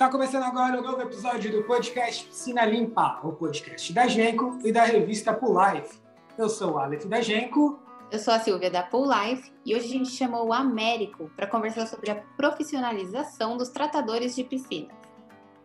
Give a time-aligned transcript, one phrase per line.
[0.00, 4.72] Tá começando agora o novo episódio do podcast Piscina Limpa, o podcast da Genco e
[4.72, 5.98] da revista Pool Life.
[6.38, 7.78] Eu sou o Aleph da Genco.
[8.10, 11.46] Eu sou a Silvia da Pool Life e hoje a gente chamou o Américo para
[11.46, 14.96] conversar sobre a profissionalização dos tratadores de piscinas.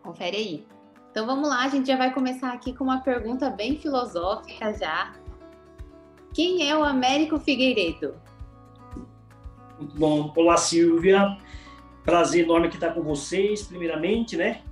[0.02, 0.66] Confere aí.
[1.10, 5.14] Então vamos lá, a gente já vai começar aqui com uma pergunta bem filosófica já.
[6.34, 8.14] Quem é o Américo Figueiredo?
[9.78, 10.30] Muito bom.
[10.36, 11.38] Olá, Silvia.
[12.06, 14.62] Prazer enorme aqui estar com vocês, primeiramente, né?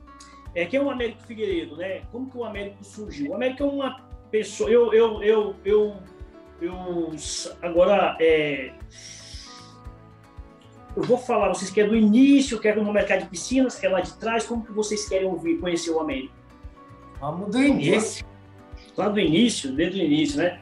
[0.54, 2.02] É, quem é o Américo Figueiredo, né?
[2.12, 3.32] Como que o Américo surgiu?
[3.32, 4.70] O Américo é uma pessoa...
[4.70, 5.96] Eu, eu, eu, eu,
[6.62, 7.10] eu
[7.60, 8.72] agora, é,
[10.96, 14.14] eu vou falar, vocês querem do início, querem no mercado de piscinas, querem lá de
[14.14, 16.32] trás, como que vocês querem ouvir, conhecer o Américo?
[17.20, 18.24] Vamos do início.
[18.96, 20.60] Lá do início, desde o início, né?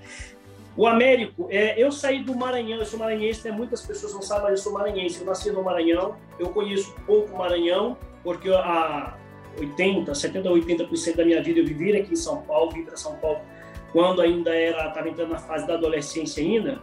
[0.77, 3.55] O Américo, é, eu saí do Maranhão, eu sou maranhense, né?
[3.55, 5.21] muitas pessoas não sabem, mas eu sou maranhense.
[5.21, 9.19] Eu nasci no Maranhão, eu conheço pouco Maranhão, porque a
[9.59, 13.17] 80, 70, 80% da minha vida eu vivi aqui em São Paulo, vim para São
[13.17, 13.41] Paulo
[13.93, 16.81] quando ainda era, estava entrando na fase da adolescência ainda,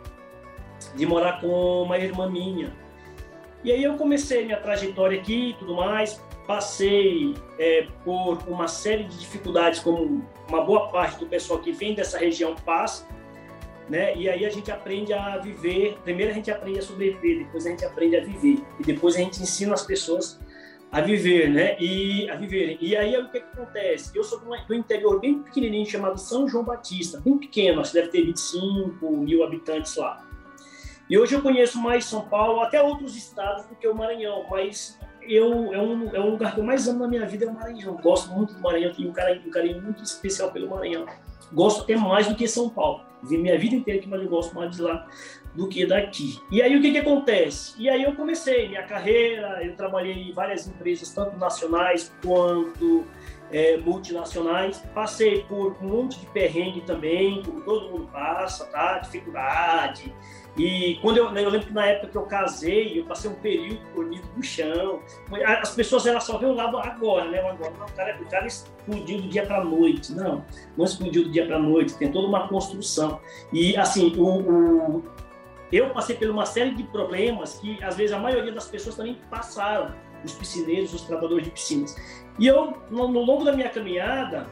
[0.96, 2.72] de morar com uma irmã minha.
[3.64, 9.04] E aí eu comecei minha trajetória aqui e tudo mais, passei é, por uma série
[9.06, 13.08] de dificuldades, como uma boa parte do pessoal que vem dessa região passa,
[13.90, 14.16] né?
[14.16, 15.98] E aí a gente aprende a viver.
[16.04, 19.20] Primeiro a gente aprende a sobreviver, depois a gente aprende a viver e depois a
[19.20, 20.40] gente ensina as pessoas
[20.92, 21.78] a viver, né?
[21.80, 22.78] E a viverem.
[22.82, 24.16] E aí o que, que acontece?
[24.16, 28.12] Eu sou do interior bem pequenininho chamado São João Batista, bem pequeno, acho que deve
[28.12, 30.26] ter 25 mil habitantes lá.
[31.10, 35.00] E hoje eu conheço mais São Paulo, até outros estados do que o Maranhão, mas
[35.22, 37.54] eu é um, é um lugar que eu mais amo na minha vida é o
[37.54, 37.96] Maranhão.
[37.98, 41.06] Gosto muito do Maranhão, tenho um carinho, um carinho muito especial pelo Maranhão.
[41.52, 43.02] Gosto até mais do que São Paulo.
[43.22, 45.06] Vi minha vida inteira aqui, mas eu gosto mais de lá
[45.54, 46.40] do que daqui.
[46.50, 47.74] E aí o que, que acontece?
[47.78, 53.06] E aí eu comecei minha carreira, eu trabalhei em várias empresas, tanto nacionais quanto
[53.52, 54.84] é, multinacionais.
[54.94, 59.00] Passei por um monte de perrengue também, como todo mundo passa, tá?
[59.00, 60.14] Dificuldade,
[60.60, 63.80] e quando eu, eu lembro que na época que eu casei, eu passei um período
[63.96, 65.00] dormindo no chão.
[65.62, 67.40] As pessoas elas só veem o lado agora, né?
[67.40, 70.12] agora, o, cara, o cara explodiu do dia para noite.
[70.12, 70.44] Não,
[70.76, 71.94] não explodiu do dia para noite.
[71.98, 73.22] Tem toda uma construção.
[73.54, 75.04] E assim, o, o,
[75.72, 79.18] eu passei por uma série de problemas que às vezes a maioria das pessoas também
[79.30, 79.96] passaram.
[80.24, 81.96] Os piscineiros, os tratadores de piscinas.
[82.38, 84.48] E eu, no, no longo da minha caminhada,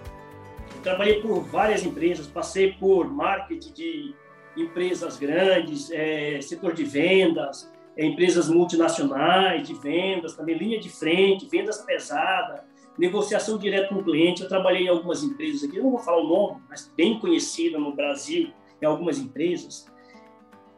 [0.84, 4.16] trabalhei por várias empresas, passei por marketing de
[4.56, 11.48] empresas grandes, é, setor de vendas, é, empresas multinacionais de vendas, também linha de frente,
[11.48, 12.62] vendas pesadas,
[12.98, 14.42] negociação direta com o cliente.
[14.42, 17.78] Eu trabalhei em algumas empresas aqui, eu não vou falar o nome, mas bem conhecida
[17.78, 18.52] no Brasil,
[18.82, 19.88] em algumas empresas,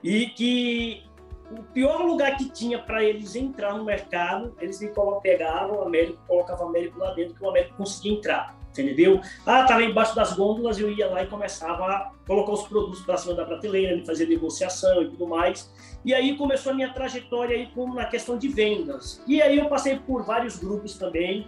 [0.03, 1.03] e que
[1.51, 6.19] o pior lugar que tinha para eles entrar no mercado, eles me pegavam o Américo,
[6.27, 9.21] colocavam o Américo lá dentro, que o Américo conseguia entrar entendeu?
[9.45, 13.17] Ah, estava embaixo das gôndolas, eu ia lá e começava a colocar os produtos para
[13.17, 15.71] cima da prateleira, fazer negociação e tudo mais.
[16.05, 19.23] E aí começou a minha trajetória aí como na questão de vendas.
[19.27, 21.47] E aí eu passei por vários grupos também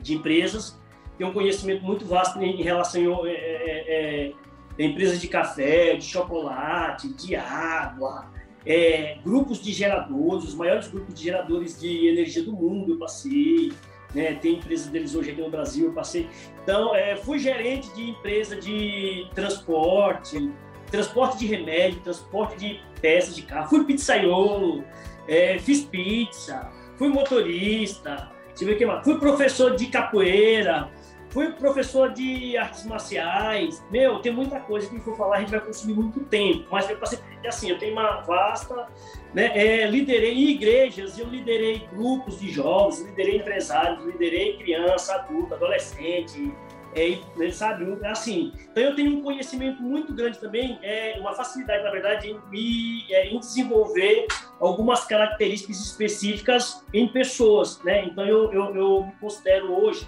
[0.00, 0.78] de empresas,
[1.16, 4.32] tenho um conhecimento muito vasto em relação a é, é,
[4.78, 8.30] é, empresas de café, de chocolate, de água,
[8.66, 13.72] é, grupos de geradores, os maiores grupos de geradores de energia do mundo eu passei,
[14.14, 14.34] né?
[14.34, 16.28] Tem empresas deles hoje aqui no Brasil, eu passei.
[16.62, 20.50] Então, é, fui gerente de empresa de transporte,
[20.90, 23.68] transporte de remédio, transporte de peças de carro.
[23.68, 24.84] Fui pizzaiolo,
[25.26, 28.30] é, fiz pizza, fui motorista,
[28.60, 29.02] o que mais.
[29.02, 30.90] Fui professor de capoeira,
[31.32, 33.82] fui professor de artes marciais.
[33.90, 36.66] Meu, tem muita coisa que for falar, a gente vai consumir muito tempo.
[36.70, 38.86] Mas eu passei, assim, eu tenho uma vasta
[39.34, 39.50] né?
[39.54, 46.52] É, liderei igrejas, eu liderei grupos de jovens, liderei empresários, liderei criança, adulto, adolescente,
[46.94, 47.86] é, né, sabe?
[48.04, 52.38] Assim, então eu tenho um conhecimento muito grande também, é uma facilidade, na verdade, em,
[52.50, 54.26] me, é, em desenvolver
[54.60, 58.04] algumas características específicas em pessoas, né?
[58.04, 60.06] Então eu, eu, eu me considero hoje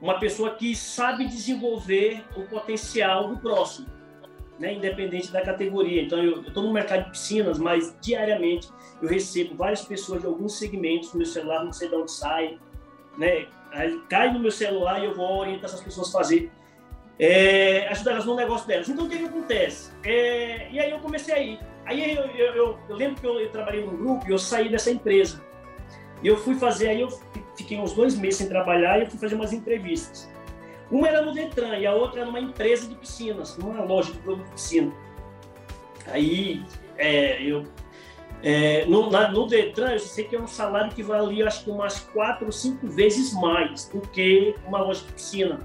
[0.00, 3.96] uma pessoa que sabe desenvolver o potencial do próximo
[4.58, 6.02] né, independente da categoria.
[6.02, 8.68] Então, eu estou no mercado de piscinas, mas diariamente
[9.00, 12.58] eu recebo várias pessoas de alguns segmentos no meu celular, não sei de onde sai,
[13.18, 13.46] né?
[13.72, 16.50] Aí cai no meu celular e eu vou orientar essas pessoas a fazer,
[17.18, 18.88] é, ajudar elas no negócio delas.
[18.88, 19.92] Então, o que, que acontece?
[20.04, 21.60] É, e aí eu comecei a ir.
[21.84, 24.90] Aí eu, eu, eu, eu lembro que eu, trabalhei num grupo e eu saí dessa
[24.90, 25.44] empresa.
[26.22, 27.08] E eu fui fazer, aí eu
[27.56, 30.30] fiquei uns dois meses sem trabalhar e eu fui fazer umas entrevistas.
[30.90, 34.18] Uma era no Detran e a outra era numa empresa de piscinas, numa loja de
[34.18, 34.92] produto de piscina.
[36.08, 36.62] Aí
[36.96, 37.64] é, eu
[38.42, 41.70] É, no, na, no Detran, eu sei que é um salário que valia, acho que
[41.70, 45.60] umas quatro ou cinco vezes mais do que uma loja de piscina.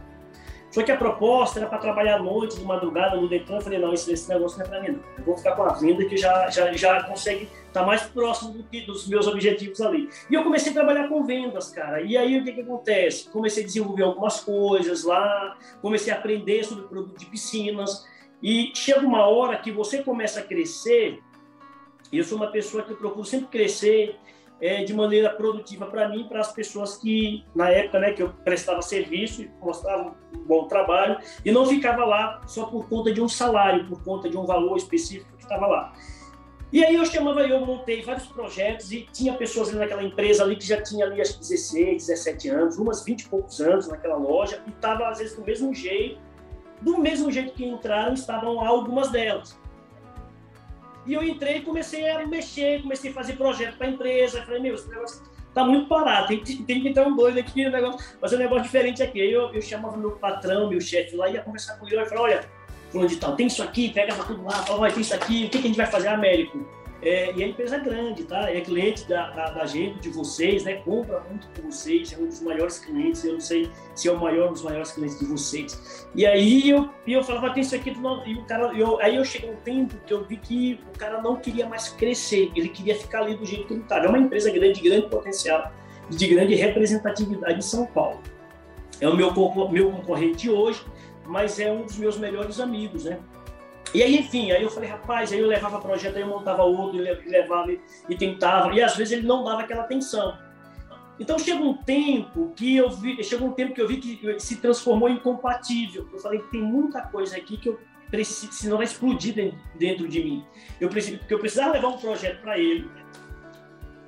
[0.71, 3.57] Só que a proposta era para trabalhar à noite, de madrugada, no Detran.
[3.57, 5.03] Eu falei, não, esse, esse negócio não é para mim, não.
[5.17, 8.63] Eu vou ficar com a venda que já, já, já consegue tá mais próximo do
[8.63, 10.09] que, dos meus objetivos ali.
[10.29, 12.01] E eu comecei a trabalhar com vendas, cara.
[12.01, 13.29] E aí, o que, que acontece?
[13.29, 18.06] Comecei a desenvolver algumas coisas lá, comecei a aprender sobre produto de piscinas.
[18.41, 21.19] E chega uma hora que você começa a crescer,
[22.12, 24.19] eu sou uma pessoa que procuro sempre crescer,
[24.62, 28.29] é, de maneira produtiva para mim, para as pessoas que, na época, né, que eu
[28.29, 33.19] prestava serviço e mostrava um bom trabalho, e não ficava lá só por conta de
[33.19, 35.94] um salário, por conta de um valor específico que estava lá.
[36.71, 40.56] E aí eu chamava, eu montei vários projetos e tinha pessoas ali naquela empresa ali
[40.56, 44.63] que já tinha ali que 16, 17 anos, umas 20 e poucos anos naquela loja,
[44.65, 46.18] e estava às vezes do mesmo jeito,
[46.81, 49.59] do mesmo jeito que entraram, estavam algumas delas.
[51.06, 54.44] E eu entrei e comecei a mexer, comecei a fazer projeto para a empresa.
[54.44, 57.71] Falei, meu, esse negócio tá muito parado, tem, tem que entrar um doido aqui, um
[57.71, 59.19] negócio, fazer um negócio diferente aqui.
[59.21, 62.27] Aí eu, eu chamava meu patrão, meu chefe lá, ia conversar com ele, e falava,
[62.27, 62.50] olha,
[62.91, 65.59] fulano de tal, tem isso aqui, pega tudo lá, olha, tem isso aqui, o que,
[65.59, 66.59] que a gente vai fazer, Américo?
[67.03, 68.51] É, e a empresa é grande, tá?
[68.51, 70.75] É cliente da, da, da, gente, de vocês, né?
[70.75, 74.19] Compra muito com vocês, é um dos maiores clientes, eu não sei se é o
[74.19, 76.07] maior dos maiores clientes de vocês.
[76.13, 77.91] E aí eu, eu falava, tem isso aqui,
[78.27, 81.19] e o cara, eu, aí eu cheguei um tempo que eu vi que o cara
[81.23, 84.05] não queria mais crescer, ele queria ficar ali do jeito que ele estava.
[84.05, 85.71] É uma empresa grande, de grande potencial,
[86.07, 88.21] de grande representatividade em São Paulo.
[88.99, 89.33] É o meu,
[89.71, 90.85] meu concorrente hoje,
[91.25, 93.19] mas é um dos meus melhores amigos, né?
[93.94, 96.97] E aí, enfim, aí eu falei, rapaz, aí eu levava projeto, aí eu montava outro,
[96.97, 100.38] e levava e tentava, e às vezes ele não dava aquela atenção.
[101.19, 104.56] Então chega um tempo que eu vi, chegou um tempo que eu vi que se
[104.57, 106.07] transformou em compatível.
[106.12, 107.79] Eu falei, tem muita coisa aqui que eu
[108.09, 110.45] preciso, senão vai explodir dentro de mim.
[110.79, 112.89] Eu preciso, porque eu precisava levar um projeto para ele,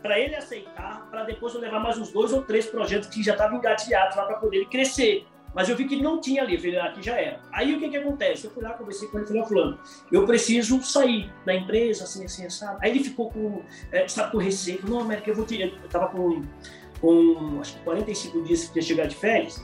[0.01, 3.33] para ele aceitar, para depois eu levar mais uns dois ou três projetos que já
[3.33, 5.27] estavam engatilhados lá para poder ele crescer.
[5.53, 7.39] Mas eu vi que ele não tinha ali, eu ah, aqui já era.
[7.51, 8.45] Aí o que que acontece?
[8.45, 9.79] Eu fui lá, conversei com ele, falei, fulano,
[10.11, 12.79] eu preciso sair da empresa, assim, assim, sabe?
[12.81, 13.61] Aí ele ficou com,
[13.91, 15.61] é, sabe, com receio, não, América, eu vou te...
[15.61, 16.41] Eu tava com,
[16.99, 19.63] com, acho que 45 dias que ia chegar de férias.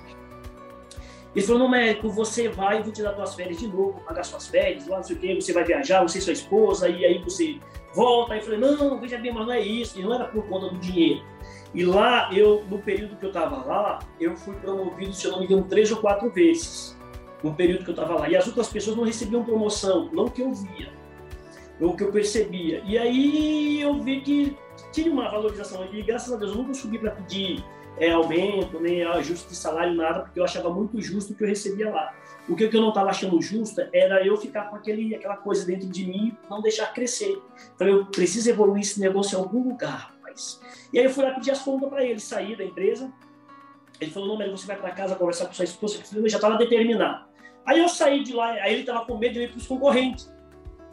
[1.36, 4.48] Ele falou, não, médico, você vai, vou te dar suas férias de novo, pagar suas
[4.48, 7.20] férias, lá não sei o quê, você vai viajar, você e sua esposa, e aí
[7.20, 7.60] você
[7.94, 8.34] volta.
[8.34, 10.70] Aí eu falei, não, veja bem, mas não é isso, e não era por conta
[10.70, 11.24] do dinheiro.
[11.74, 15.40] E lá, eu, no período que eu estava lá, eu fui promovido, se eu não
[15.40, 16.98] me engano, três ou quatro vezes.
[17.44, 18.30] No período que eu estava lá.
[18.30, 20.92] E as outras pessoas não recebiam promoção, não que eu via,
[21.80, 22.82] ou que eu percebia.
[22.86, 24.58] E aí eu vi que
[24.92, 25.88] tinha uma valorização.
[25.94, 27.64] E graças a Deus eu nunca subi para pedir
[27.98, 31.48] é, aumento, nem ajuste de salário, nada, porque eu achava muito justo o que eu
[31.48, 32.14] recebia lá.
[32.48, 35.88] O que eu não estava achando justo era eu ficar com aquele, aquela coisa dentro
[35.88, 37.40] de mim, não deixar crescer.
[37.76, 40.19] Então eu preciso evoluir esse negócio em algum lugar.
[40.94, 43.12] E aí eu fui lá pedir as contas para ele, sair da empresa.
[44.00, 46.38] Ele falou, não, mas você vai para casa conversar com sua esposa, que eu já
[46.38, 47.26] estava determinado.
[47.66, 50.32] Aí eu saí de lá, aí ele estava com medo de ir para os concorrentes,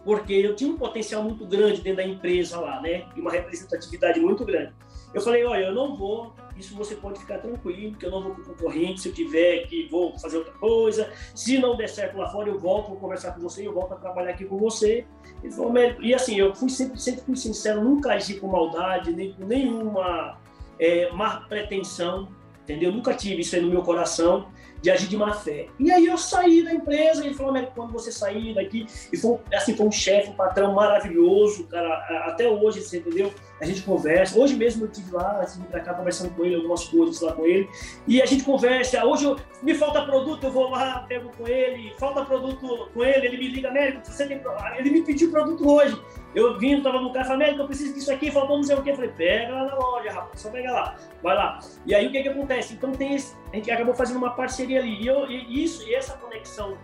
[0.04, 3.06] porque eu tinha um potencial muito grande dentro da empresa lá, né?
[3.16, 4.74] E uma representatividade muito grande.
[5.14, 8.34] Eu falei, olha, eu não vou, isso você pode ficar tranquilo, que eu não vou
[8.34, 11.10] para o concorrente, se eu tiver que vou fazer outra coisa.
[11.34, 13.96] Se não der certo lá fora, eu volto, vou conversar com você, eu volto a
[13.96, 15.06] trabalhar aqui com você.
[15.42, 19.32] Ele falou, e assim, eu fui sempre, sempre fui sincero, nunca agi com maldade, nem
[19.32, 20.38] com nenhuma
[20.78, 22.28] é, má pretensão,
[22.62, 22.90] entendeu?
[22.90, 24.48] Nunca tive isso aí no meu coração
[24.82, 25.68] de agir de má fé.
[25.78, 29.38] E aí eu saí da empresa, ele falou, Américo, quando você sair daqui, e foi,
[29.52, 31.94] assim, foi um chefe, um patrão maravilhoso, cara,
[32.26, 33.32] até hoje, você entendeu?
[33.60, 36.84] A gente conversa, hoje mesmo eu estive lá, assim, pra cá, conversando com ele, algumas
[36.84, 37.68] coisas lá com ele,
[38.06, 41.94] e a gente conversa, hoje eu, me falta produto, eu vou lá, pego com ele,
[41.98, 44.42] falta produto com ele, ele me liga, Américo, você tem
[44.78, 45.98] ele me pediu produto hoje,
[46.34, 48.90] eu vim, tava no carro, Américo, eu preciso disso aqui, faltou não sei o que,
[48.90, 51.58] eu falei, pega lá na loja, rapaz, só pega lá, vai lá.
[51.86, 52.74] E aí o que que acontece?
[52.74, 55.02] Então tem esse, a gente acabou fazendo uma parceria ali.
[55.02, 56.76] E, eu, e isso, e essa conexão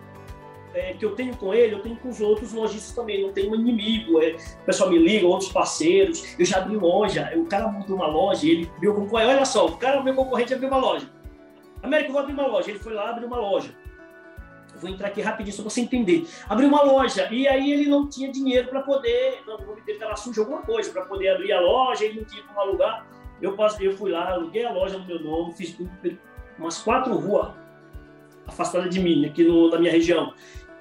[0.73, 3.21] é, que eu tenho com ele, eu tenho com os outros lojistas também.
[3.21, 4.21] Não tenho um inimigo.
[4.21, 6.35] É, o pessoal me liga, outros parceiros.
[6.37, 7.31] Eu já abri loja.
[7.35, 9.29] O cara montou uma loja, ele meu concorrente.
[9.29, 11.09] Olha só, o cara, meu concorrente, abriu uma loja.
[11.81, 12.69] América, eu vou abrir uma loja.
[12.71, 13.69] Ele foi lá, abriu uma loja.
[14.75, 16.27] vou entrar aqui rapidinho só para você entender.
[16.49, 19.43] Abriu uma loja e aí ele não tinha dinheiro para poder.
[19.45, 22.25] Não, o nome dele estava sujo alguma coisa para poder abrir a loja, ele não
[22.25, 23.05] tinha como alugar.
[23.41, 25.77] Eu, eu fui lá, aluguei a loja no meu nome, fiz
[26.57, 27.51] umas quatro ruas
[28.47, 30.33] afastadas de mim, aqui no, na minha região.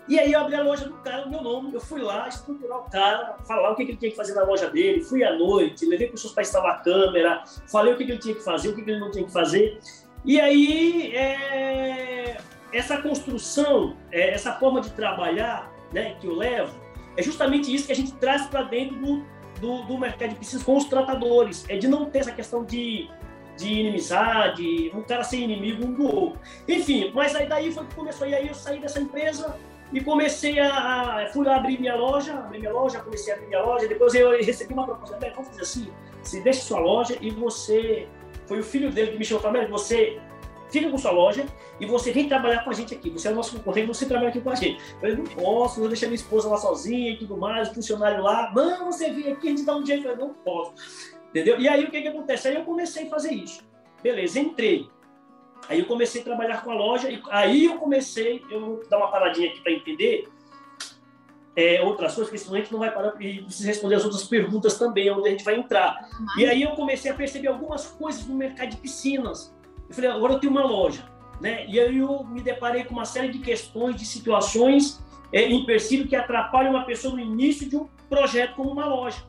[0.09, 2.78] E aí eu abri a loja do cara no meu nome, eu fui lá estruturar
[2.80, 5.87] o cara, falar o que, ele tinha que fazer na loja dele, fui à noite,
[5.87, 8.80] levei pessoas para instalar a câmera, falei o que, ele tinha que fazer, o que,
[8.80, 9.78] ele não tinha que fazer.
[10.25, 12.37] E aí, é...
[12.73, 14.30] essa construção, é...
[14.30, 16.75] essa forma de trabalhar né, que eu levo,
[17.16, 19.25] é justamente isso que a gente traz para dentro do,
[19.61, 23.09] do, do mercado de piscinas com os tratadores, é de não ter essa questão de,
[23.56, 26.40] de inimizade, um cara ser inimigo um do outro.
[26.66, 29.56] Enfim, mas aí daí foi que começou, e aí eu saí dessa empresa
[29.92, 33.49] e comecei a, a fui lá abrir minha loja, abrir minha loja, comecei a abrir
[33.49, 37.30] minha loja, depois eu recebi uma proposta, vamos fazer assim, você deixa sua loja e
[37.30, 38.08] você,
[38.46, 40.20] foi o filho dele que me chamou, falou, você
[40.72, 41.44] fica com sua loja
[41.78, 43.11] e você vem trabalhar com a gente aqui.
[43.11, 44.82] Você é o nosso concorrente, você trabalha aqui com a gente.
[44.94, 48.22] Eu falei, não posso, vou deixar minha esposa lá sozinha e tudo mais, o funcionário
[48.22, 48.50] lá.
[48.54, 50.06] Não, você vem aqui, a gente dá um jeito.
[50.06, 50.72] Eu falei, não posso.
[51.28, 51.61] Entendeu?
[51.61, 52.49] E aí o que, que acontece?
[52.49, 53.62] Aí eu comecei a fazer isso.
[54.02, 54.88] Beleza, entrei.
[55.69, 58.99] Aí eu comecei a trabalhar com a loja e aí eu comecei, eu vou dar
[58.99, 60.28] uma paradinha aqui para entender
[61.54, 64.25] é, outras coisas, porque senão a gente não vai parar e precisa responder as outras
[64.25, 66.09] perguntas também, onde a gente vai entrar.
[66.19, 66.26] Uhum.
[66.38, 69.54] E aí eu comecei a perceber algumas coisas no mercado de piscinas.
[69.88, 71.04] Eu falei, agora eu tenho uma loja.
[71.40, 71.66] Né?
[71.66, 75.02] E aí eu me deparei com uma série de questões, de situações
[75.33, 75.49] é,
[76.09, 79.23] que atrapalham uma pessoa no início de um projeto como uma loja.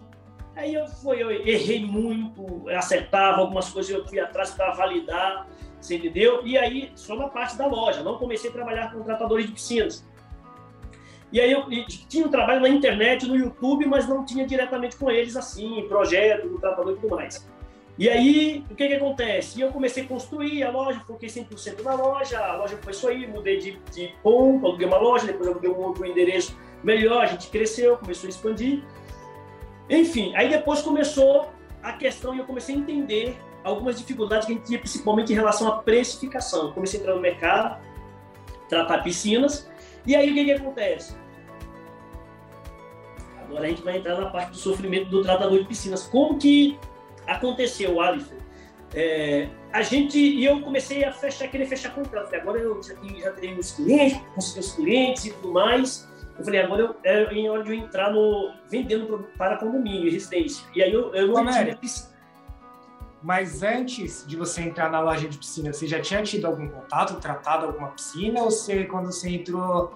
[0.56, 5.48] Aí eu, foi, eu errei muito, acertava algumas coisas, eu fui atrás para validar,
[5.86, 6.46] você entendeu?
[6.46, 10.06] E aí, só na parte da loja, não comecei a trabalhar com tratadores de piscinas.
[11.32, 11.66] E aí eu
[12.08, 16.48] tinha um trabalho na internet, no YouTube, mas não tinha diretamente com eles assim, projeto,
[16.48, 17.48] do tratador e tudo mais.
[17.98, 19.62] E aí, o que que acontece?
[19.62, 23.58] Eu comecei a construir a loja, foquei 100% na loja, a loja começou aí, mudei
[23.58, 27.98] de, de ponto, aluguei uma loja, depois aluguei um outro endereço melhor, a gente cresceu,
[27.98, 28.84] começou a expandir.
[29.90, 31.52] Enfim, aí depois começou
[31.84, 35.36] a questão e eu comecei a entender algumas dificuldades que a gente tinha, principalmente em
[35.36, 36.67] relação à precificação.
[36.67, 37.82] Eu comecei a entrar no mercado,
[38.67, 39.70] tratar piscinas,
[40.05, 41.15] e aí o que que acontece?
[43.41, 46.08] Agora a gente vai entrar na parte do sofrimento do tratador de piscinas.
[46.08, 46.79] Como que
[47.27, 48.36] aconteceu, Alisson.
[48.96, 52.34] É, a gente e eu comecei a fechar, querer fechar contrato.
[52.36, 56.08] Agora eu já tenho, já tenho os clientes, consegui os clientes e tudo mais.
[56.38, 60.12] Eu falei, agora eu, é em hora de eu entrar no vendendo para condomínio e
[60.12, 60.65] residência.
[60.75, 61.77] E aí eu, eu não tinha
[63.24, 67.22] Mas antes de você entrar na loja de piscina, você já tinha tido algum contato,
[67.22, 68.42] tratado alguma piscina?
[68.42, 69.94] Ou você, quando você entrou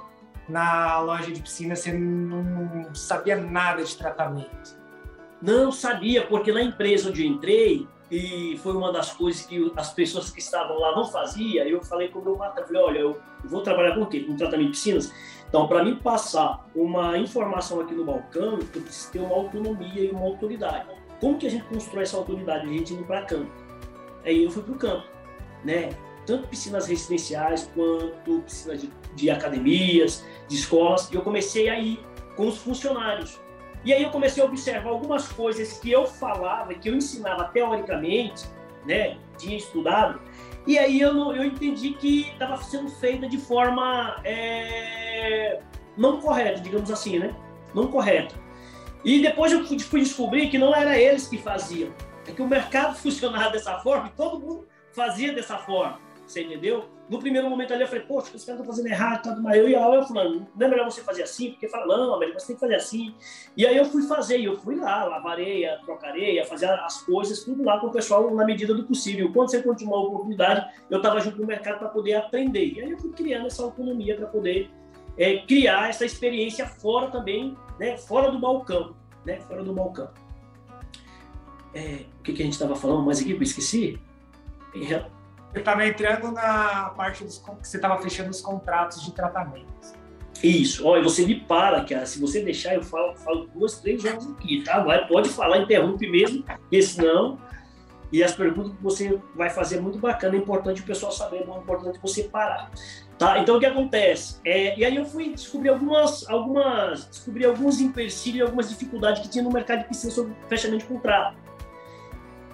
[0.47, 4.77] na loja de piscina, você não sabia nada de tratamento?
[5.41, 9.93] Não sabia, porque na empresa onde eu entrei, e foi uma das coisas que as
[9.93, 13.21] pessoas que estavam lá não faziam, eu falei com o meu patrão, falei, olha, eu
[13.43, 14.21] vou trabalhar com o quê?
[14.21, 15.13] Com tratamento de piscinas?
[15.49, 20.11] Então, para mim passar uma informação aqui no balcão, eu preciso ter uma autonomia e
[20.11, 20.87] uma autoridade.
[21.19, 22.67] Como que a gente constrói essa autoridade?
[22.67, 23.51] A gente indo para campo.
[24.23, 25.07] Aí eu fui para o campo,
[25.63, 25.89] né?
[26.25, 31.09] Tanto piscinas residenciais quanto piscinas de, de academias, de escolas.
[31.11, 31.99] E eu comecei a ir
[32.35, 33.39] com os funcionários
[33.87, 38.45] e aí eu comecei a observar algumas coisas que eu falava, que eu ensinava teoricamente,
[38.85, 40.19] né, tinha estudado,
[40.65, 45.61] e aí eu, eu entendi que estava sendo feita de forma é,
[45.95, 47.33] não correta, digamos assim, né?
[47.73, 48.35] Não correta.
[49.03, 51.93] E depois eu fui, descobrir que não era eles que faziam,
[52.27, 56.89] é que o mercado funcionava dessa forma e todo mundo fazia dessa forma, você entendeu?
[57.09, 59.57] no primeiro momento ali eu falei, poxa, os caras estão fazendo errado, tudo mais.
[59.57, 61.51] Eu e a Aula falando, não é melhor você fazer assim?
[61.51, 63.15] Porque fala, não, América, você tem que fazer assim.
[63.55, 65.79] E aí eu fui fazer, eu fui lá, lavar areia,
[66.45, 69.31] fazer as coisas, tudo lá com o pessoal na medida do possível.
[69.31, 72.73] Quando você continuou a oportunidade, eu estava junto no mercado para poder aprender.
[72.73, 74.69] E aí eu fui criando essa autonomia para poder
[75.17, 80.09] é, criar essa experiência fora também, né, fora do balcão, né, fora do balcão.
[81.73, 83.31] É, o que, que a gente estava falando mais aqui?
[83.31, 83.99] Eu esqueci.
[84.73, 89.67] Eu estava entrando na parte dos que você estava fechando os contratos de tratamento.
[90.43, 92.05] Isso, olha, você me para, cara.
[92.05, 94.83] Se você deixar, eu falo, falo duas, três horas aqui, tá?
[94.83, 97.39] Vai, pode falar, interrompe mesmo, porque senão.
[98.11, 101.37] E as perguntas que você vai fazer é muito bacana, é importante o pessoal saber,
[101.37, 102.71] é importante você parar.
[103.17, 103.39] Tá?
[103.39, 104.39] Então o que acontece?
[104.45, 109.29] É, e aí eu fui descobrir algumas, algumas, descobrir alguns empecilhos e algumas dificuldades que
[109.29, 111.35] tinha no mercado de piscina sobre fechamento de contrato.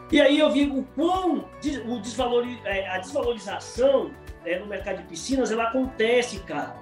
[0.09, 1.45] E aí eu vi o quão
[1.87, 4.11] o desvalor, é, a desvalorização
[4.45, 6.75] é, no mercado de piscinas ela acontece, cara.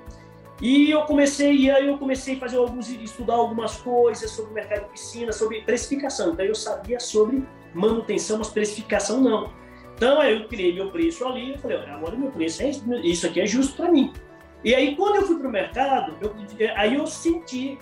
[0.62, 4.54] E eu comecei, e aí eu comecei a fazer alguns, estudar algumas coisas sobre o
[4.54, 6.34] mercado de piscinas, sobre precificação.
[6.34, 9.52] Então eu sabia sobre manutenção, mas precificação não.
[10.02, 12.72] Então aí eu criei meu preço ali, eu falei, agora meu preço é
[13.04, 14.12] isso aqui é justo para mim.
[14.64, 16.34] E aí quando eu fui para o mercado, eu,
[16.76, 17.78] aí eu senti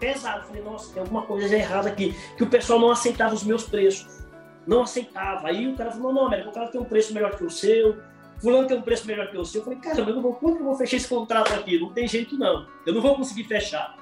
[0.00, 3.62] pesado, falei, nossa, tem alguma coisa errada aqui, que o pessoal não aceitava os meus
[3.62, 4.18] preços
[4.66, 5.46] não aceitava.
[5.46, 7.98] Aí o cara falou, não, Américo, o cara tem um preço melhor que o seu,
[8.40, 9.60] fulano tem um preço melhor que o seu.
[9.60, 11.78] Eu falei, cara, eu vou, quando eu vou fechar esse contrato aqui?
[11.78, 13.96] Não tem jeito não, eu não vou conseguir fechar.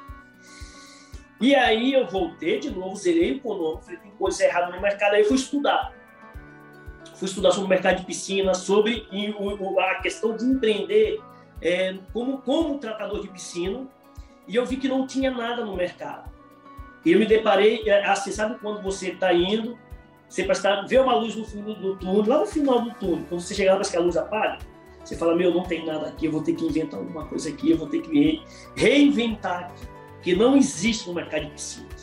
[1.38, 5.14] E aí eu voltei de novo, zerei o econômico, falei, tem coisa errada no mercado,
[5.14, 5.97] aí eu fui estudar.
[7.18, 9.04] Fui estudar sobre o mercado de piscina, sobre
[9.80, 11.20] a questão de empreender
[11.60, 13.88] é, como, como tratador de piscina,
[14.46, 16.30] e eu vi que não tinha nada no mercado.
[17.04, 19.76] E eu me deparei, assim, sabe quando você está indo,
[20.28, 23.40] você estar, vê uma luz no fundo do túnel, lá no final do túnel, quando
[23.40, 24.58] você chegar parece que a luz apaga,
[25.02, 27.72] você fala, meu, não tem nada aqui, eu vou ter que inventar alguma coisa aqui,
[27.72, 28.42] eu vou ter que
[28.76, 31.97] reinventar aqui, porque não existe no mercado de piscinas.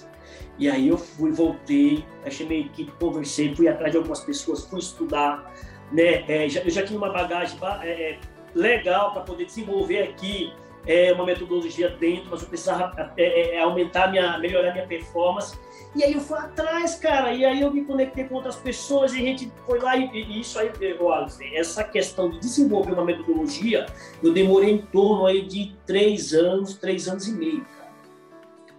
[0.57, 4.79] E aí eu fui, voltei, achei minha equipe, conversei, fui atrás de algumas pessoas, fui
[4.79, 5.53] estudar,
[5.91, 6.23] né?
[6.27, 8.19] É, já, eu já tinha uma bagagem é, é
[8.53, 10.53] legal para poder desenvolver aqui
[10.87, 15.57] é, uma metodologia dentro, mas eu precisava é, é, aumentar minha, melhorar minha performance.
[15.95, 19.17] E aí eu fui atrás, cara, e aí eu me conectei com outras pessoas e
[19.17, 23.85] a gente foi lá e, e isso aí, olha, essa questão de desenvolver uma metodologia,
[24.21, 27.91] eu demorei em torno aí de três anos, três anos e meio, cara,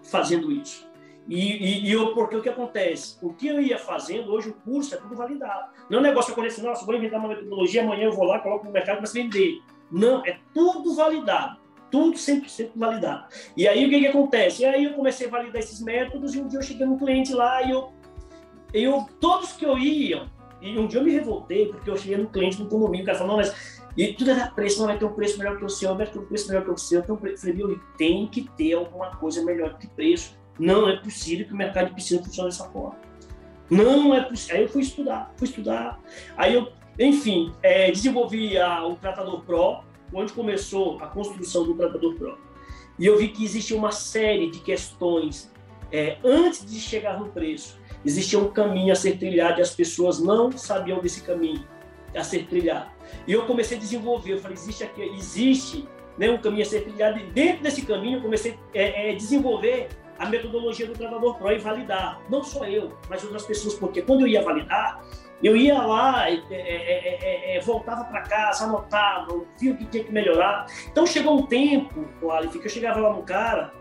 [0.02, 0.85] fazendo isso.
[1.28, 3.18] E, e, e eu, porque o que acontece?
[3.20, 5.72] O que eu ia fazendo, hoje o curso é tudo validado.
[5.90, 8.38] Não é um negócio que acontece, nossa, vou inventar uma metodologia, amanhã eu vou lá,
[8.38, 9.60] coloco no mercado para vender.
[9.90, 11.58] Não, é tudo validado.
[11.90, 13.26] Tudo 100% validado.
[13.56, 14.62] E aí o que, que acontece?
[14.62, 17.32] E aí eu comecei a validar esses métodos e um dia eu cheguei num cliente
[17.32, 17.92] lá e eu,
[18.72, 20.28] eu todos que eu ia,
[20.60, 23.18] e um dia eu me revoltei porque eu cheguei num cliente no condomínio, o cara
[23.18, 25.70] falou, não, mas e tudo era preço, não vai ter um preço melhor que o
[25.70, 27.00] seu, vai ter um preço melhor que o seu.
[27.00, 30.36] Então eu falei, tem que ter alguma coisa melhor que preço.
[30.58, 32.96] Não é possível que o mercado de piscina funcione dessa forma.
[33.70, 34.56] Não é possível.
[34.56, 36.00] Aí eu fui estudar, fui estudar.
[36.36, 39.80] Aí eu, enfim, é, desenvolvi a, o Tratador Pro,
[40.12, 42.38] onde começou a construção do Tratador Pro.
[42.98, 45.52] E eu vi que existia uma série de questões
[45.92, 47.78] é, antes de chegar no preço.
[48.04, 51.64] Existia um caminho a ser trilhado e as pessoas não sabiam desse caminho
[52.14, 52.90] a ser trilhado.
[53.26, 54.34] E eu comecei a desenvolver.
[54.34, 55.86] Eu falei, existe aqui, existe
[56.16, 57.18] né, um caminho a ser trilhado.
[57.18, 61.52] E dentro desse caminho, eu comecei a é, é, desenvolver a metodologia do Tratador Pro
[61.52, 62.20] e validar.
[62.28, 65.02] Não só eu, mas outras pessoas, porque quando eu ia validar,
[65.42, 70.12] eu ia lá, é, é, é, voltava para casa, anotava, via o que tinha que
[70.12, 70.66] melhorar.
[70.90, 73.72] Então chegou um tempo, Aleph, que eu chegava lá no cara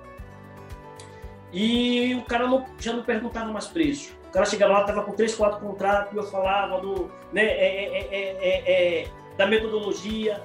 [1.54, 4.18] e o cara não, já não perguntava mais preço.
[4.28, 9.06] O cara chegava lá, estava com três, quatro contratos, e eu falava do, né,
[9.38, 10.44] da metodologia.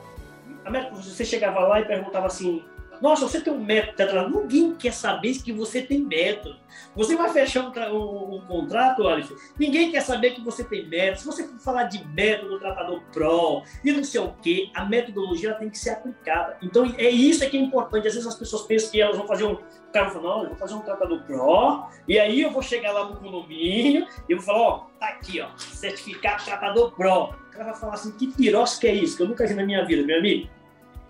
[0.92, 2.64] Você chegava lá e perguntava assim,
[3.01, 4.29] nossa, você tem um método.
[4.29, 6.57] Ninguém quer saber que você tem método.
[6.95, 11.21] Você vai fechar um, um, um contrato, Alisson, ninguém quer saber que você tem método.
[11.21, 15.55] Se você for falar de método, tratador pro e não sei o quê, a metodologia
[15.55, 16.57] tem que ser aplicada.
[16.63, 18.09] Então, é isso que é importante.
[18.09, 19.53] Às vezes as pessoas pensam que elas vão fazer um.
[19.53, 22.93] O cara fala, não, eu vou fazer um tratador pro, e aí eu vou chegar
[22.93, 27.25] lá no condomínio e vou falar, ó, tá aqui, ó, certificado tratador pro.
[27.25, 29.17] O cara vai falar assim, que pirosca é isso?
[29.17, 30.49] Que eu nunca vi na minha vida, meu amigo.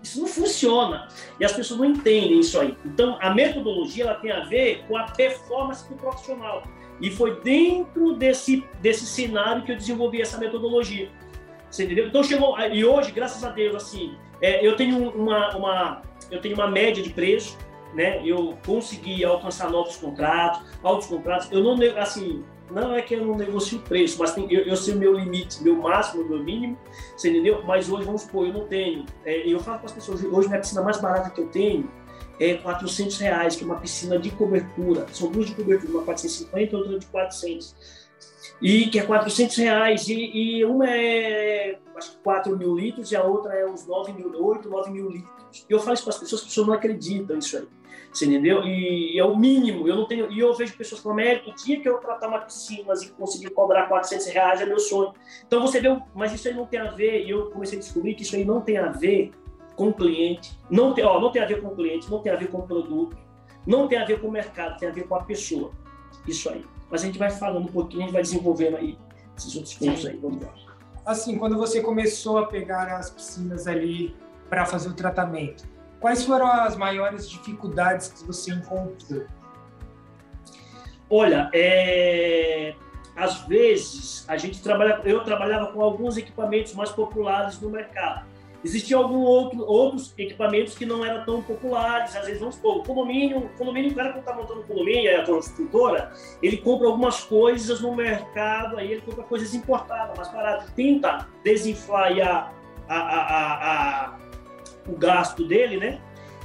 [0.01, 1.07] Isso não funciona.
[1.39, 2.75] E as pessoas não entendem isso aí.
[2.85, 6.63] Então, a metodologia ela tem a ver com a performance do profissional.
[6.99, 11.09] E foi dentro desse, desse cenário que eu desenvolvi essa metodologia.
[11.69, 12.07] Você entendeu?
[12.07, 12.59] Então, chegou.
[12.59, 17.01] E hoje, graças a Deus, assim, é, eu tenho uma, uma, eu tenho uma média
[17.01, 17.57] de preço,
[17.93, 18.21] né?
[18.25, 21.51] Eu consegui alcançar novos contratos, altos contratos.
[21.51, 24.75] Eu não, assim, não é que eu não negocio o preço, mas tem, eu, eu
[24.75, 26.77] sei o meu limite, meu máximo, meu mínimo,
[27.15, 27.63] você entendeu?
[27.63, 29.05] Mas hoje, vamos supor, eu não tenho.
[29.25, 31.89] É, eu falo para as pessoas, hoje minha piscina mais barata que eu tenho
[32.39, 35.05] é 400 reais, que é uma piscina de cobertura.
[35.13, 37.75] São duas de cobertura, uma 450 e outra de 400.
[38.61, 43.15] E que é 400 reais, e, e uma é acho que 4 mil litros e
[43.15, 45.65] a outra é uns 9 mil, 8, 9 mil litros.
[45.69, 47.67] E eu falo isso para as pessoas, as pessoas não acreditam nisso aí.
[48.11, 48.63] Você entendeu?
[48.63, 49.87] E é o mínimo.
[49.87, 50.31] Eu não tenho.
[50.31, 53.49] E eu vejo pessoas falando, Américo, o dia que eu tratar uma piscina e conseguir
[53.51, 55.13] cobrar 400 reais é meu sonho.
[55.47, 57.25] Então você vê, mas isso aí não tem a ver.
[57.25, 59.31] E eu comecei a descobrir que isso aí não tem a ver
[59.75, 62.31] com o cliente, não tem, ó, não tem a ver com o cliente, não tem
[62.31, 63.17] a ver com o produto,
[63.65, 65.71] não tem a ver com o mercado, tem a ver com a pessoa.
[66.27, 66.63] Isso aí.
[66.89, 68.97] Mas a gente vai falando um pouquinho, a gente vai desenvolvendo aí
[69.37, 70.17] esses outros pontos aí.
[70.17, 70.53] Vamos lá.
[71.05, 74.15] Assim, quando você começou a pegar as piscinas ali
[74.49, 75.67] para fazer o tratamento,
[76.01, 79.25] Quais foram as maiores dificuldades que você encontrou?
[81.07, 82.73] Olha, é...
[83.15, 88.25] às vezes a gente trabalha, eu trabalhava com alguns equipamentos mais populares no mercado.
[88.63, 92.83] Existiam alguns outro, outros equipamentos que não eram tão populares, às vezes vamos supor, o
[92.83, 96.11] condomínio, condomínio, o cara que está montando o condomínio, a construtora,
[96.41, 102.11] ele compra algumas coisas no mercado, aí ele compra coisas importadas, mais baratas, tenta desinflar
[102.19, 102.51] a,
[102.87, 104.20] a, a, a
[104.87, 106.01] o gasto dele, né?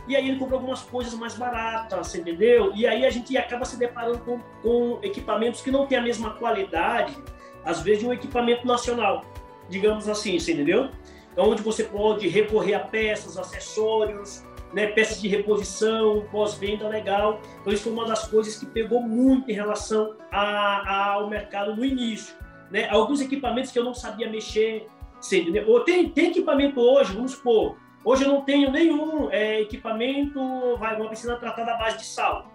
[0.09, 2.73] E aí ele compra algumas coisas mais baratas, entendeu?
[2.75, 6.31] E aí a gente acaba se deparando com, com equipamentos que não têm a mesma
[6.35, 7.17] qualidade,
[7.65, 9.25] às vezes, de um equipamento nacional,
[9.69, 10.91] digamos assim, entendeu?
[11.37, 17.41] Onde você pode recorrer a peças, acessórios, né, peças de reposição, pós-venda legal.
[17.61, 21.75] Então, isso foi uma das coisas que pegou muito em relação a, a, ao mercado
[21.75, 22.35] no início.
[22.71, 22.89] Né?
[22.91, 24.87] Alguns equipamentos que eu não sabia mexer,
[25.33, 25.69] entendeu?
[25.69, 30.39] Ou tem, tem equipamento hoje, vamos supor, Hoje eu não tenho nenhum é, equipamento,
[30.77, 32.53] vai, uma piscina tratada à base de sal.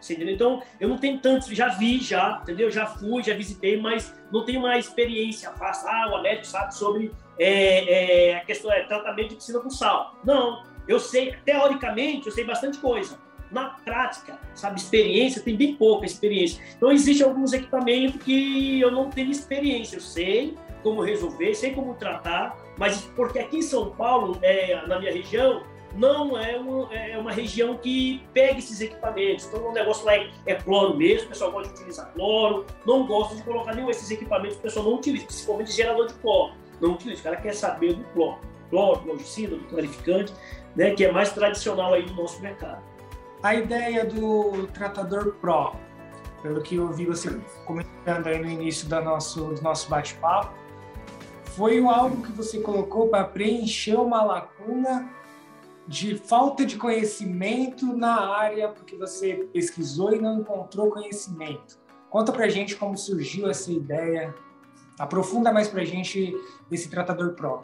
[0.00, 0.34] entendeu?
[0.34, 2.70] Então, eu não tenho tantos, já vi, já, entendeu?
[2.70, 5.90] Já fui, já visitei, mas não tenho uma experiência vasta.
[5.90, 10.18] Ah, o Américo sabe sobre é, é, a questão é tratamento de piscina com sal.
[10.24, 13.18] Não, eu sei, teoricamente, eu sei bastante coisa.
[13.50, 16.64] Na prática, sabe, experiência, tem bem pouca experiência.
[16.78, 19.96] Então, existem alguns equipamentos que eu não tenho experiência.
[19.96, 25.00] Eu sei como resolver, sei como tratar, mas porque aqui em São Paulo, é, na
[25.00, 25.64] minha região,
[25.96, 29.46] não é uma, é uma região que pega esses equipamentos.
[29.46, 33.06] Então, o negócio lá é, é cloro mesmo, o pessoal gosta de utilizar cloro, não
[33.06, 36.52] gosta de colocar nenhum desses equipamentos, o pessoal não utiliza, principalmente gerador de cloro.
[36.80, 38.38] Não utiliza, o cara quer saber do cloro.
[38.70, 40.34] Cloro, cloricida, do clarificante,
[40.76, 42.82] né, que é mais tradicional aí no nosso mercado.
[43.42, 45.76] A ideia do tratador Pro,
[46.42, 47.30] pelo que eu vi você
[47.64, 50.63] comentando aí no início do nosso, do nosso bate-papo,
[51.56, 55.10] foi algo que você colocou para preencher uma lacuna
[55.86, 61.78] de falta de conhecimento na área porque você pesquisou e não encontrou conhecimento.
[62.10, 64.34] Conta pra gente como surgiu essa ideia.
[64.98, 66.34] Aprofunda mais pra gente
[66.70, 67.62] esse tratador Pro.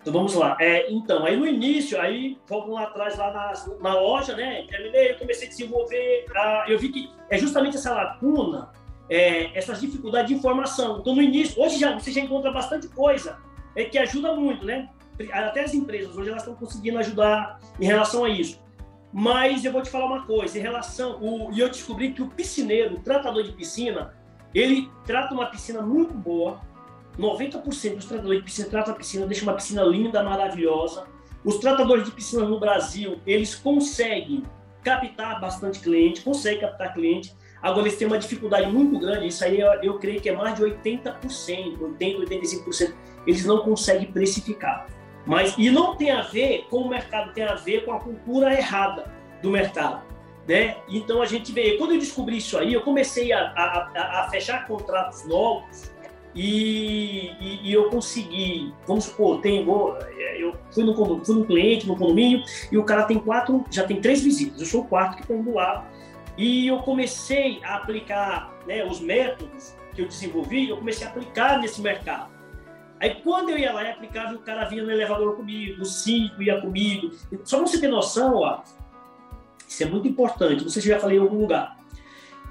[0.00, 0.56] Então vamos lá.
[0.60, 4.66] É, então, aí no início, aí vamos lá atrás, lá na, na loja, né?
[4.68, 6.26] Terminei, eu comecei a desenvolver.
[6.34, 8.70] A, eu vi que é justamente essa lacuna,
[9.08, 10.98] é, essas dificuldades de informação.
[11.00, 13.38] Então, no início, hoje já você já encontra bastante coisa
[13.74, 14.88] é, que ajuda muito, né?
[15.32, 18.60] até as empresas hoje elas estão conseguindo ajudar em relação a isso.
[19.12, 22.26] Mas eu vou te falar uma coisa, em relação, o, e eu descobri que o
[22.28, 24.12] piscineiro, o tratador de piscina,
[24.52, 26.60] ele trata uma piscina muito boa.
[27.16, 31.06] 90% dos tratadores de piscina tratam a piscina, deixa uma piscina linda, maravilhosa.
[31.44, 34.42] Os tratadores de piscina no Brasil, eles conseguem
[34.82, 37.32] captar bastante cliente, conseguem captar cliente.
[37.64, 40.54] Agora, eles têm uma dificuldade muito grande, isso aí eu, eu creio que é mais
[40.54, 42.94] de 80%, 80%, 85%,
[43.26, 44.86] eles não conseguem precificar.
[45.24, 48.52] Mas, e não tem a ver com o mercado, tem a ver com a cultura
[48.52, 50.02] errada do mercado.
[50.46, 50.76] Né?
[50.90, 54.66] Então a gente vê, quando eu descobri isso aí, eu comecei a, a, a fechar
[54.66, 55.90] contratos novos
[56.34, 61.96] e, e, e, eu consegui, vamos supor, tem, eu fui no, fui no cliente, no
[61.96, 65.22] condomínio, e o cara tem quatro, já tem três visitas, eu sou o quarto que
[65.22, 65.88] estou indo lá,
[66.36, 71.60] e eu comecei a aplicar né, os métodos que eu desenvolvi, eu comecei a aplicar
[71.60, 72.32] nesse mercado.
[73.00, 76.42] Aí quando eu ia lá e aplicava, o cara vinha no elevador comigo, o cinco
[76.42, 77.10] ia comigo.
[77.44, 78.62] Só pra você ter noção, ó,
[79.68, 81.76] isso é muito importante, não sei se já falei em algum lugar.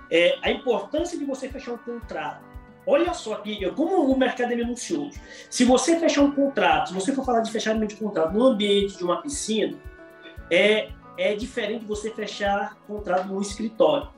[0.09, 2.43] É, a importância de você fechar um contrato.
[2.85, 5.17] Olha só aqui, como o mercado é minucioso.
[5.49, 8.97] Se você fechar um contrato, se você for falar de fechamento de contrato no ambiente
[8.97, 9.77] de uma piscina,
[10.51, 14.09] é, é diferente de você fechar contrato no escritório.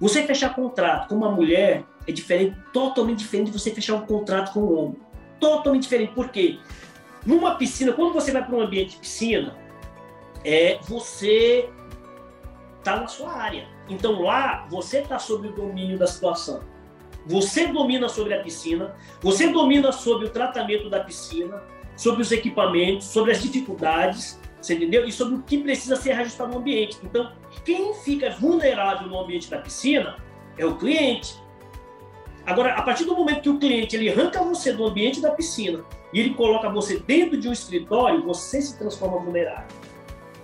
[0.00, 4.52] Você fechar contrato com uma mulher é diferente, totalmente diferente de você fechar um contrato
[4.52, 4.96] com um homem.
[5.40, 6.12] Totalmente diferente.
[6.12, 6.58] Por quê?
[7.24, 9.56] Numa piscina, quando você vai para um ambiente de piscina,
[10.44, 11.68] é você
[12.78, 13.66] está na sua área.
[13.88, 16.60] Então lá você está sob o domínio da situação.
[17.26, 21.60] Você domina sobre a piscina, você domina sobre o tratamento da piscina,
[21.96, 25.04] sobre os equipamentos, sobre as dificuldades, você entendeu?
[25.04, 26.98] E sobre o que precisa ser ajustado no ambiente.
[27.02, 27.32] Então,
[27.64, 30.16] quem fica vulnerável no ambiente da piscina
[30.58, 31.40] é o cliente.
[32.44, 35.84] Agora, a partir do momento que o cliente ele arranca você do ambiente da piscina
[36.12, 39.66] e ele coloca você dentro de um escritório, você se transforma vulnerável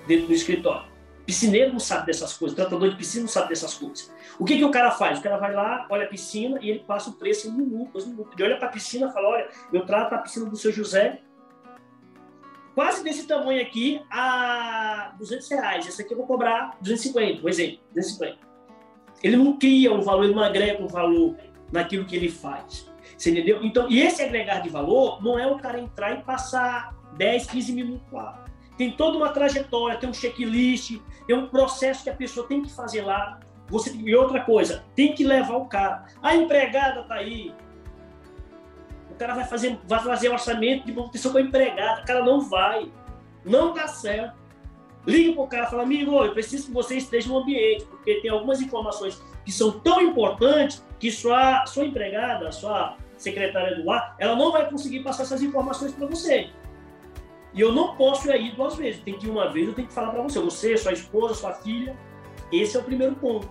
[0.06, 0.90] dentro do escritório.
[1.24, 4.12] Piscineiro não sabe dessas coisas, tratador de piscina não sabe dessas coisas.
[4.38, 5.20] O que, que o cara faz?
[5.20, 8.32] O cara vai lá, olha a piscina e ele passa o preço em minutos, minutos.
[8.34, 11.20] Ele olha para a piscina e fala: Olha, eu trato a piscina do seu José
[12.74, 15.86] quase desse tamanho aqui a 200 reais.
[15.86, 18.38] Essa aqui eu vou cobrar 250, um exemplo, 250.
[19.22, 21.36] Ele não cria um valor, ele não agrega um valor
[21.70, 22.90] naquilo que ele faz.
[23.16, 23.60] Você entendeu?
[23.62, 27.72] Então, e esse agregar de valor não é o cara entrar e passar 10, 15
[27.72, 28.44] minutos lá.
[28.76, 32.72] Tem toda uma trajetória, tem um checklist, tem um processo que a pessoa tem que
[32.72, 33.38] fazer lá.
[33.68, 36.06] Você, e outra coisa, tem que levar o cara.
[36.20, 37.54] A empregada tá aí.
[39.22, 42.02] Cara vai fazer, vai fazer orçamento de manutenção com a empregada.
[42.02, 42.90] O cara não vai.
[43.44, 44.36] Não dá certo.
[45.06, 48.16] Liga para o cara e fala, amigo, eu preciso que você esteja no ambiente, porque
[48.16, 54.16] tem algumas informações que são tão importantes que sua, sua empregada, sua secretária do lar,
[54.18, 56.50] ela não vai conseguir passar essas informações para você.
[57.54, 59.02] E eu não posso ir aí duas vezes.
[59.02, 60.40] Tem que ir uma vez, eu tenho que falar para você.
[60.40, 61.96] Você, sua esposa, sua filha.
[62.50, 63.48] Esse é o primeiro ponto.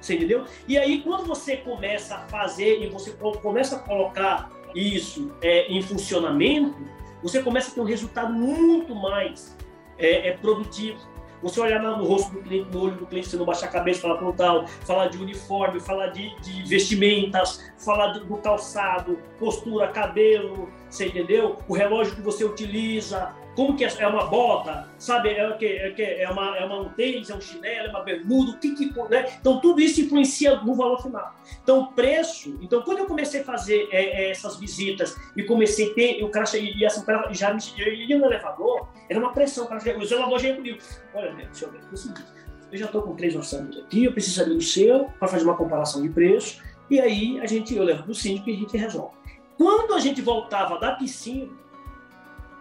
[0.00, 0.46] Você entendeu?
[0.66, 3.10] E aí, quando você começa a fazer e você
[3.42, 6.76] começa a colocar isso é, em funcionamento,
[7.22, 9.56] você começa a ter um resultado muito mais
[9.98, 10.98] é, é produtivo.
[11.42, 14.00] Você olhar no rosto do cliente, no olho do cliente, você não baixar a cabeça,
[14.00, 20.68] falar frontal, falar de uniforme, falar de, de vestimentas, falar do, do, calçado, postura, cabelo,
[20.88, 21.56] você entendeu?
[21.68, 25.30] O relógio que você utiliza, como que é, é uma bota, sabe?
[25.30, 28.58] É é, é uma é uma um tênis, é um chinelo, é uma bermuda, o
[28.58, 29.34] que que, né?
[29.40, 31.34] Então tudo isso influencia no valor final.
[31.62, 35.94] Então preço, então quando eu comecei a fazer é, é essas visitas e comecei a
[35.94, 39.68] ter, o cara e assim já me eu ia no elevador, era uma pressão, o
[39.68, 40.78] cara o zelador já ia comigo.
[41.14, 42.24] Olha, meu, deixa eu é o seguinte,
[42.70, 46.02] eu já estou com três orçamentos aqui, eu precisaria do seu para fazer uma comparação
[46.02, 49.16] de preço e aí a gente eu levo para o síndico e a gente resolve.
[49.56, 51.48] Quando a gente voltava da piscina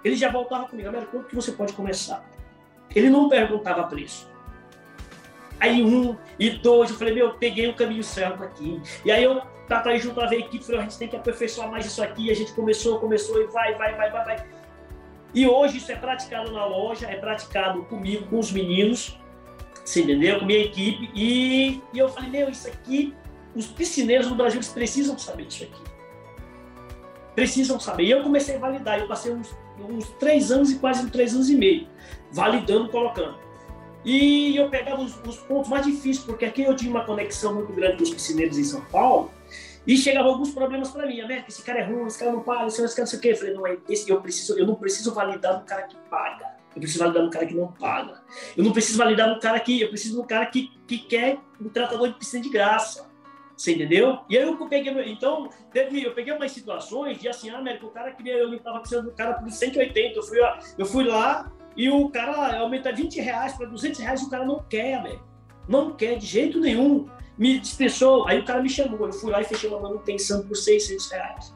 [0.06, 2.24] ele já voltava comigo, Américo, quanto que você pode começar?
[2.96, 4.30] Ele não perguntava preço.
[5.60, 8.80] Aí um e dois, eu falei, meu, peguei o caminho certo aqui.
[9.04, 11.88] E aí eu tava aí junto a equipe, falei, a gente tem que aperfeiçoar mais
[11.88, 12.30] isso aqui.
[12.30, 14.48] A gente começou, começou e vai, vai, vai, vai, vai.
[15.34, 19.20] E hoje isso é praticado na loja, é praticado comigo, com os meninos,
[19.84, 20.40] você entendeu?
[20.40, 21.10] Com minha equipe.
[21.16, 23.16] E, e eu falei, meu, isso aqui,
[23.56, 25.82] os piscineiros do Brasil precisam saber disso aqui.
[27.34, 28.04] Precisam saber.
[28.04, 31.50] E eu comecei a validar, eu passei uns uns três anos e quase três anos
[31.50, 31.88] e meio,
[32.32, 33.38] validando, colocando.
[34.04, 37.74] E eu pegava os, os pontos mais difíceis, porque aqui eu tinha uma conexão muito
[37.74, 39.32] grande com os piscineiros em São Paulo,
[39.88, 41.22] e chegavam alguns problemas para mim.
[41.22, 43.32] América, esse cara é ruim, esse cara não paga, esse cara não sei o quê.
[43.32, 46.56] Eu falei, não, é esse, eu, preciso, eu não preciso validar no cara que paga.
[46.76, 48.22] Eu preciso validar no cara que não paga.
[48.58, 49.82] Eu não preciso validar no cara que.
[49.82, 53.08] Eu preciso no cara que, que quer um tratador de piscina de graça.
[53.56, 54.20] Você entendeu?
[54.30, 57.90] E aí eu peguei, então, teve, eu peguei umas situações de assim, ah, América, o
[57.90, 60.38] cara queria, eu estava precisando do cara por 180, eu fui,
[60.78, 64.46] eu fui lá e o cara aumenta 20 reais para 200 reais e o cara
[64.46, 65.24] não quer, América.
[65.68, 67.08] Não quer de jeito nenhum.
[67.38, 70.56] Me dispensou, aí o cara me chamou, eu fui lá e fechei uma manutenção por
[70.56, 71.56] 600 reais.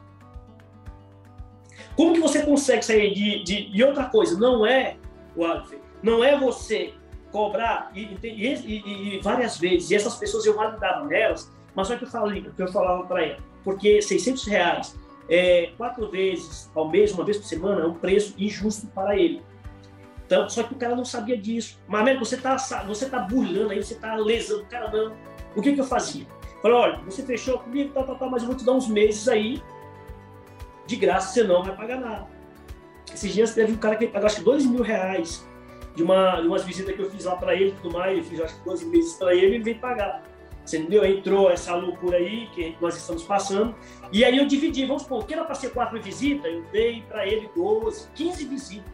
[1.96, 4.38] Como que você consegue sair de, de, de outra coisa?
[4.38, 4.96] Não é,
[5.36, 5.44] o
[6.02, 6.94] não é você
[7.30, 11.96] cobrar e, e, e, e, várias vezes, e essas pessoas eu validava nelas, mas só
[11.96, 16.88] que eu falei, que eu falava para ela, porque 600 reais é, quatro vezes ao
[16.88, 19.42] mês, uma vez por semana, é um preço injusto para ele.
[20.26, 21.80] Então, só que o cara não sabia disso.
[21.88, 25.16] Mas, Américo, você está você tá burlando aí, você está lesando o cara, não.
[25.56, 26.26] O que, que eu fazia?
[26.62, 29.26] Falei, olha, você fechou comigo, tá, tá, tá, mas eu vou te dar uns meses
[29.28, 29.62] aí
[30.86, 32.26] de graça, você não vai pagar nada.
[33.12, 35.44] Esses dias teve um cara que pagou acho que dois mil reais
[35.96, 38.40] de, uma, de umas visitas que eu fiz lá para ele tudo mais, eu fiz
[38.40, 40.22] acho que 12 meses para ele e veio pagar.
[40.70, 41.04] Você entendeu?
[41.04, 43.74] Entrou essa loucura aí que nós estamos passando.
[44.12, 47.26] E aí eu dividi, vamos supor, que era para ser quatro visitas, eu dei para
[47.26, 48.92] ele 12, 15 visitas.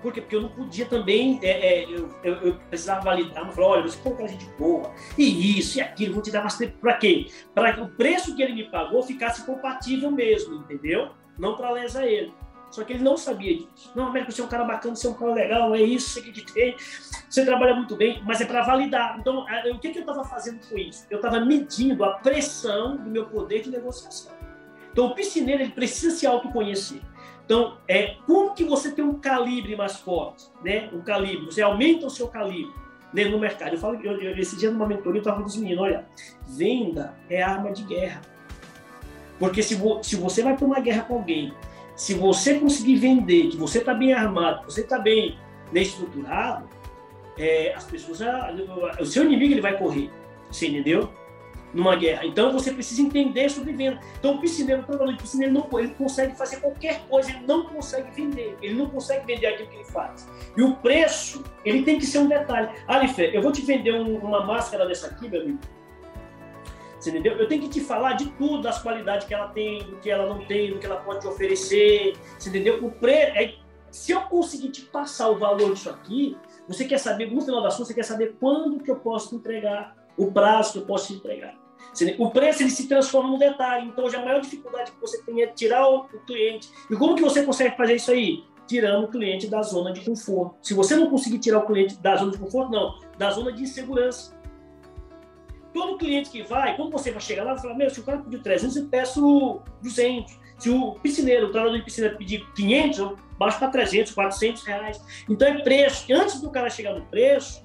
[0.00, 0.22] Por quê?
[0.22, 3.82] Porque eu não podia também, é, é, eu, eu, eu, precisava validar, não falei, olha,
[3.82, 6.94] você colocou a gente boa, e isso e aquilo, vou te dar mais tempo para
[6.94, 7.26] quê?
[7.54, 11.10] Para que o preço que ele me pagou ficasse compatível mesmo, entendeu?
[11.38, 12.32] Não para lesar ele.
[12.70, 13.92] Só que ele não sabia disso.
[13.94, 16.20] Não, Américo, você é um cara bacana, você é um cara legal, é isso, você
[16.20, 16.76] que tem,
[17.28, 19.16] você trabalha muito bem, mas é para validar.
[19.18, 21.06] Então, o que, que eu estava fazendo com isso?
[21.10, 24.32] Eu estava medindo a pressão do meu poder de negociação.
[24.92, 27.00] Então, o piscineiro ele precisa se autoconhecer.
[27.44, 30.90] Então, é, como que você tem um calibre mais forte, né?
[30.92, 32.74] Um calibre, você aumenta o seu calibre
[33.12, 33.74] né, no mercado.
[33.74, 36.06] Eu falo, eu, eu, esse dia numa mentoria eu estava falando dos meninos, olha,
[36.46, 38.20] venda é arma de guerra.
[39.38, 41.54] Porque se, vo, se você vai para uma guerra com alguém
[41.96, 45.38] se você conseguir vender que você está bem armado, que você está bem
[45.72, 46.68] né, estruturado,
[47.38, 48.20] é, as pessoas,
[49.00, 50.10] o seu inimigo ele vai correr,
[50.50, 51.10] você entendeu?
[51.74, 52.24] Numa guerra.
[52.24, 54.00] Então você precisa entender sobre venda.
[54.18, 58.56] Então o piscineiro, o piscineiro não, ele consegue fazer qualquer coisa, ele não consegue vender,
[58.62, 60.28] ele não consegue vender aquilo que ele faz.
[60.56, 62.68] E o preço, ele tem que ser um detalhe.
[62.86, 65.58] Alifé, eu vou te vender um, uma máscara dessa aqui, meu amigo,
[66.98, 67.34] você entendeu?
[67.34, 70.26] Eu tenho que te falar de tudo, das qualidades que ela tem, do que ela
[70.26, 72.16] não tem, do que ela pode te oferecer.
[72.38, 72.84] Você entendeu?
[72.84, 73.12] O pre...
[73.12, 73.54] É...
[73.90, 76.36] Se eu conseguir te passar o valor disso aqui,
[76.68, 79.36] você quer saber, no final da sua, você quer saber quando que eu posso te
[79.36, 81.54] entregar, o prazo que eu posso te entregar.
[82.18, 83.88] O preço ele se transforma no detalhe.
[83.88, 86.68] Então, hoje a maior dificuldade que você tem é tirar o, o cliente.
[86.90, 88.44] E como que você consegue fazer isso aí?
[88.66, 90.56] Tirando o cliente da zona de conforto.
[90.60, 93.62] Se você não conseguir tirar o cliente da zona de conforto, não, da zona de
[93.62, 94.35] insegurança.
[95.76, 98.16] Todo cliente que vai, quando você vai chegar lá, você fala, meu, se o cara
[98.16, 100.40] pediu 300, eu peço 200.
[100.58, 104.98] Se o piscineiro, o treinador de piscina pedir 500, eu baixo para 300, 400 reais.
[105.28, 106.10] Então é preço.
[106.10, 107.62] Antes do cara chegar no preço,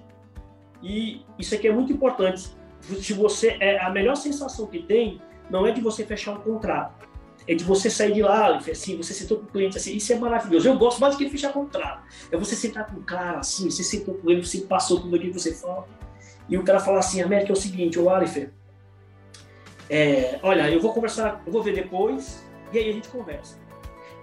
[0.84, 5.66] e isso aqui é muito importante, se você é a melhor sensação que tem não
[5.66, 7.08] é de você fechar um contrato,
[7.48, 10.18] é de você sair de lá, assim, você sentou com o cliente assim, isso é
[10.18, 10.68] maravilhoso.
[10.68, 12.04] Eu gosto mais do que fechar contrato.
[12.30, 15.32] É você sentar com o cara assim, você sentou com ele, você passou tudo aquilo
[15.32, 15.88] que você fala
[16.52, 18.52] e o cara fala assim, América, é o seguinte, o Alifer,
[19.90, 23.58] é, olha, eu vou conversar, eu vou ver depois, e aí a gente conversa.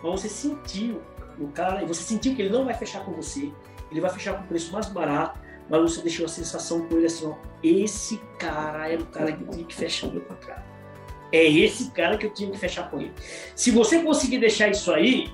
[0.02, 1.00] Mas você sentiu
[1.38, 3.50] no cara, e você sentiu que ele não vai fechar com você,
[3.90, 7.06] ele vai fechar com o preço mais barato, mas você deixou a sensação com ele
[7.06, 10.68] assim, ó, esse cara era o cara que eu tinha que fechar o meu contrato.
[11.32, 13.12] É esse cara que eu tinha que fechar com ele.
[13.54, 15.32] Se você conseguir deixar isso aí,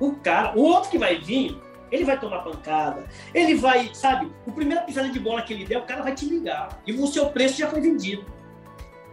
[0.00, 1.56] o cara, o outro que vai vir,
[1.92, 5.78] ele vai tomar pancada, ele vai, sabe, o primeiro pisada de bola que ele der,
[5.78, 6.80] o cara vai te ligar.
[6.86, 8.24] E o seu preço já foi vendido.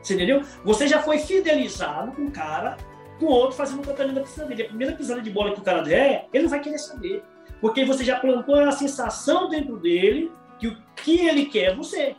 [0.02, 0.42] Você entendeu?
[0.63, 2.78] Você já foi fidelizado com o cara,
[3.20, 4.63] com o outro fazendo o tratamento da piscina dele.
[4.63, 7.22] A primeira pisada de bola que o cara der, ele não vai querer saber.
[7.60, 12.15] Porque você já plantou a sensação dentro dele que o que ele quer é você.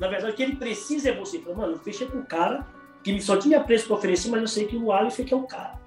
[0.00, 1.38] Na verdade, o que ele precisa é você.
[1.40, 2.66] Fala, mano, eu fechei com o cara
[3.04, 5.42] que só tinha preço para oferecer, mas eu sei que o Aleph é é o
[5.42, 5.77] cara.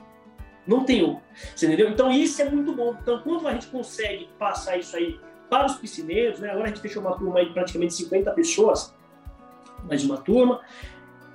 [0.65, 1.23] Não tem outro.
[1.55, 1.89] Você entendeu?
[1.89, 2.95] Então isso é muito bom.
[3.01, 5.19] Então quando a gente consegue passar isso aí
[5.49, 6.49] para os piscineiros, né?
[6.49, 8.95] Agora a gente fechou uma turma aí de praticamente 50 pessoas,
[9.83, 10.61] mais uma turma.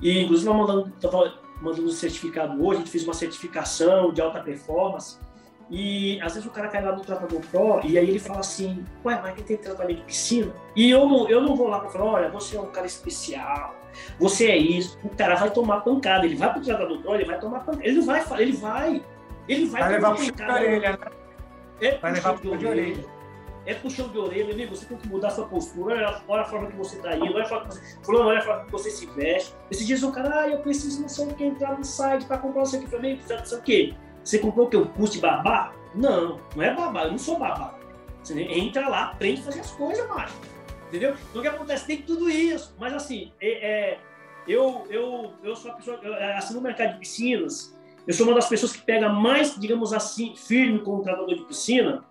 [0.01, 0.93] E inclusive mandando,
[1.61, 5.19] mandando um certificado hoje, a gente fez uma certificação de alta performance.
[5.69, 8.85] E às vezes o cara cai lá no tratador Pro e aí ele fala assim,
[9.05, 10.53] ué, mas quem tem tratamento de piscina?
[10.77, 13.75] E eu não, eu não vou lá para falar, olha, você é um cara especial,
[14.19, 14.97] você é isso.
[15.03, 17.87] O cara vai tomar pancada, ele vai pro tratador Pro, ele vai tomar pancada.
[17.87, 19.05] Ele vai, ele vai,
[19.49, 20.59] ele vai, vai levar pancada.
[20.59, 20.99] De orelha, né?
[21.81, 23.17] É vai levar de orelha.
[23.67, 26.69] É puxão de orelha, amigo, você tem que mudar sua postura, olha, olha a forma
[26.69, 28.91] que você tá indo, olha a forma que você, fulano, olha a forma que você
[28.91, 29.55] se veste.
[29.71, 32.39] Esses dias o cara, ah, eu preciso não sei o que entrar no site para
[32.39, 34.77] comprar isso aqui pra mim, não sei o que você comprou o que?
[34.77, 35.73] O curso de babá?
[35.95, 37.79] Não, não é babá, eu não sou babá.
[38.23, 40.35] Você entra lá, aprende a fazer as coisas, macho.
[40.89, 41.15] Entendeu?
[41.31, 41.87] Então o que acontece?
[41.87, 42.75] Tem tudo isso.
[42.77, 43.99] Mas assim, é, é,
[44.49, 46.01] eu, eu, eu sou a pessoa,
[46.37, 47.76] assim, no mercado de piscinas,
[48.07, 52.05] eu sou uma das pessoas que pega mais, digamos assim, firme como tratador de piscina,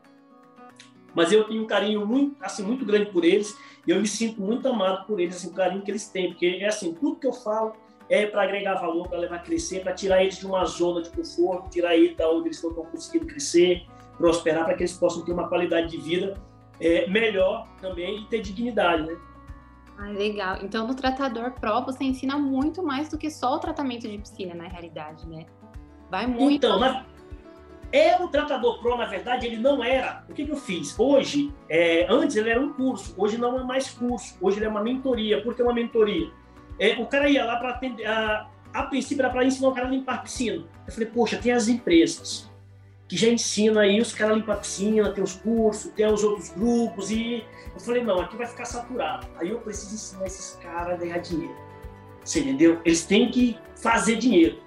[1.13, 4.41] mas eu tenho um carinho muito, assim, muito grande por eles, e eu me sinto
[4.41, 7.27] muito amado por eles, assim, o carinho que eles têm, porque é assim, tudo que
[7.27, 7.73] eu falo,
[8.09, 11.09] é para agregar valor, para levar a crescer, para tirar eles de uma zona de
[11.09, 13.85] conforto, tirar eles da onde eles não estão conseguindo crescer,
[14.17, 16.39] prosperar, para que eles possam ter uma qualidade de vida
[16.79, 19.17] é, melhor também e ter dignidade, né?
[19.97, 20.57] Ah, legal.
[20.61, 24.53] Então, no Tratador Pro, você ensina muito mais do que só o tratamento de piscina,
[24.53, 25.45] na realidade, né?
[26.09, 26.65] Vai muito.
[26.65, 27.05] Então, na...
[27.91, 30.23] é o Tratador Pro, na verdade, ele não era.
[30.29, 30.97] O que, que eu fiz?
[30.97, 32.05] Hoje, é...
[32.09, 35.41] antes ele era um curso, hoje não é mais curso, hoje ele é uma mentoria.
[35.41, 36.29] Por que uma mentoria?
[36.79, 38.05] É, o cara ia lá para atender.
[38.05, 40.65] A, a princípio era para ensinar o cara a limpar a piscina.
[40.85, 42.49] Eu falei, poxa, tem as empresas
[43.07, 46.49] que já ensinam aí os caras limpar a piscina, tem os cursos, tem os outros
[46.49, 47.11] grupos.
[47.11, 49.27] E eu falei, não, aqui vai ficar saturado.
[49.37, 51.55] Aí eu preciso ensinar esses caras a ganhar dinheiro.
[52.23, 52.81] Você entendeu?
[52.83, 54.57] Eles têm que fazer dinheiro.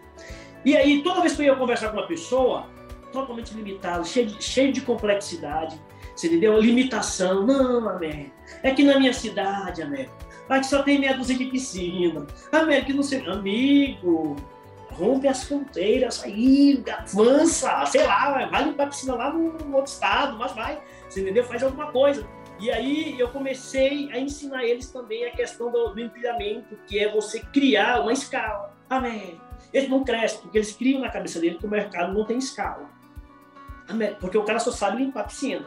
[0.65, 2.67] E aí, toda vez que eu ia conversar com uma pessoa,
[3.13, 5.81] totalmente limitado, cheio de, cheio de complexidade,
[6.15, 6.59] você entendeu?
[6.61, 7.47] Limitação.
[7.47, 8.33] Não, América.
[8.63, 10.13] É que na minha cidade, América,
[10.49, 12.27] Aqui só tem meia dúzia de piscina.
[12.51, 13.27] América não sei.
[13.27, 14.35] Amigo,
[14.93, 20.39] rompe as fronteiras aí, avança, sei lá, vai limpar a piscina lá no, outro estado,
[20.39, 21.45] mas vai, você entendeu?
[21.45, 22.27] Faz alguma coisa.
[22.59, 27.13] E aí eu comecei a ensinar eles também a questão do, do empilhamento, que é
[27.13, 28.75] você criar uma escala.
[28.89, 29.39] Amém.
[29.73, 32.89] Eles não crescem, porque eles criam na cabeça dele que o mercado não tem escala.
[34.21, 35.67] Porque o cara só sabe limpar a piscina.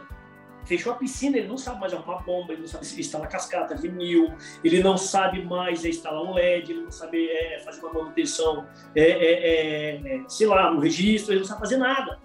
[0.65, 4.31] Fechou a piscina, ele não sabe mais arrumar bomba, ele não sabe instalar cascata, vinil,
[4.63, 9.01] ele não sabe mais instalar um LED, ele não sabe é, fazer uma manutenção, é,
[9.01, 12.19] é, é, sei lá, no registro, ele não sabe fazer nada.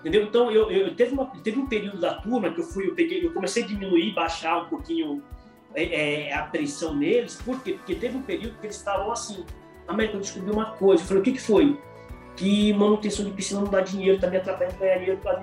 [0.00, 0.24] Entendeu?
[0.24, 3.24] Então, eu, eu teve, uma, teve um período da turma que eu fui, eu peguei,
[3.24, 5.22] eu comecei a diminuir, baixar um pouquinho
[5.74, 7.72] é, é, a pressão neles, por quê?
[7.72, 9.44] Porque teve um período que eles estavam assim,
[9.88, 11.78] América, eu descobri uma coisa, eu falei, o que que foi?
[12.34, 15.42] Que manutenção de piscina não dá dinheiro, tá me atrapalhando ganhar dinheiro para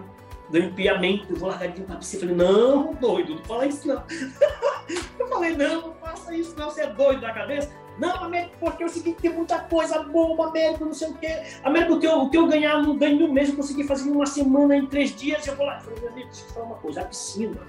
[0.49, 2.23] do empiamento, eu vou largar de pra piscina.
[2.23, 4.03] Eu falei, não, doido, não fala isso não.
[5.19, 7.71] eu falei, não, não faça isso não, você é doido da cabeça.
[7.97, 11.43] Não, Américo, porque é o seguinte, tem muita coisa boa, Américo, não sei o quê.
[11.63, 14.09] Américo, o que eu, o que eu ganhar no ganho do mês, eu consegui fazer
[14.09, 15.77] em uma semana, em três dias, eu vou lá.
[15.77, 17.61] Eu falei, meu amigo, deixa eu te falar uma coisa, a piscina,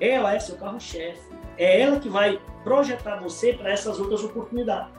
[0.00, 1.20] ela é seu carro-chefe.
[1.56, 4.92] É ela que vai projetar você para essas outras oportunidades.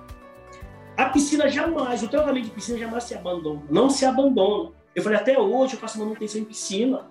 [0.97, 4.71] A piscina jamais, o tratamento de piscina jamais se abandona, não se abandona.
[4.95, 7.05] Eu falei, até hoje eu faço manutenção em piscina.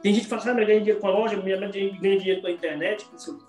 [0.00, 2.46] Tem gente que fala, ah, mas ganha dinheiro com a loja, minha ganha dinheiro com
[2.46, 3.08] a internet.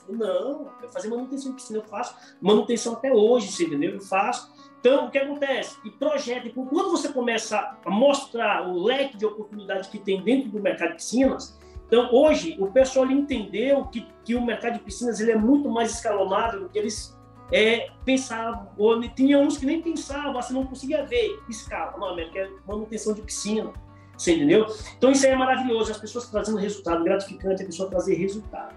[0.09, 3.91] Não, eu fazer manutenção de piscina, eu faço manutenção até hoje, você entendeu?
[3.91, 4.51] Eu faço.
[4.80, 5.77] Então, o que acontece?
[5.86, 10.59] E projeta, quando você começa a mostrar o leque de oportunidades que tem dentro do
[10.59, 15.32] mercado de piscinas, então hoje o pessoal entendeu que, que o mercado de piscinas ele
[15.32, 17.17] é muito mais escalonado do que eles
[17.53, 21.97] é, pensavam, ou tinha uns que nem pensavam, assim, não conseguia ver escala.
[21.97, 23.71] Não, é manutenção de piscina
[24.17, 24.67] você entendeu?
[24.97, 28.73] Então isso aí é maravilhoso, as pessoas trazendo resultado, gratificante a pessoa trazer resultado.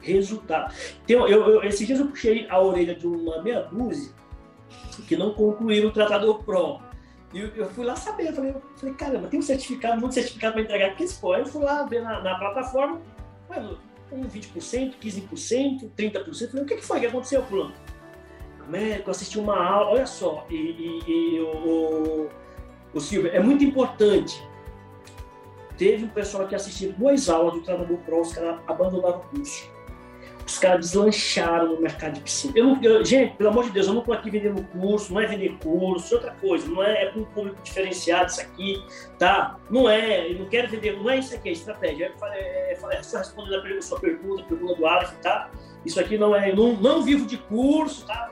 [0.00, 0.72] Resultado.
[1.04, 4.12] Então, eu, eu, esses dias eu puxei a orelha de uma meia dúzia
[5.06, 6.80] que não concluíram o Tratador Pro.
[7.34, 10.14] E eu, eu, fui lá saber, eu falei, eu falei, caramba, tem um certificado, muito
[10.14, 13.00] certificado para entregar, que isso Eu fui lá ver na, na plataforma,
[14.10, 16.50] um 20%, 15%, 30%.
[16.50, 17.74] Falei, o que, que foi que aconteceu, fulano?
[18.68, 22.28] Américo, assisti uma aula, olha só, e, e, e o,
[22.92, 24.46] o Silvio, é muito importante
[25.76, 29.70] teve um pessoal que assistiu duas aulas do treinador pro, os caras abandonaram o curso
[30.48, 32.54] os caras deslancharam no mercado de piscina.
[32.56, 35.20] Eu não, eu, gente, pelo amor de Deus, eu não estou aqui vendendo curso, não
[35.20, 38.82] é vender curso, é outra coisa, não é, é um público diferenciado isso aqui,
[39.18, 39.58] tá?
[39.68, 42.14] Não é, eu não quero vender, não é isso aqui, é estratégia.
[42.22, 45.50] É, é, é, só respondendo a sua pergunta, a pergunta do Alex, tá?
[45.84, 48.30] Isso aqui não é, eu não, não vivo de curso, tá?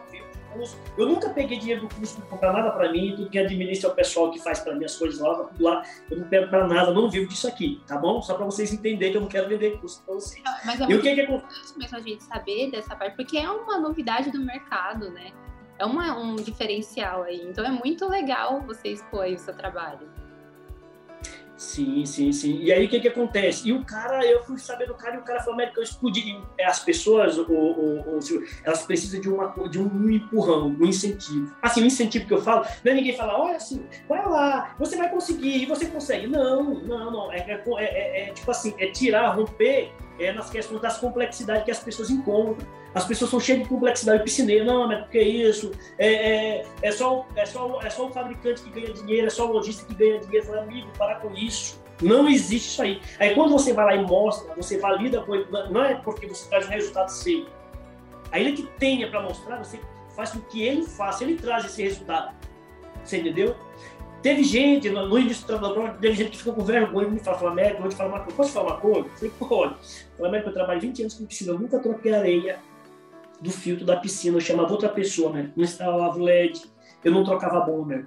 [0.57, 0.77] Curso.
[0.97, 3.93] Eu nunca peguei dinheiro do curso para comprar nada para mim, tudo que administra é
[3.93, 5.83] o pessoal que faz para mim as coisas lá, tudo lá.
[6.11, 8.21] Eu não pego para nada, não vivo disso aqui, tá bom?
[8.23, 10.43] Só para vocês entenderem que eu não quero vender curso para vocês.
[10.65, 11.79] Mas é e o que importante que...
[11.79, 15.33] mesmo a gente saber dessa parte, porque é uma novidade do mercado, né?
[15.79, 17.43] É uma, um diferencial aí.
[17.43, 20.09] Então é muito legal você expor aí o seu trabalho.
[21.57, 22.59] Sim, sim, sim.
[22.61, 23.69] E aí o que que acontece?
[23.69, 26.39] E o cara, eu fui saber do cara e o cara falou, médico, eu explodi.
[26.61, 28.21] As pessoas, o, o,
[28.63, 31.57] elas precisam de, uma, de um empurrão, um incentivo.
[31.63, 34.97] Assim, o incentivo que eu falo, não é ninguém falar, olha assim, vai lá, você
[34.97, 36.27] vai conseguir, e você consegue.
[36.27, 37.33] Não, não, não.
[37.33, 41.71] É, é, é, é tipo assim, é tirar, romper é, nas questões das complexidades que
[41.71, 42.67] as pessoas encontram.
[42.97, 44.25] As pessoas são cheias de complexidade.
[44.25, 45.71] Piscineiro, não, mas por que isso?
[45.99, 49.47] É, é, é, só, é, só, é só o fabricante que ganha dinheiro, é só
[49.47, 50.47] o lojista que ganha dinheiro.
[50.47, 51.79] Falo, amigo, para com isso.
[52.01, 53.03] Não existe isso aí.
[53.19, 55.23] Aí quando você vai lá e mostra, você valida
[55.71, 57.47] não é porque você traz um resultado seu.
[58.33, 59.79] Ele que tenha para mostrar, você
[60.15, 62.35] faz com que ele faça, ele traz esse resultado.
[63.05, 63.55] Você entendeu?
[64.23, 67.39] Teve gente, no, início do trabalho, teve gente que ficou com vergonha de me falar,
[67.39, 68.37] Flamengo, vou te falar uma coisa.
[68.37, 69.01] Posso falar uma coisa?
[69.01, 69.75] Eu falei, pode.
[70.17, 72.59] Flamengo, eu trabalho 20 anos com piscina, nunca troquei areia
[73.41, 75.53] do filtro da piscina, eu chamava outra pessoa, né?
[75.57, 76.63] Não instalava LED,
[77.05, 78.07] eu não trocava bomba.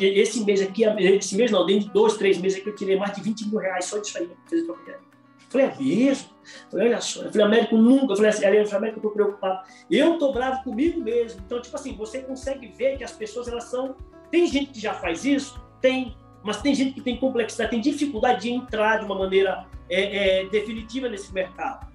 [0.00, 3.12] Esse mês aqui, esse mês não, dentro de dois, três meses aqui, eu tirei mais
[3.12, 5.04] de 20 mil reais só disso aí, fazer troca de areia.
[5.48, 6.28] Falei, é mesmo?
[6.70, 7.22] Falei, olha só.
[7.22, 8.12] Eu falei, Américo, nunca.
[8.12, 9.68] Eu falei assim, Américo, eu tô preocupado.
[9.90, 11.40] Eu tô bravo comigo mesmo.
[11.44, 13.94] Então, tipo assim, você consegue ver que as pessoas, elas são
[14.34, 15.62] tem gente que já faz isso?
[15.80, 16.16] Tem.
[16.42, 20.46] Mas tem gente que tem complexidade, tem dificuldade de entrar de uma maneira é, é,
[20.46, 21.86] definitiva nesse mercado.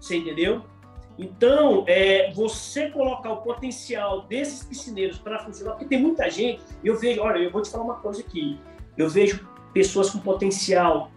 [0.00, 0.64] Você entendeu?
[1.18, 6.98] Então, é, você colocar o potencial desses piscineiros para funcionar, porque tem muita gente, eu
[6.98, 8.58] vejo, olha, eu vou te falar uma coisa aqui,
[8.96, 11.10] eu vejo pessoas com potencial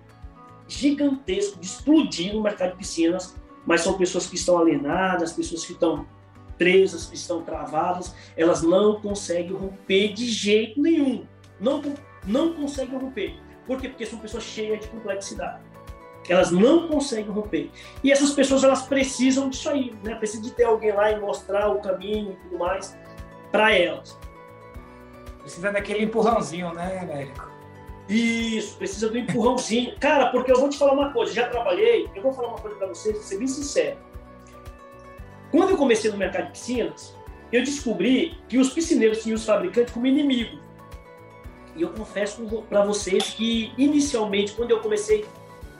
[0.68, 3.36] gigantesco de explodir no mercado de piscinas,
[3.66, 6.06] mas são pessoas que estão alienadas, pessoas que estão
[6.58, 11.26] presas, que estão travadas, elas não conseguem romper de jeito nenhum.
[11.60, 11.82] Não,
[12.26, 13.36] não conseguem romper.
[13.66, 13.90] Por quê?
[13.90, 15.62] Porque são pessoas cheias de complexidade.
[16.28, 17.70] Elas não conseguem romper.
[18.04, 20.16] E essas pessoas, elas precisam disso aí, né?
[20.16, 22.98] Precisa de ter alguém lá e mostrar o caminho e tudo mais
[23.52, 24.18] para elas.
[25.42, 27.56] Precisa daquele empurrãozinho, né, Américo?
[28.10, 29.96] Isso, precisa do empurrãozinho.
[30.02, 32.76] Cara, porque eu vou te falar uma coisa, já trabalhei, eu vou falar uma coisa
[32.78, 33.98] para vocês, ser bem sincero.
[35.52, 37.16] Quando eu comecei no mercado de piscinas,
[37.52, 40.60] eu descobri que os piscineiros tinham os fabricantes como inimigo.
[41.76, 45.26] E eu confesso para vocês que, inicialmente, quando eu comecei,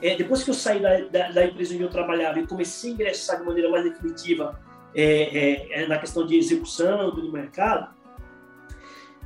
[0.02, 2.94] é, depois que eu saí da, da, da, empresa onde eu trabalhava e comecei a
[2.94, 4.60] ingressar de maneira mais definitiva
[4.94, 7.94] é, é, é na questão de execução do mercado,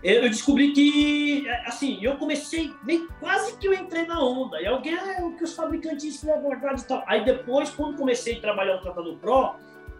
[0.02, 2.72] é, eu descobri que, é, assim, eu comecei,
[3.18, 4.60] quase que eu entrei na onda.
[4.60, 7.04] E alguém, ah, o que os fabricantes fizeram e tal.
[7.06, 9.54] Aí depois, quando comecei a trabalhar no Tratador Pro,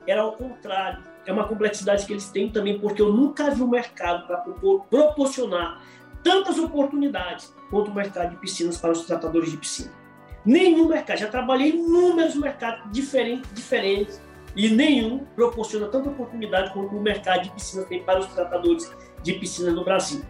[0.07, 1.03] era ao contrário.
[1.27, 4.39] É uma complexidade que eles têm também, porque eu nunca vi o um mercado para
[4.89, 5.83] proporcionar
[6.23, 10.00] tantas oportunidades quanto o mercado de piscinas para os tratadores de piscina.
[10.45, 14.21] Nenhum mercado, já trabalhei em inúmeros mercados diferentes, diferentes
[14.57, 18.91] e nenhum proporciona tanta oportunidade quanto o mercado de piscinas tem para os tratadores
[19.23, 20.23] de piscina no Brasil.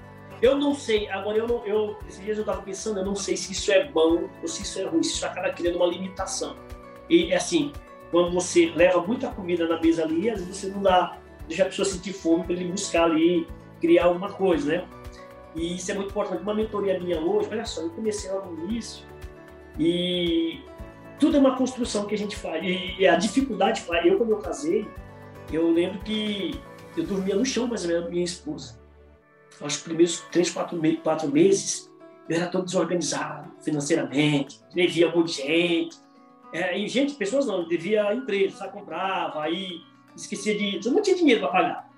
[0.42, 3.36] Eu não sei, agora eu não, eu, esses dias eu estava pensando, eu não sei
[3.36, 6.56] se isso é bom ou se isso é ruim, se isso acaba criando uma limitação.
[7.08, 7.72] E assim,
[8.10, 11.66] quando você leva muita comida na mesa ali, às vezes você não dá, deixa a
[11.66, 13.46] pessoa sentir fome para ele buscar ali,
[13.80, 14.88] criar alguma coisa, né?
[15.54, 16.42] E isso é muito importante.
[16.42, 19.04] Uma mentoria minha hoje, olha só, eu comecei lá no início
[19.80, 20.60] e
[21.18, 22.62] tudo é uma construção que a gente faz.
[22.62, 24.86] E a dificuldade, eu quando eu casei,
[25.50, 26.60] eu lembro que
[26.96, 28.78] eu dormia no chão mais ou menos minha esposa.
[29.58, 31.90] Aos primeiros três, quatro, quatro meses,
[32.28, 35.96] eu era todo desorganizado financeiramente, devia um monte de gente,
[36.52, 39.82] é, e gente, pessoas não, devia a empresa, sabe, comprava, aí
[40.14, 40.86] esquecia de.
[40.86, 41.90] Eu não tinha dinheiro para pagar.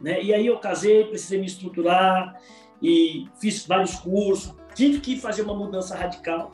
[0.00, 0.22] Né?
[0.22, 2.40] E aí eu casei, precisei me estruturar
[2.80, 6.52] e fiz vários cursos, tive que fazer uma mudança radical.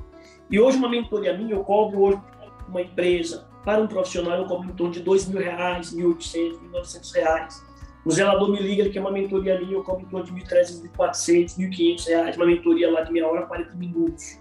[0.50, 2.20] E hoje, uma mentoria minha, eu cobro hoje
[2.68, 6.60] uma empresa, para um profissional, eu cobro em torno de dois mil reais, mil oitocentos,
[6.60, 7.64] mil novecentos reais.
[8.04, 10.44] O zelador me liga, que é uma mentoria minha, eu cobro em torno de mil
[10.44, 14.38] trezentos, mil quatrocentos, mil quinhentos reais, uma mentoria lá de meia hora, 40 minutos,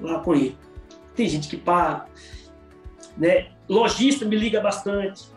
[0.00, 0.56] lá com ele
[1.20, 2.06] tem gente que paga.
[3.16, 3.48] Né?
[3.68, 5.28] Lojista me liga bastante.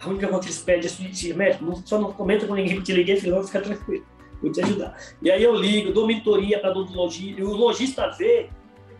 [0.00, 1.36] A única coisa que eles pedem é suicídio.
[1.36, 4.04] Médico, só não comenta com ninguém que te liguei, filho, fica tranquilo.
[4.42, 4.96] Vou te ajudar.
[5.22, 7.40] E aí eu ligo, dou mentoria para dono de lojista.
[7.40, 8.50] E o lojista vê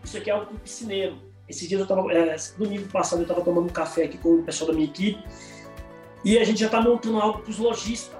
[0.03, 1.17] isso aqui é algo do piscineiro.
[1.47, 4.43] Esses dias eu estava, é, domingo passado, eu estava tomando um café aqui com o
[4.43, 5.23] pessoal da minha equipe
[6.23, 8.19] e a gente já está montando algo para os lojistas.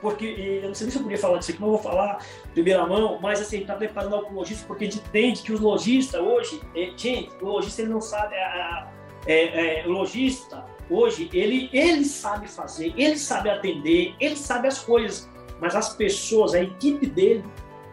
[0.00, 2.18] Porque, eu não sei se eu podia falar disso aqui, não vou falar
[2.52, 5.52] primeira mão, mas assim, está preparando algo para o lojista, porque a gente entende que
[5.52, 11.30] os lojistas hoje, é, gente, o lojista ele não sabe, é, é, o lojista hoje,
[11.32, 15.30] ele, ele sabe fazer, ele sabe atender, ele sabe as coisas,
[15.60, 17.44] mas as pessoas, a equipe dele,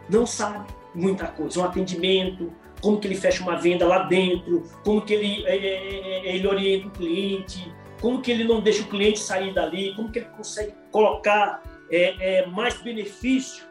[0.10, 1.60] não sabe muita coisa.
[1.60, 6.27] Um atendimento, como que ele fecha uma venda lá dentro, como que ele, é, é,
[6.27, 7.71] é, ele orienta o cliente,
[8.01, 11.61] como que ele não deixa o cliente sair dali, como que ele consegue colocar
[11.91, 13.65] é, é, mais benefício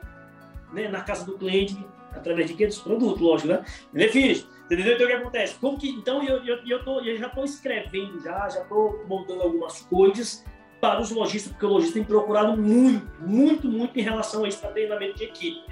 [0.73, 1.77] né, na casa do cliente
[2.13, 2.67] através de quê?
[2.67, 3.65] Dos produtos, lógico, né?
[3.93, 4.47] Benefício.
[4.67, 4.95] Entendeu?
[4.95, 5.55] Então, o que acontece?
[5.59, 9.43] Como que, então, eu, eu, eu, tô, eu já estou escrevendo, já já estou montando
[9.43, 10.45] algumas coisas
[10.79, 14.61] para os lojistas, porque o lojista tem procurado muito, muito, muito em relação a isso
[14.61, 15.65] para treinamento de equipe.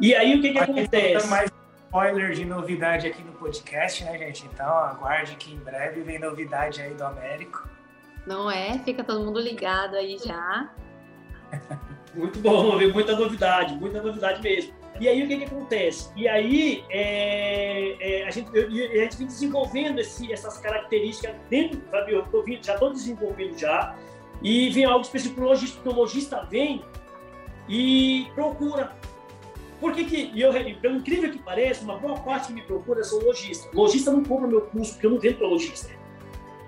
[0.00, 1.26] E aí, o que, que acontece?
[1.26, 1.50] mais
[1.90, 4.46] spoiler de novidade aqui no podcast, né, gente?
[4.46, 7.68] Então, aguarde que em breve vem novidade aí do Américo.
[8.24, 8.78] Não é?
[8.84, 10.70] Fica todo mundo ligado aí já.
[12.14, 14.72] Muito bom, ver muita novidade, muita novidade mesmo.
[14.98, 16.12] E aí o que, que acontece?
[16.16, 21.80] E aí é, é, a, gente, eu, a gente vem desenvolvendo esse, essas características dentro,
[21.88, 22.12] sabe?
[22.12, 23.96] Eu tô vindo, já estou desenvolvendo já,
[24.42, 26.84] e vem algo específico para o porque o lojista vem
[27.68, 28.92] e procura.
[29.80, 33.18] Por que que, eu, pelo incrível que pareça, uma boa parte que me procura são
[33.20, 33.72] lojistas.
[33.72, 35.90] Lojista não compra meu curso, porque eu não vendo para lojista.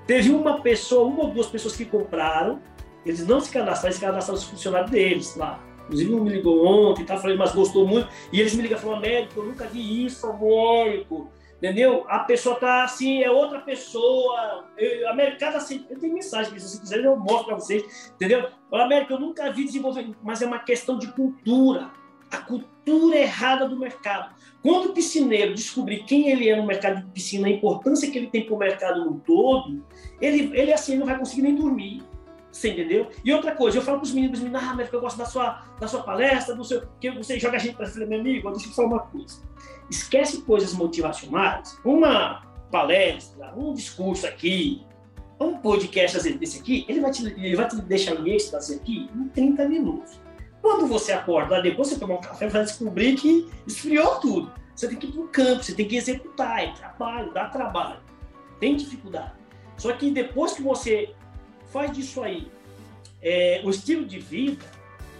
[0.07, 2.61] Teve uma pessoa, uma ou duas pessoas que compraram,
[3.05, 5.63] eles não se cadastraram, eles cadastraram os funcionários deles lá.
[5.85, 7.19] Inclusive, um me ligou ontem, tá?
[7.19, 8.09] falei, mas gostou muito.
[8.33, 11.31] E eles me ligam e falam, médico, eu nunca vi isso, Américo.
[11.59, 12.05] Entendeu?
[12.09, 14.65] A pessoa tá assim, é outra pessoa.
[14.77, 18.11] Eu, América, assim, eu tenho mensagem, se vocês quiserem, eu mostro para vocês.
[18.15, 18.49] Entendeu?
[18.73, 21.91] América, eu nunca vi desenvolvimento, mas é uma questão de cultura.
[22.33, 24.35] A cultura errada do mercado.
[24.63, 28.29] Quando o piscineiro descobrir quem ele é no mercado de piscina, a importância que ele
[28.29, 29.85] tem para o mercado no todo,
[30.21, 32.03] ele, ele assim não vai conseguir nem dormir.
[32.51, 33.09] Você entendeu?
[33.25, 35.25] E outra coisa, eu falo para os meninos, os meninos, ah, mas eu gosto da
[35.25, 38.51] sua, da sua palestra, do seu, que você joga a gente para frente, meu amigo,
[38.51, 39.43] deixa eu falar uma coisa.
[39.91, 41.79] Esquece coisas motivacionais.
[41.83, 44.85] Uma palestra, um discurso aqui,
[45.41, 49.29] um podcast desse aqui, ele vai te, ele vai te deixar em êxtase aqui em
[49.29, 50.21] 30 minutos.
[50.63, 54.53] Quando você acorda, depois você tomar um café, vai descobrir que esfriou tudo.
[54.75, 58.01] Você tem que ir para o campo, você tem que executar, é trabalho, dá trabalho.
[58.61, 59.33] Tem dificuldade.
[59.77, 61.15] Só que depois que você
[61.73, 62.49] faz disso aí
[63.21, 64.65] é, o estilo de vida,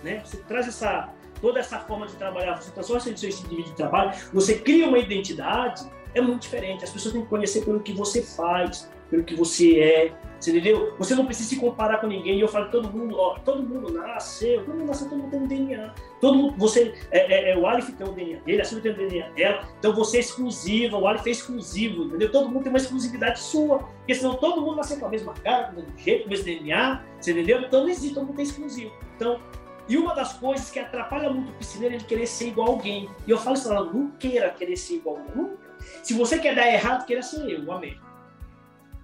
[0.03, 0.23] né?
[0.25, 3.75] Você traz essa toda essa forma de trabalhar, você transforma seu estilo de vida de
[3.75, 5.85] trabalho, você cria uma identidade,
[6.15, 6.85] é muito diferente.
[6.85, 10.95] As pessoas têm que conhecer pelo que você faz, pelo que você é, você entendeu?
[10.99, 12.39] Você não precisa se comparar com ninguém.
[12.39, 15.41] E eu falo todo mundo, ó, todo mundo nasceu, todo mundo nasceu, todo mundo tem
[15.41, 15.95] um DNA.
[16.19, 19.05] Todo mundo, você, é, é, é o Alif tem um DNA dele, a Silvia tem
[19.05, 19.69] um DNA dela.
[19.79, 22.33] Então você é exclusiva, o Alif é exclusivo, entendeu?
[22.33, 23.81] Todo mundo tem uma exclusividade sua.
[23.81, 26.31] Porque senão todo mundo nasceu com a mesma cara, com o mesmo jeito, com o
[26.31, 27.61] mesmo DNA, você entendeu?
[27.61, 28.93] Então não existe, todo mundo tem exclusivo.
[29.15, 29.39] Então,
[29.87, 32.71] e uma das coisas que atrapalha muito o piscineiro é ele querer ser igual a
[32.71, 33.11] alguém.
[33.27, 35.57] E eu falo isso, não queira querer ser igual a alguém.
[36.03, 37.95] Se você quer dar errado, queira ser eu, amém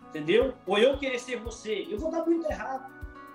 [0.08, 0.54] entendeu?
[0.66, 2.92] Ou eu querer ser você, eu vou dar muito errado.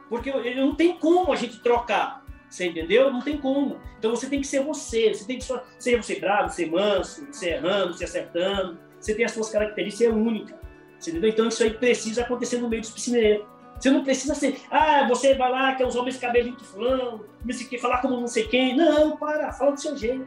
[0.09, 3.11] Porque não tem como a gente trocar, você entendeu?
[3.11, 3.79] Não tem como.
[3.97, 5.45] Então você tem que ser você, você tem que
[5.79, 8.79] ser você bravo, ser manso, ser errando, ser acertando.
[8.99, 10.59] Você tem as suas características, é única.
[10.99, 11.29] Você entendeu?
[11.29, 13.45] Então isso aí precisa acontecer no meio dos piscineiros.
[13.79, 17.25] Você não precisa ser, ah, você vai lá, quer usar o mesmo cabelinho que fulano,
[17.43, 18.77] não sei falar como não sei quem.
[18.77, 20.25] Não, para, fala do seu jeito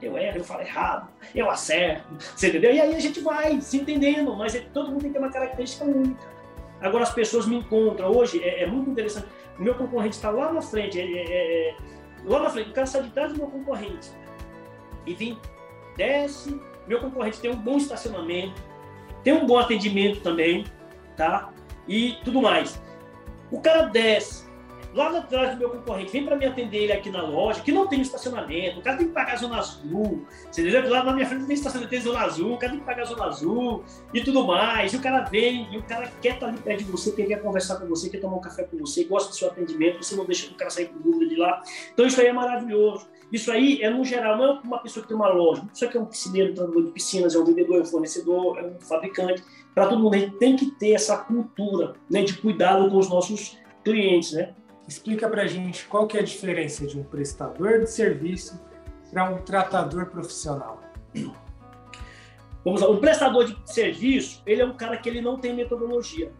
[0.00, 2.72] eu erro, eu falo errado, eu acerto, você entendeu?
[2.72, 5.32] E aí a gente vai se entendendo, mas é, todo mundo tem que ter uma
[5.32, 6.26] característica única.
[6.80, 9.26] Agora as pessoas me encontram hoje, é, é muito interessante.
[9.58, 11.76] O meu concorrente está lá na frente, é, é, é,
[12.24, 14.10] lá na frente, o cara sai de trás do meu concorrente.
[15.04, 15.38] E vem,
[15.96, 18.62] desce, meu concorrente tem um bom estacionamento,
[19.24, 20.64] tem um bom atendimento também,
[21.16, 21.52] tá?
[21.88, 22.80] E tudo mais.
[23.50, 24.47] O cara desce,
[24.98, 27.86] lá atrás do meu concorrente, vem para me atender ele aqui na loja, que não
[27.86, 30.90] tem estacionamento, o cara tem que pagar a zona azul, você entendeu?
[30.90, 33.02] Lá na minha frente não tem estacionamento, tem zona azul, o cara tem que pagar
[33.02, 34.92] a zona azul e tudo mais.
[34.92, 37.40] E o cara vem, e o cara quer estar tá ali perto de você, quer
[37.40, 40.24] conversar com você, quer tomar um café com você, gosta do seu atendimento, você não
[40.24, 41.62] deixa o cara sair com dúvida de lá.
[41.92, 43.06] Então isso aí é maravilhoso.
[43.30, 45.90] Isso aí é no geral, não é uma pessoa que tem uma loja, uma pessoa
[45.90, 48.80] que é um piscineiro, um de piscinas, é um vendedor, é um fornecedor, é um
[48.80, 49.44] fabricante.
[49.74, 53.08] Para todo mundo, a gente tem que ter essa cultura né, de cuidado com os
[53.08, 54.54] nossos clientes, né?
[54.88, 58.58] Explica para a gente qual que é a diferença de um prestador de serviço
[59.10, 60.80] para um tratador profissional.
[62.64, 66.32] Vamos lá, um prestador de serviço, ele é um cara que ele não tem metodologia.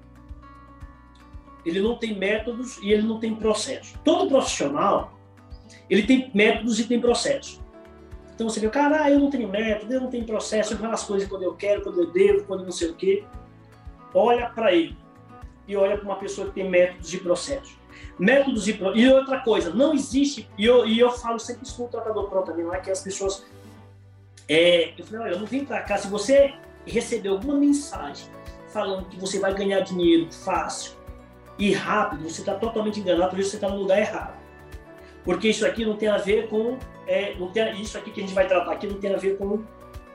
[1.62, 3.98] Ele não tem métodos e ele não tem processo.
[4.02, 5.12] Todo profissional,
[5.90, 7.62] ele tem métodos e tem processo.
[8.34, 10.94] Então você vê, cara, ah, eu não tenho método, eu não tenho processo, eu faço
[10.94, 13.24] as coisas quando eu quero, quando eu devo, quando não sei o quê.
[14.14, 14.96] Olha para ele
[15.66, 17.77] e olha para uma pessoa que tem métodos e processos.
[18.18, 21.88] Métodos e E outra coisa, não existe, e eu, e eu falo sempre isso no
[21.88, 23.44] tratador pronto também, não é que as pessoas.
[24.48, 25.96] É, eu falei, olha, eu não vim para cá.
[25.98, 26.54] Se você
[26.86, 28.26] receber alguma mensagem
[28.68, 30.92] falando que você vai ganhar dinheiro fácil
[31.58, 34.36] e rápido, você está totalmente enganado, por isso você está no lugar errado.
[35.24, 36.78] Porque isso aqui não tem a ver com.
[37.06, 39.36] É, não tem, isso aqui que a gente vai tratar aqui não tem a ver
[39.36, 39.62] com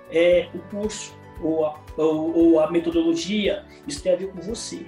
[0.10, 4.86] é, o curso ou a, ou, ou a metodologia, isso tem a ver com você.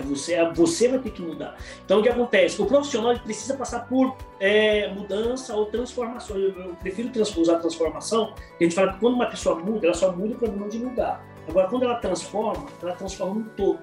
[0.00, 1.56] É você, é, você vai ter que mudar.
[1.84, 2.60] Então, o que acontece?
[2.60, 6.38] O profissional precisa passar por é, mudança ou transformação.
[6.38, 9.94] Eu, eu prefiro trans, usar transformação, a gente fala que quando uma pessoa muda, ela
[9.94, 11.24] só muda para não de lugar.
[11.46, 13.78] Agora, quando ela transforma, ela transforma no todo.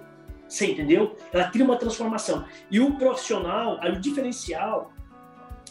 [0.47, 1.15] Você entendeu?
[1.31, 2.45] Ela cria uma transformação.
[2.71, 4.93] E o profissional, o diferencial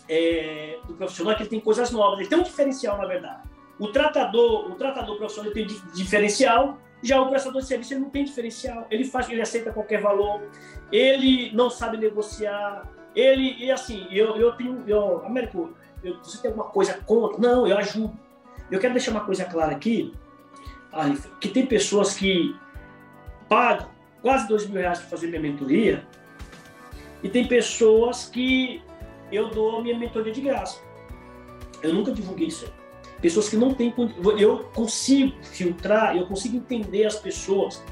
[0.09, 2.21] é, do profissional é que ele tem coisas novas.
[2.21, 3.43] Ele tem um diferencial, na verdade.
[3.79, 8.25] O tratador, o tratador profissional tem diferencial já o prestador de serviço ele não tem
[8.25, 10.43] diferencial, ele faz, ele aceita qualquer valor,
[10.91, 16.51] ele não sabe negociar, ele e assim, eu, eu tenho, eu, Américo, eu, você tem
[16.51, 17.39] alguma coisa contra?
[17.41, 18.19] Não, eu ajudo.
[18.71, 20.13] Eu quero deixar uma coisa clara aqui,
[21.41, 22.57] que tem pessoas que
[23.49, 23.89] pagam
[24.23, 26.07] quase dois mil reais para fazer minha mentoria
[27.23, 28.83] e tem pessoas que
[29.31, 30.81] eu dou minha mentoria de graça.
[31.83, 32.76] Eu nunca divulguei isso aí
[33.21, 33.95] pessoas que não têm.
[34.39, 37.83] Eu consigo filtrar, eu consigo entender as pessoas.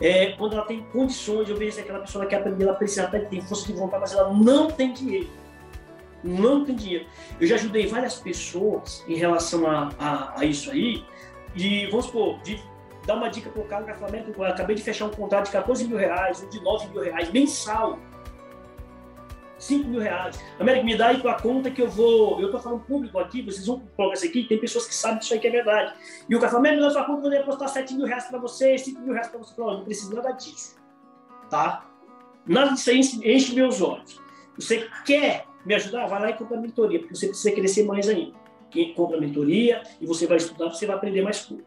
[0.00, 3.20] É, quando ela tem condições, eu vejo se aquela pessoa quer aprender, ela precisa até
[3.20, 5.28] tem força de vontade, mas ela não tem dinheiro.
[6.22, 7.06] Não tem dinheiro.
[7.40, 11.02] Eu já ajudei várias pessoas em relação a, a, a isso aí,
[11.54, 12.60] e vamos supor, de
[13.06, 15.86] dar uma dica para o cara que eu acabei de fechar um contrato de 14
[15.86, 17.98] mil reais, um de 9 mil reais, mensal
[19.58, 20.38] 5 mil reais.
[20.58, 22.40] América, me dá aí tua conta que eu vou.
[22.40, 25.24] Eu tô falando público aqui, vocês vão colocar isso aqui, tem pessoas que sabem que
[25.24, 25.94] isso aí que é verdade.
[26.28, 28.06] E o cara fala, América, me dá tua conta que eu vou depositar 7 mil
[28.06, 29.54] reais para você, 5 mil reais para você.
[29.58, 30.76] Não, precisa nada disso.
[31.50, 31.86] Tá?
[32.46, 34.20] Nada disso aí enche, enche meus olhos.
[34.58, 36.06] Você quer me ajudar?
[36.06, 38.36] Vai lá e compra a mentoria, porque você precisa crescer mais ainda.
[38.70, 41.66] Quem compra a mentoria e você vai estudar, você vai aprender mais coisas.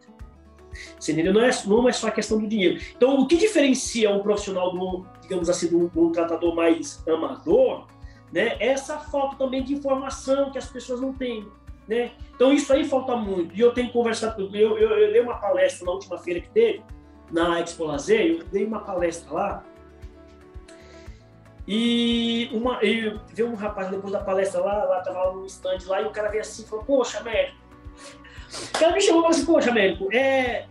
[0.98, 1.32] Você entendeu?
[1.32, 2.80] Não é, não é só a questão do dinheiro.
[2.96, 7.86] Então, o que diferencia um profissional do, digamos assim, de um, tratador mais amador,
[8.32, 8.56] né?
[8.58, 11.46] É essa falta também de informação que as pessoas não têm,
[11.88, 12.12] né?
[12.34, 13.54] Então, isso aí falta muito.
[13.54, 16.82] E eu tenho conversado, eu, eu, eu dei uma palestra na última feira que teve,
[17.30, 19.64] na Expo Lazer, eu dei uma palestra lá,
[21.72, 26.02] e, uma, e veio um rapaz depois da palestra lá, lá tava no stand lá,
[26.02, 27.59] e o cara veio assim e falou, poxa, médico.
[28.72, 30.66] Cara me chamou e falou assim, poxa, médico, é,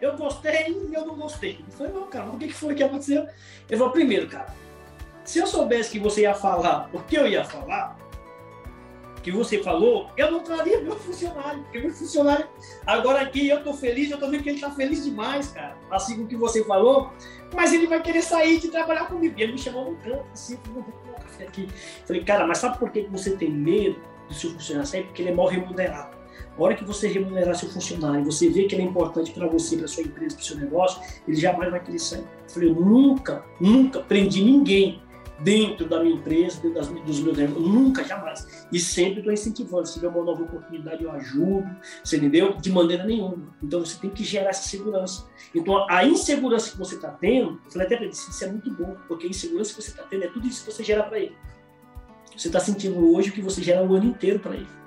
[0.00, 1.64] eu gostei e eu não gostei.
[1.66, 3.26] Eu falei, não, cara, o que foi que aconteceu?
[3.68, 4.54] Ele falou, primeiro, cara,
[5.24, 7.96] se eu soubesse que você ia falar o que eu ia falar,
[9.22, 12.48] que você falou, eu não traria meu funcionário, porque meu funcionário,
[12.86, 16.16] agora aqui eu tô feliz, eu tô vendo que ele tá feliz demais, cara, assim
[16.16, 17.12] com o que você falou,
[17.54, 19.38] mas ele vai querer sair de trabalhar comigo.
[19.38, 21.68] E ele me chamou no canto, assim, vou tomar um café aqui.
[22.06, 25.04] Falei, cara, mas sabe por que você tem medo do seu funcionário sair?
[25.04, 26.19] Porque ele é mal remunerado.
[26.56, 29.76] A hora que você remunerar seu funcionário, você vê que ele é importante para você,
[29.76, 32.20] para sua empresa, para o seu negócio, ele jamais vai querer sair.
[32.20, 35.02] Eu falei, eu nunca, nunca prendi ninguém
[35.40, 38.66] dentro da minha empresa, dentro das, dos meus negócios, nunca, jamais.
[38.70, 39.86] E sempre estou incentivando.
[39.86, 41.68] Se tiver uma nova oportunidade, eu ajudo,
[42.04, 42.54] você entendeu?
[42.56, 43.54] De maneira nenhuma.
[43.62, 45.26] Então você tem que gerar essa segurança.
[45.54, 48.70] Então a insegurança que você está tendo, eu falei até para ele, isso é muito
[48.70, 51.18] bom, porque a insegurança que você está tendo é tudo isso que você gera para
[51.18, 51.36] ele.
[52.36, 54.79] Você está sentindo hoje o que você gera o ano inteiro para ele.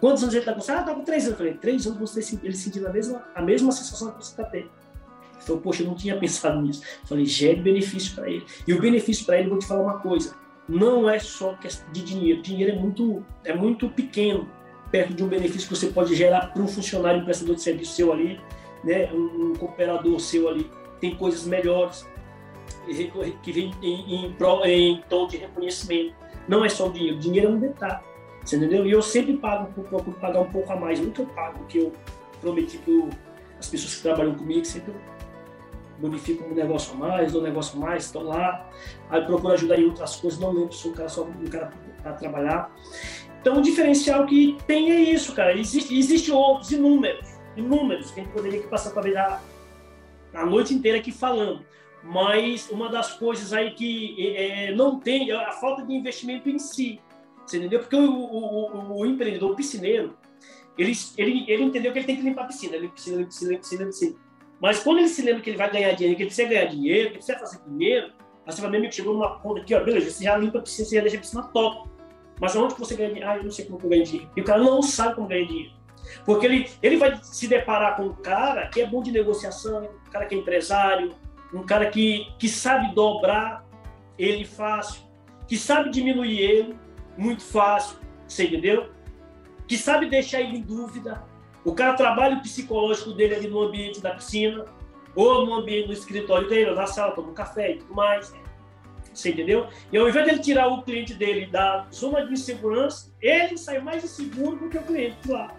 [0.00, 0.60] Quantos anos ele está com?
[0.72, 1.32] Ah, está com três anos.
[1.32, 4.44] Eu falei, três anos você, ele sentindo a mesma, a mesma sensação que você está
[4.44, 4.64] tendo.
[4.64, 6.82] Ele falou, poxa, eu não tinha pensado nisso.
[7.02, 8.44] Eu falei, gere benefício para ele.
[8.66, 10.34] E o benefício para ele, vou te falar uma coisa,
[10.68, 12.42] não é só questão de dinheiro.
[12.42, 14.48] Dinheiro é muito, é muito pequeno
[14.90, 17.94] perto de um benefício que você pode gerar para um funcionário, um prestador de serviço
[17.94, 18.40] seu ali,
[18.84, 20.70] né, um, um cooperador seu ali.
[21.00, 22.06] Tem coisas melhores
[23.42, 26.14] que vem em, em, em tom de reconhecimento.
[26.46, 27.18] Não é só o dinheiro.
[27.18, 28.04] Dinheiro é um detalhe.
[28.44, 28.86] Você entendeu?
[28.86, 31.00] E eu sempre pago, procuro pagar um pouco a mais.
[31.00, 31.92] Nunca pago o que eu
[32.40, 33.16] prometi para
[33.58, 34.92] as pessoas que trabalham comigo, sempre
[35.98, 38.68] bonifico um negócio a mais, dou um negócio a mais, estão lá.
[39.08, 41.70] Aí procuro ajudar em outras coisas, não lembro o cara só um cara
[42.02, 42.70] para trabalhar.
[43.40, 45.58] Então, o diferencial que tem é isso, cara.
[45.58, 49.40] Existem existe outros, inúmeros, inúmeros, que a gente poderia passar talvez a,
[50.34, 51.64] a noite inteira aqui falando.
[52.02, 56.58] Mas uma das coisas aí que é, não tem é a falta de investimento em
[56.58, 57.00] si.
[57.46, 57.80] Você entendeu?
[57.80, 60.16] Porque o, o, o, empreendedor, o piscineiro,
[60.76, 63.58] ele, ele, ele entendeu que ele tem que limpar a piscina, ele piscina, ele piscina,
[63.58, 64.16] piscina, piscina.
[64.60, 67.02] Mas quando ele se lembra que ele vai ganhar dinheiro, que ele precisa ganhar dinheiro,
[67.02, 68.12] que ele precisa fazer dinheiro,
[68.46, 70.88] você vai mesmo que chegou numa conta aqui, ó, beleza, você já limpa a piscina,
[70.88, 71.88] você já deixa a piscina top.
[72.40, 73.30] Mas onde você ganha dinheiro?
[73.30, 74.30] Ah, eu não sei como eu ganho dinheiro.
[74.36, 75.72] E o cara não sabe como ganhar dinheiro.
[76.24, 80.10] Porque ele, ele vai se deparar com um cara que é bom de negociação, um
[80.10, 81.14] cara que é empresário,
[81.52, 83.64] um cara que, que sabe dobrar
[84.18, 85.02] ele fácil,
[85.46, 86.76] que sabe diminuir ele
[87.16, 88.90] muito fácil, você entendeu?
[89.66, 91.22] Que sabe deixar ele em dúvida.
[91.64, 94.64] O cara trabalha o psicológico dele ali no ambiente da piscina,
[95.14, 98.34] ou no ambiente do escritório dele, ou na sala, toma um café e tudo mais.
[99.12, 99.68] Você entendeu?
[99.92, 104.02] E ao invés dele tirar o cliente dele da zona de insegurança, ele sai mais
[104.02, 105.54] inseguro do que o cliente lá.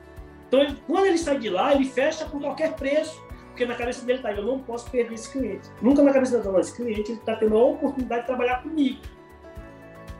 [0.47, 4.05] Então, ele, quando ele sai de lá, ele fecha por qualquer preço, porque na cabeça
[4.05, 5.69] dele está, eu não posso perder esse cliente.
[5.81, 8.99] Nunca na cabeça dele, esse cliente está tendo a oportunidade de trabalhar comigo.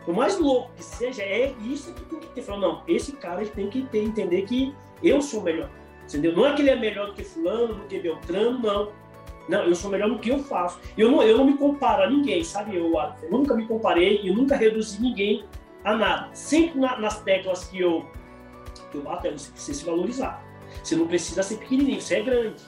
[0.08, 2.41] O mais louco que seja, é isso que tem que ter.
[2.41, 5.70] Falar, não, esse cara tem que ter, entender que eu sou melhor.
[6.08, 6.34] Entendeu?
[6.34, 8.91] Não é que ele é melhor do que fulano, do que Beltrano, não.
[9.49, 10.80] Não, eu sou melhor no que eu faço.
[10.97, 12.76] Eu não, eu não me comparo a ninguém, sabe?
[12.76, 15.43] Eu, eu nunca me comparei e nunca reduzi ninguém
[15.84, 16.30] a nada.
[16.34, 18.06] Sempre na, nas teclas que eu,
[18.91, 20.43] que eu bato é você precisa se valorizar.
[20.84, 22.62] Você não precisa ser pequenininho, você é grande.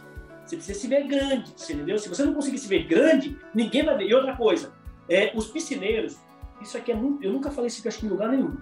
[0.45, 1.99] Você precisa se ver grande, entendeu?
[1.99, 4.07] Se você não conseguir se ver grande, ninguém vai ver.
[4.07, 4.73] E outra coisa,
[5.09, 6.17] é, os piscineiros,
[6.61, 8.57] isso aqui é muito, eu nunca falei isso aqui, em lugar nenhum.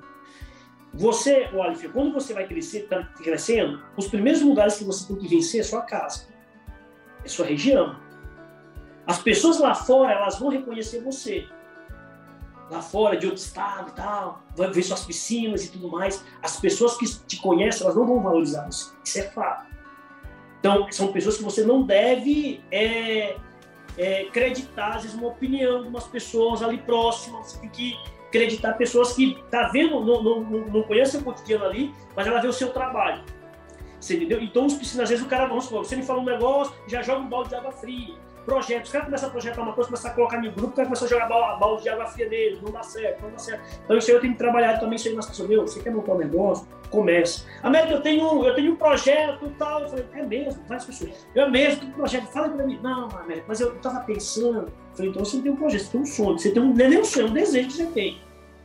[0.94, 5.28] Você, Oliver, quando você vai crescer, tá crescendo, os primeiros lugares que você tem que
[5.28, 6.28] vencer é sua casa,
[7.24, 8.00] é sua região.
[9.06, 11.48] As pessoas lá fora, elas vão reconhecer você.
[12.72, 16.26] Lá fora, de outro estado e tal, vai ver suas piscinas e tudo mais.
[16.42, 18.92] As pessoas que te conhecem, elas não vão valorizar você.
[19.04, 19.68] Isso é fato.
[20.60, 23.38] Então, são pessoas que você não deve é,
[23.98, 27.52] é, acreditar, às vezes, uma opinião de umas pessoas ali próximas.
[27.52, 31.94] Você tem que acreditar pessoas que tá vendo, não, não, não conhecem o cotidiano ali,
[32.16, 33.24] mas ela vê o seu trabalho.
[34.00, 34.42] Você entendeu?
[34.42, 37.02] Então, os piscinas, às vezes, o cara, vamos supor, você me fala um negócio, já
[37.02, 38.16] joga um balde de água fria
[38.46, 38.88] projetos.
[38.88, 41.06] Os caras começam a projetar uma coisa, começam a colocar no grupo, o cara começa
[41.06, 43.80] a jogar balde de água fria nele, não dá certo, não dá certo.
[43.84, 45.50] Então isso aí eu tenho que trabalhar também isso aí nas pessoas.
[45.50, 46.68] Meu, você quer montar um negócio?
[46.90, 47.46] Começa.
[47.64, 49.82] América, eu tenho, eu tenho um projeto tal.
[49.82, 50.64] Eu falei, é mesmo?
[50.68, 51.28] Várias pessoas.
[51.34, 52.28] Eu mesmo, que projeto?
[52.28, 52.80] Fala pra mim.
[52.82, 54.68] Não, América, mas eu tava pensando.
[54.68, 56.40] Eu falei, então você tem um projeto, você tem um sonho.
[56.40, 58.22] Você tem um, é nem um sonho, é um desejo que você tem.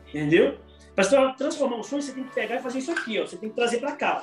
[0.08, 0.58] Entendeu?
[0.94, 3.26] Para transformar um sonho, você tem que pegar e fazer isso aqui, ó.
[3.26, 4.22] Você tem que trazer para cá.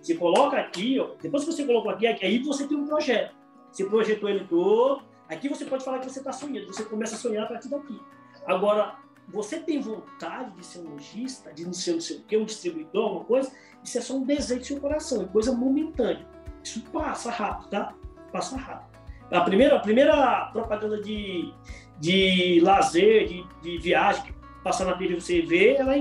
[0.00, 1.10] Você coloca aqui, ó.
[1.20, 3.34] Depois que você colocou aqui, aí você tem um projeto.
[3.78, 7.18] Você projetou ele todo, Aqui você pode falar que você está sonhando, você começa a
[7.18, 8.00] sonhar a partir daqui.
[8.46, 8.96] Agora,
[9.28, 12.44] você tem vontade de ser um lojista, de não ser não sei o quê, um
[12.46, 13.52] distribuidor, alguma coisa,
[13.84, 16.26] isso é só um desejo do seu coração, é coisa momentânea.
[16.64, 17.94] Isso passa rápido, tá?
[18.32, 18.98] Passa rápido.
[19.30, 21.52] A primeira, a primeira propaganda de,
[22.00, 24.32] de lazer, de, de viagem, que
[24.64, 25.94] passar na TV você vê, ela,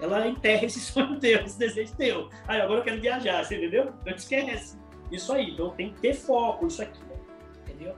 [0.00, 2.28] ela enterra esse sonho teu, esse desejo teu.
[2.48, 3.92] Aí agora eu quero viajar, você entendeu?
[4.04, 4.76] Não esquece.
[5.12, 6.98] Isso aí, então tem que ter foco, isso aqui,
[7.74, 7.94] entendeu?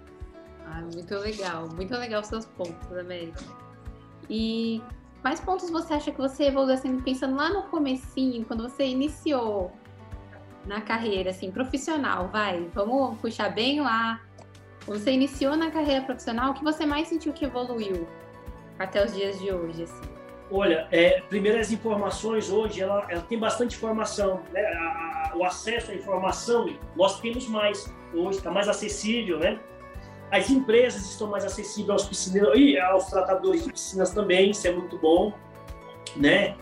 [0.66, 3.40] Ah, muito legal, muito legal os seus pontos, América.
[4.28, 4.82] E
[5.22, 9.72] quais pontos você acha que você evoluiu assim, pensando lá no comecinho, quando você iniciou
[10.64, 14.20] na carreira, assim, profissional, vai, vamos puxar bem lá.
[14.84, 18.06] Quando você iniciou na carreira profissional, o que você mais sentiu que evoluiu
[18.78, 20.15] até os dias de hoje, assim?
[20.50, 24.60] Olha, é, primeiro as informações hoje, ela, ela tem bastante informação, né?
[24.60, 29.58] A, a, o acesso à informação, nós temos mais hoje, está mais acessível, né?
[30.30, 34.72] As empresas estão mais acessíveis aos piscineiros e aos tratadores de piscinas também, isso é
[34.72, 35.32] muito bom,
[36.14, 36.56] né?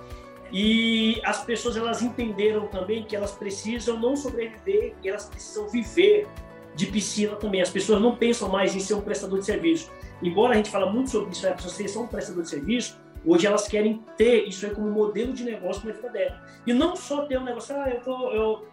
[0.50, 6.26] E as pessoas elas entenderam também que elas precisam não sobreviver, que elas precisam viver
[6.74, 7.60] de piscina também.
[7.60, 9.90] As pessoas não pensam mais em ser um prestador de serviço.
[10.22, 13.46] Embora a gente fala muito sobre isso, as pessoas são um prestador de serviço, hoje
[13.46, 16.42] elas querem ter isso aí como modelo de negócio na vida dela.
[16.66, 18.68] E não só ter um negócio, ah, eu, tô, eu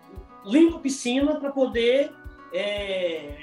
[0.45, 2.12] limpo piscina para poder
[2.54, 3.36] é,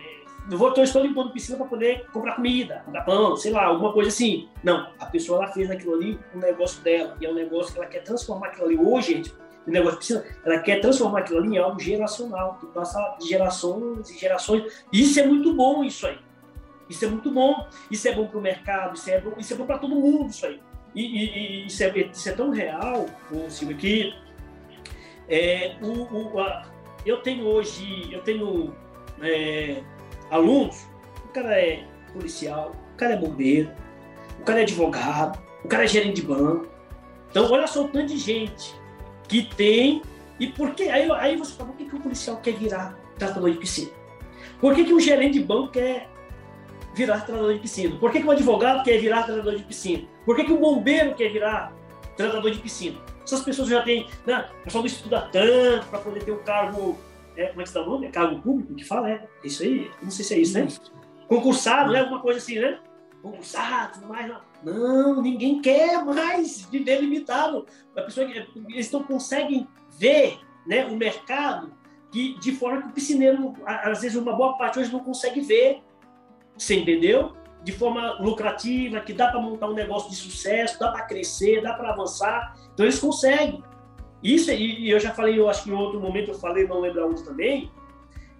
[0.51, 4.09] eu vou, estou limpando piscina para poder comprar comida, comprar pão, sei lá, alguma coisa
[4.09, 4.49] assim.
[4.65, 7.79] Não, a pessoa ela fez aquilo ali um negócio dela, e é um negócio que
[7.79, 8.79] ela quer transformar aquilo ali.
[8.79, 9.35] Hoje, gente,
[9.67, 13.29] o negócio de piscina, ela quer transformar aquilo ali em algo geracional, que passa de
[13.29, 14.85] gerações e gerações.
[14.91, 16.19] Isso é muito bom, isso aí.
[16.89, 17.67] Isso é muito bom.
[17.91, 20.31] Isso é bom para o mercado, isso é bom, isso é bom para todo mundo,
[20.31, 20.59] isso aí.
[20.95, 23.07] E, e, e isso, é, isso, é, tão real,
[23.49, 24.15] Silvio, que
[25.29, 26.67] é, o, o, a,
[27.05, 28.75] eu tenho hoje, eu tenho
[29.21, 29.83] é,
[30.31, 30.87] alunos,
[31.25, 33.71] o cara é policial, o cara é bombeiro,
[34.41, 36.69] o cara é advogado, o cara é gerente de banco.
[37.31, 38.75] Então, olha só o tanto de gente
[39.29, 40.03] que tem.
[40.41, 40.89] E por que?
[40.89, 43.91] Aí, aí você fala, por que, que o policial quer virar tratador de piscina?
[44.61, 46.09] Por que, que o gerente de banco quer
[46.95, 47.97] virar tratador de piscina?
[47.97, 50.05] Por que, que o advogado quer virar tratador de piscina?
[50.29, 51.73] Por que, que o bombeiro quer virar
[52.15, 53.01] tratador de piscina?
[53.25, 54.07] Essas pessoas já têm.
[54.27, 56.99] Né, o pessoal não estuda tanto para poder ter um cargo
[57.35, 58.09] é, como é que está o nome?
[58.09, 59.27] É cargo público que fala, é?
[59.43, 59.91] Isso aí?
[60.03, 60.69] Não sei se é isso, né?
[61.29, 62.01] Concursado, né?
[62.01, 62.79] Alguma coisa assim, né?
[63.23, 64.29] Concursado, tudo mais.
[64.29, 64.75] Não.
[65.15, 67.65] não, ninguém quer mais viver limitado.
[67.97, 68.31] A pessoa,
[68.69, 69.67] eles não conseguem
[69.99, 71.73] ver né, o mercado
[72.13, 75.83] que de forma que o piscineiro, às vezes, uma boa parte hoje não consegue ver.
[76.55, 77.33] Você entendeu?
[77.69, 81.75] De forma lucrativa, que dá para montar um negócio de sucesso, dá para crescer, dá
[81.75, 82.57] para avançar.
[82.73, 83.63] Então, eles conseguem.
[84.23, 87.07] Isso, e eu já falei, eu acho que em outro momento eu falei, não lembro
[87.07, 87.71] onde também,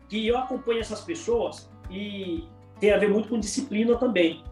[0.09, 2.49] que eu acompanho essas pessoas e
[2.81, 4.43] tem a ver muito com disciplina também.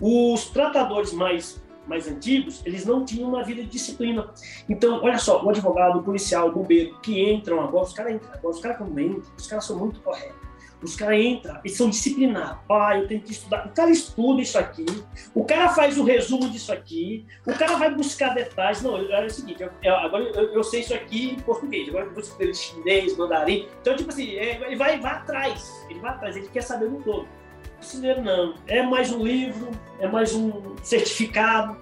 [0.00, 4.30] Os tratadores mais mais antigos, eles não tinham uma vida de disciplina.
[4.68, 8.32] Então, olha só, o advogado, o policial, o bombeiro, que entram agora, os caras entram
[8.32, 10.49] agora, os caras quando entram, os caras são muito corretos.
[10.82, 12.58] Os caras entram, eles são disciplinados.
[12.70, 13.66] Ah, eu tenho que estudar.
[13.66, 14.86] O cara estuda isso aqui,
[15.34, 18.80] o cara faz o resumo disso aqui, o cara vai buscar detalhes.
[18.80, 22.14] Não, é o seguinte, eu, agora eu, eu, sei isso aqui em português, agora eu
[22.14, 23.68] vou saber chinês, mandarim.
[23.80, 27.02] Então, tipo assim, é, ele vai, vai atrás, ele vai atrás, ele quer saber do
[27.02, 27.28] todo.
[27.76, 28.54] Brasileiro não.
[28.66, 31.78] É mais um livro, é mais um certificado.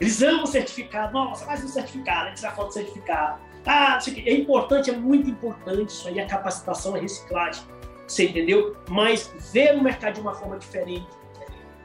[0.00, 1.12] Eles amam certificado.
[1.12, 2.26] Nossa, mais um certificado.
[2.26, 3.40] A gente já fala de certificado.
[3.64, 7.64] Ah, é importante, é muito importante isso aí, a capacitação, a reciclagem.
[8.06, 8.76] Você entendeu?
[8.88, 11.06] Mas ver o mercado de uma forma diferente.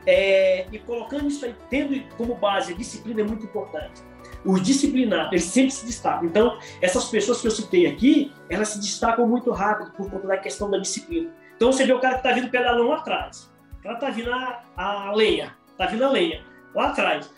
[0.05, 4.01] É, e colocando isso aí, tendo como base a disciplina é muito importante.
[4.43, 6.25] Os disciplinados, eles sempre se destacam.
[6.25, 10.37] Então, essas pessoas que eu citei aqui, elas se destacam muito rápido por conta da
[10.37, 11.31] questão da disciplina.
[11.55, 13.51] Então, você vê o cara que está vindo pedalão atrás.
[13.83, 16.43] Ela tá vindo a, a lenha, tá vindo a lenha,
[16.73, 17.31] lá atrás.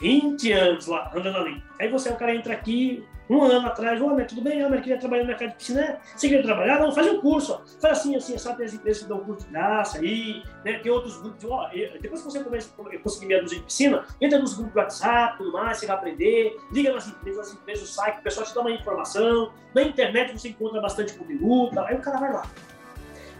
[0.00, 1.62] 20 anos lá, andando ali.
[1.78, 4.98] Aí você, o cara entra aqui, um ano atrás, ô, oh, tudo bem, eu queria
[4.98, 6.00] trabalhar no mercado de piscina.
[6.16, 6.80] Você queria trabalhar?
[6.80, 7.80] Não, faz um curso, ó.
[7.80, 10.80] Faz assim, assim, sabe, tem as empresas que dão curso de graça aí, né?
[10.80, 11.70] Tem outros grupos, ó,
[12.00, 15.38] depois que você começa a conseguir meia dúzia de piscina, entra nos grupos do WhatsApp,
[15.38, 18.54] tudo mais, você vai aprender, liga nas empresas, as empresas, o site, o pessoal te
[18.54, 22.42] dá uma informação, na internet você encontra bastante conteúdo, aí o cara vai lá.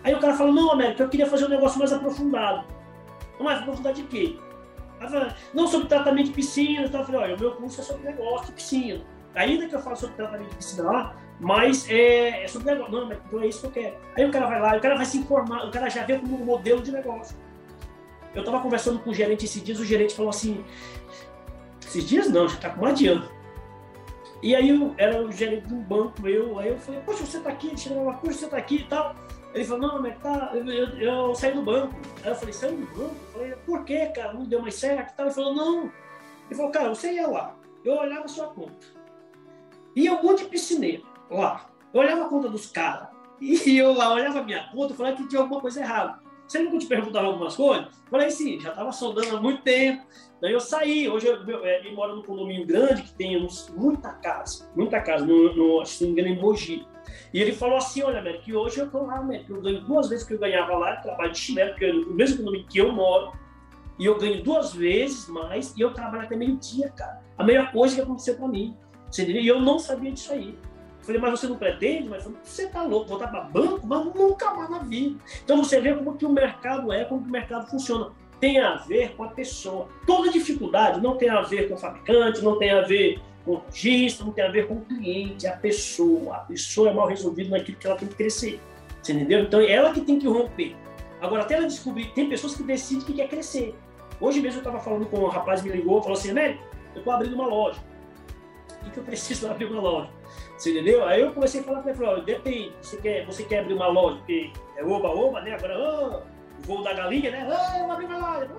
[0.05, 2.65] Aí o cara fala, não, América, eu queria fazer um negócio mais aprofundado.
[3.39, 4.39] Mais aprofundado de quê?
[5.53, 6.83] Não, sobre tratamento de piscina.
[6.83, 9.01] Eu falei, olha, o meu curso é sobre negócio de piscina.
[9.35, 12.93] Ainda que eu falo sobre tratamento de piscina lá, mas é, é sobre negócio.
[12.93, 13.97] Não, mas então é isso que eu quero.
[14.17, 16.41] Aí o cara vai lá, o cara vai se informar, o cara já vê como
[16.41, 17.37] um modelo de negócio.
[18.35, 20.65] Eu estava conversando com o gerente esses dias, o gerente falou assim,
[21.85, 23.21] esses dias não, já está com mais de.
[24.43, 27.39] E aí eu era o gerente de um banco, eu, aí eu falei, poxa, você
[27.39, 29.15] está aqui, ele chegou poxa, você está aqui e tal.
[29.53, 31.95] Ele falou, não, mas tá, eu, eu, eu, saí do banco.
[32.23, 33.17] Aí eu falei, saiu do banco?
[33.17, 34.33] Eu falei, por que, cara?
[34.33, 35.19] Não deu mais certo?
[35.21, 35.93] Ele falou, não.
[36.47, 38.87] Ele falou, cara, você ia lá, eu olhava a sua conta.
[39.95, 41.71] Ia um monte de piscineiro lá.
[41.93, 43.09] Eu olhava a conta dos caras.
[43.41, 46.21] E eu lá olhava a minha conta e falava que tinha alguma coisa errada.
[46.47, 47.87] Você nunca te perguntava algumas coisas?
[47.87, 50.05] Eu falei, sim, já estava sondando há muito tempo.
[50.43, 51.09] Daí eu saí.
[51.09, 55.25] Hoje eu, eu, é, eu moro num condomínio grande que tem muita casa, muita casa,
[55.25, 56.87] no, no, se não me engano, em Mogi.
[57.33, 60.09] E ele falou assim, olha, Américo, que hoje eu estou lá, Américo, eu ganho duas
[60.09, 62.79] vezes que eu ganhava lá, eu trabalho de chinelo, porque eu, no mesmo condomínio que
[62.79, 63.33] eu moro,
[63.97, 67.21] e eu ganho duas vezes mais, e eu trabalho até meio-dia, cara.
[67.39, 68.77] A melhor coisa que aconteceu para mim.
[69.11, 69.43] Você entendeu?
[69.43, 70.57] E eu não sabia disso aí.
[71.03, 72.09] Falei, mas você não pretende?
[72.09, 73.87] Mas falei, você tá louco, voltar para banco?
[73.87, 75.19] Mas nunca mais na vida.
[75.43, 78.13] Então você vê como que o mercado é, como que o mercado funciona.
[78.39, 79.89] Tem a ver com a pessoa.
[80.07, 83.63] Toda dificuldade não tem a ver com o fabricante, não tem a ver com o
[83.67, 86.37] registro, não tem a ver com o cliente, a pessoa.
[86.37, 88.61] A pessoa é mal resolvida naquilo que ela tem que crescer.
[89.03, 89.41] Você entendeu?
[89.41, 90.77] Então é ela que tem que romper.
[91.21, 93.75] Agora, até ela descobrir, tem pessoas que decidem que quer crescer.
[94.21, 96.63] Hoje mesmo eu estava falando com um rapaz, me ligou, falou assim, Américo,
[96.95, 97.79] eu estou abrindo uma loja.
[98.83, 100.11] Que, que eu preciso abrir uma loja?
[100.57, 101.05] Você entendeu?
[101.05, 104.17] Aí eu comecei a falar para ele, depende, você quer, você quer abrir uma loja,
[104.17, 105.55] porque é oba-oba, né?
[105.55, 107.49] Agora, oh, voo da galinha, né?
[107.49, 108.51] Oh, eu uma loja.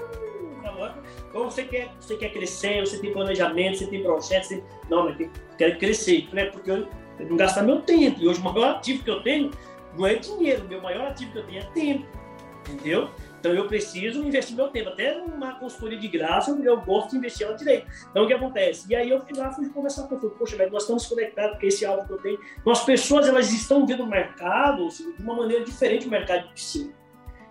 [1.34, 4.64] Ou você quer, você quer crescer, você tem planejamento, você tem projetos, você...
[4.90, 6.46] não, mas eu quero crescer, né?
[6.46, 6.88] porque eu,
[7.20, 8.22] eu não gastar meu tempo.
[8.22, 9.52] E hoje o maior ativo que eu tenho
[9.98, 12.06] não é dinheiro, o meu maior ativo que eu tenho é tempo,
[12.70, 13.10] entendeu?
[13.42, 14.90] Então eu preciso investir meu tempo.
[14.90, 17.88] Até numa consultoria de graça, eu gosto de investir ela direito.
[18.12, 18.86] Então o que acontece?
[18.88, 20.30] E aí eu fui lá fui conversar com ele.
[20.38, 22.40] Poxa, velho, nós estamos conectados com esse algo que eu tenho.
[22.60, 26.48] Então as pessoas elas estão vendo o mercado assim, de uma maneira diferente do mercado
[26.48, 26.94] de piscina.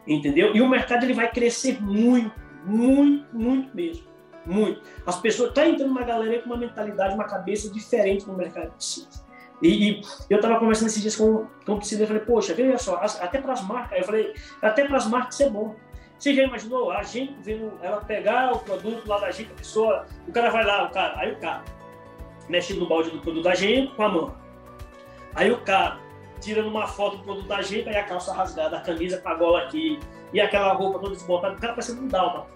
[0.07, 0.55] Entendeu?
[0.55, 2.33] E o mercado ele vai crescer muito
[2.65, 4.07] muito, muito mesmo.
[4.47, 4.81] Muito.
[5.07, 5.51] As pessoas.
[5.51, 9.30] Está entrando uma galera com uma mentalidade, uma cabeça diferente no mercado de ciência.
[9.63, 12.79] E, e, eu estava conversando esses dias com, com o psicólogo e falei, poxa, veja
[12.79, 15.77] só, até para as marcas, eu falei, até para as marcas é bom.
[16.19, 20.07] Você já imaginou a gente vendo ela pegar o produto lá da gente, a pessoa,
[20.29, 21.65] o cara vai lá, o cara, aí o cara
[22.49, 24.37] mexe no balde do produto da gente com a mão.
[25.35, 25.99] Aí o cara
[26.41, 29.35] tirando uma foto do produto da gente, aí a calça rasgada, a camisa com a
[29.35, 29.99] gola aqui,
[30.33, 32.49] e aquela roupa toda desmontada, o cara parecendo um dálmata.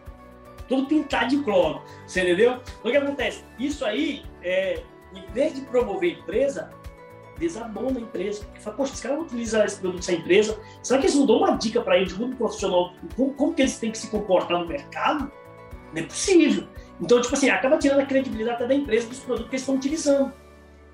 [0.68, 2.52] Tudo pintado de cloro, você entendeu?
[2.52, 3.44] Então, o que acontece?
[3.58, 4.82] Isso aí, é,
[5.14, 6.70] em vez de promover a empresa,
[7.38, 8.46] desabona a empresa.
[8.60, 10.58] Fala, poxa, esse cara não utiliza esse produto dessa empresa.
[10.82, 13.78] Será que eles não dão uma dica para eles, muito profissional, como, como, que eles
[13.78, 15.30] têm que se comportar no mercado?
[15.92, 16.66] Não é possível.
[17.00, 20.32] Então, tipo assim, acaba tirando a credibilidade da empresa dos produtos que eles estão utilizando.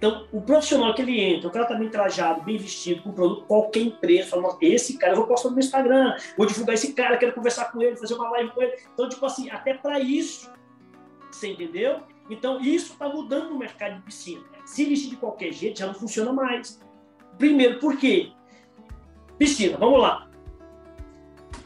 [0.00, 3.44] Então, o profissional que ele entra, o cara tá bem trajado, bem vestido, com produto,
[3.44, 7.18] qualquer empresa fala, esse cara, eu vou postar no meu Instagram, vou divulgar esse cara,
[7.18, 8.72] quero conversar com ele, fazer uma live com ele.
[8.94, 10.50] Então, tipo assim, até para isso,
[11.30, 12.00] você entendeu?
[12.30, 14.42] Então, isso está mudando no mercado de piscina.
[14.64, 16.80] Se vestir de qualquer jeito, já não funciona mais.
[17.36, 18.30] Primeiro, por quê?
[19.38, 20.30] Piscina, vamos lá.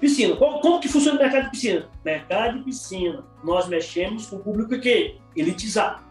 [0.00, 1.88] Piscina, como, como que funciona o mercado de piscina?
[2.04, 6.04] Mercado de piscina, nós mexemos com o público que elitizado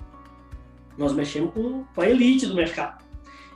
[0.97, 3.03] nós mexemos com, com a elite do mercado.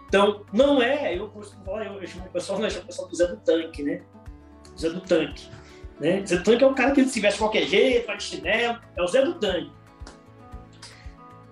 [0.07, 3.07] Então, não é, eu costumo falar, eu, eu chamo o pessoal, né, chamo o pessoal
[3.07, 4.01] do Zé do Tanque, né?
[4.77, 5.49] Zé do Tanque.
[5.99, 6.25] Né?
[6.25, 9.01] Zé do Tanque é o cara que se veste de qualquer jeito, de chinelo, é
[9.01, 9.71] o Zé do Tanque.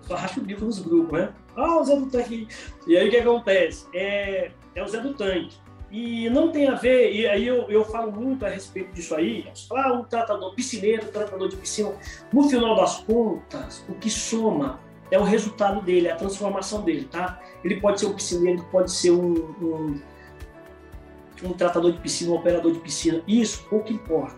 [0.06, 1.32] Só racha o bico nos grupos, né?
[1.56, 2.48] Ah, o Zé do Tanque.
[2.86, 3.86] E aí o que acontece?
[3.92, 5.56] É, é o Zé do Tanque.
[5.90, 9.46] E não tem a ver, e aí eu, eu falo muito a respeito disso aí,
[9.72, 11.92] ah, um tratador piscineiro, um tratador de piscina.
[12.32, 14.80] No final das contas, o que soma
[15.10, 17.40] é o resultado dele, é a transformação dele, tá?
[17.62, 20.00] Ele pode ser um piscineiro, pode ser um, um,
[21.44, 23.22] um tratador de piscina, um operador de piscina.
[23.26, 24.36] Isso pouco importa.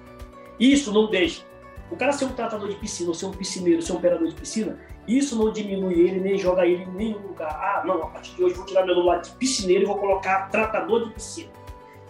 [0.61, 1.43] Isso não deixa.
[1.91, 4.35] O cara ser um tratador de piscina, ou ser um piscineiro, ser um operador de
[4.35, 4.79] piscina,
[5.17, 7.51] isso não diminui ele, nem joga ele em nenhum lugar.
[7.51, 10.49] Ah, não, a partir de hoje vou tirar meu nome de piscineiro e vou colocar
[10.51, 11.51] tratador de piscina.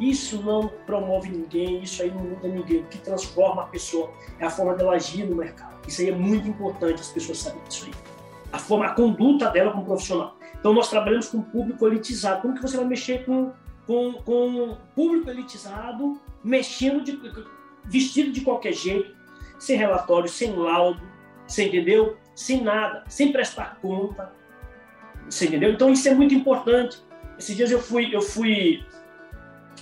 [0.00, 2.80] Isso não promove ninguém, isso aí não muda ninguém.
[2.80, 5.76] O que transforma a pessoa é a forma dela agir no mercado.
[5.86, 8.08] Isso aí é muito importante as pessoas saberem disso aí
[8.52, 10.36] a forma, a conduta dela como profissional.
[10.58, 12.42] Então nós trabalhamos com público elitizado.
[12.42, 13.52] Como que você vai mexer com
[13.88, 17.18] com, com público elitizado, mexendo de,
[17.86, 19.16] vestido de qualquer jeito,
[19.58, 21.00] sem relatório, sem laudo,
[21.46, 22.18] você entendeu?
[22.38, 24.30] Sem nada, sem prestar conta,
[25.28, 25.72] você entendeu?
[25.72, 27.02] Então isso é muito importante.
[27.36, 28.86] Esses dias eu fui eu fui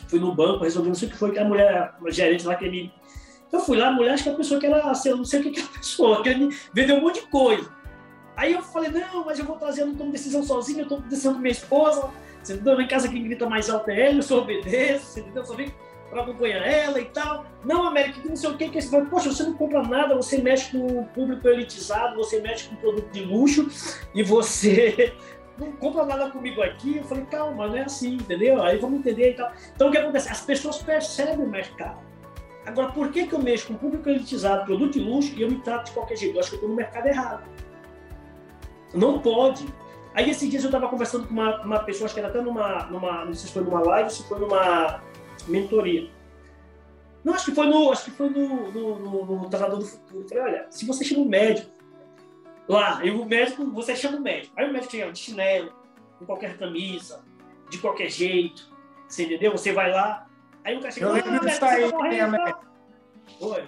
[0.08, 2.54] fui no banco resolvendo não sei o que foi que a mulher, a gerente lá
[2.54, 2.90] que ele
[3.52, 5.40] eu fui lá, a mulher, acho que a pessoa que era, assim, eu não sei
[5.40, 7.70] o que, que a pessoa, que ele vendeu um monte de coisa.
[8.34, 11.02] Aí eu falei, não, mas eu vou trazer, eu não tomo decisão sozinho, eu tomo
[11.02, 12.10] decisão com minha esposa.
[12.42, 12.80] Você entendeu?
[12.80, 15.42] Em casa quem grita mais alto é ela, eu só obedeço, você entendeu?
[15.42, 15.72] Eu só vim
[16.10, 17.46] para acompanhar ela e tal.
[17.64, 20.14] Não, América, que não sei o que, que você vai, poxa, você não compra nada,
[20.14, 23.68] você mexe com o público elitizado, você mexe com produto de luxo
[24.14, 25.14] e você
[25.58, 26.98] não compra nada comigo aqui.
[26.98, 28.62] Eu falei, calma, não é assim, entendeu?
[28.62, 29.52] Aí vamos entender e tal.
[29.74, 30.28] Então o que acontece?
[30.28, 32.00] As pessoas percebem o mercado.
[32.64, 35.60] Agora, por que, que eu mexo com público elitizado, produto de luxo e eu me
[35.60, 36.34] trato de qualquer jeito?
[36.34, 37.44] Eu acho que eu estou no mercado errado.
[38.92, 39.66] Não pode.
[40.14, 42.86] Aí esses dias eu estava conversando com uma, uma pessoa, acho que era até numa,
[42.86, 45.02] numa, não sei se foi numa live se foi numa
[45.48, 46.10] mentoria.
[47.24, 50.22] Não, acho que foi no, acho que foi no, no, no, no Tratador do Futuro.
[50.22, 51.70] Eu falei, olha, se você chama um médico
[52.68, 54.54] lá, e o médico, você chama o médico.
[54.56, 55.72] Aí o médico chega de chinelo,
[56.18, 57.24] com qualquer camisa,
[57.68, 58.72] de qualquer jeito,
[59.08, 59.52] você entendeu?
[59.52, 60.28] Você vai lá,
[60.64, 62.60] aí o cara chega, eu lembro ah, disso aí, tá
[63.40, 63.64] Oi.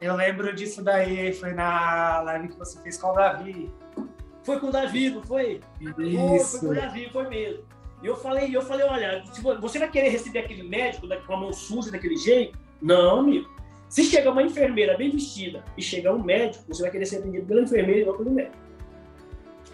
[0.00, 3.72] Eu lembro disso daí, foi na live que você fez com o Davi.
[4.42, 5.60] Foi com o Davi, não foi?
[5.80, 6.60] Isso.
[6.60, 7.64] Foi, com o Davi, foi mesmo.
[8.06, 9.24] E eu falei, eu falei, olha,
[9.60, 12.56] você vai querer receber aquele médico com a mão suja daquele jeito?
[12.80, 13.50] Não, amigo.
[13.88, 17.44] Se chega uma enfermeira bem vestida e chegar um médico, você vai querer ser atendido
[17.46, 18.56] pela enfermeira e não pelo médico.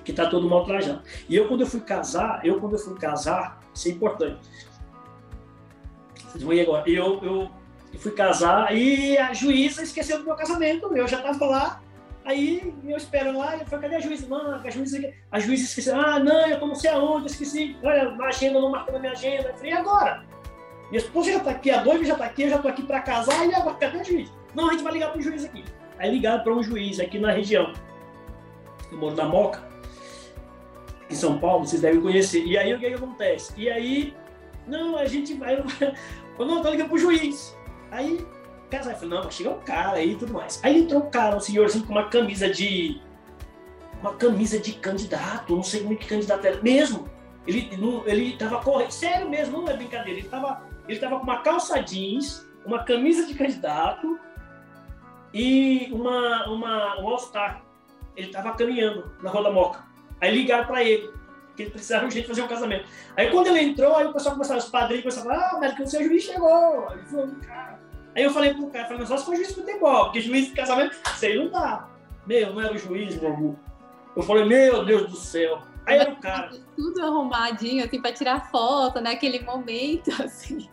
[0.02, 1.02] Que tá todo mal trajado.
[1.28, 4.48] E eu, quando eu fui casar, eu, quando eu fui casar, isso é importante.
[6.24, 6.88] Vocês vão ir agora.
[6.88, 7.50] Eu, eu,
[7.98, 10.96] fui casar e a juíza esqueceu do meu casamento.
[10.96, 11.82] Eu já tava lá
[12.24, 14.28] Aí eu espero lá, eu falei, cadê a juíza?
[14.28, 16.00] Não, a juíza, a juíza esqueceu.
[16.00, 17.76] Ah, não, eu tô não sei aonde, eu esqueci.
[17.82, 19.48] Olha, na agenda, não marcou na minha agenda.
[19.48, 20.24] Eu falei, e agora?
[20.90, 23.00] Minha esposa já tá aqui, a noiva já tá aqui, eu já tô aqui para
[23.00, 24.32] casar, e agora, cadê a juíza?
[24.54, 25.64] Não, a gente vai ligar pro juiz aqui.
[25.98, 27.72] Aí ligaram para um juiz aqui na região.
[28.90, 29.62] Eu moro na Moca,
[31.10, 32.44] em São Paulo, vocês devem conhecer.
[32.44, 33.52] E aí o que, que acontece?
[33.56, 34.14] E aí,
[34.66, 35.56] não, a gente vai.
[36.38, 37.56] Eu não, tô ligando pro juiz.
[37.90, 38.24] Aí
[38.76, 38.92] casar.
[38.92, 40.60] Eu falei, não, vai chegar um cara aí e tudo mais.
[40.64, 43.00] Aí entrou um cara, um senhorzinho com uma camisa de.
[44.00, 46.60] Uma camisa de candidato, não sei é que candidato era.
[46.62, 47.08] Mesmo.
[47.46, 47.70] Ele,
[48.06, 48.90] ele tava correndo.
[48.90, 50.18] Sério mesmo, não é brincadeira.
[50.18, 54.18] Ele tava, ele tava com uma calça jeans, uma camisa de candidato
[55.32, 57.62] e uma, uma, um All-Star.
[58.16, 59.84] Ele tava caminhando na Rua da Moca.
[60.20, 61.12] Aí ligaram para ele
[61.56, 62.88] que ele precisava de fazer um casamento.
[63.16, 65.74] Aí quando ele entrou, aí o pessoal começava, os padrinhos começaram a falar, ah, mas
[65.74, 66.88] que o seu juiz chegou.
[66.88, 67.71] Aí falou, cara,
[68.14, 70.52] Aí eu falei pro cara, falei, só se for juiz de futebol, porque juiz de
[70.52, 71.88] casamento, sei não dá.
[72.26, 73.56] Meu, não era o juiz, meu amor.
[74.14, 75.58] Eu falei, meu Deus do céu.
[75.86, 76.50] Aí era o cara.
[76.76, 80.68] Tudo arrumadinho, assim, pra tirar foto naquele momento, assim.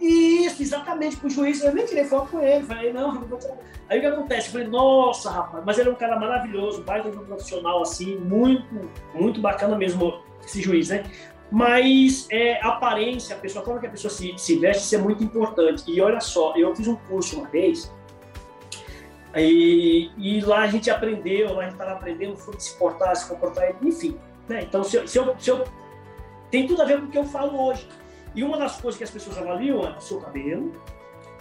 [0.00, 1.62] Isso, exatamente, com o juiz.
[1.62, 2.64] Eu nem tirei foto com ele.
[2.64, 3.56] Falei, não, não vou tirar.
[3.88, 4.48] Aí o que acontece?
[4.48, 8.16] Eu falei, nossa, rapaz, mas ele é um cara maravilhoso, baita de um profissional, assim,
[8.16, 11.04] muito, muito bacana mesmo, esse juiz, né?
[11.52, 14.94] Mas é, a aparência, a pessoa, a forma que a pessoa se, se veste, isso
[14.94, 15.84] é muito importante.
[15.86, 17.92] E olha só, eu fiz um curso uma vez,
[19.36, 23.28] e, e lá a gente aprendeu, lá a gente estava aprendendo sobre se portar, se
[23.28, 24.18] comportar, enfim.
[24.48, 24.62] Né?
[24.62, 25.64] Então, se, se, eu, se eu.
[26.50, 27.86] Tem tudo a ver com o que eu falo hoje.
[28.34, 30.72] E uma das coisas que as pessoas avaliam é o seu cabelo,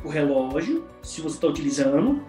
[0.03, 2.21] o relógio, se você está utilizando,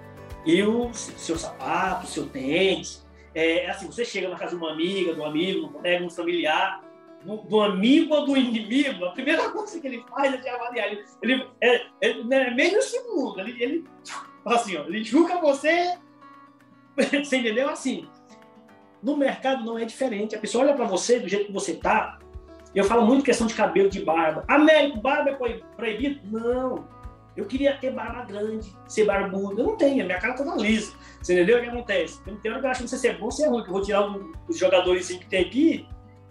[0.45, 3.07] e o seu sapato, seu tênis.
[3.35, 5.99] É assim, você chega na casa de uma amiga, de um amigo, de um colega,
[5.99, 6.83] de um familiar,
[7.25, 10.89] do, do, amigo ou do inimigo, a primeira coisa que ele faz é te avaliar.
[10.89, 13.85] Ele, ele é, é, é meio segundo, ele, ele,
[14.45, 15.97] assim, ó, ele julga você,
[16.97, 17.68] você entendeu?
[17.68, 18.09] Assim,
[19.03, 20.37] no mercado não é diferente.
[20.37, 22.18] A pessoa olha para você do jeito que você tá.
[22.75, 24.45] Eu falo muito questão de cabelo, de barba.
[24.49, 26.20] Américo, barba é proibido?
[26.25, 26.89] Não.
[27.37, 29.61] Eu queria ter barba grande, ser barbudo.
[29.61, 30.95] Eu não tenho, minha cara toda lisa.
[31.20, 32.23] Você entendeu o que acontece?
[32.23, 33.83] Tem hora que eu acho que você é bom, você é ruim, que eu vou
[33.83, 34.07] tirar
[34.49, 35.87] os jogadores que tem aqui,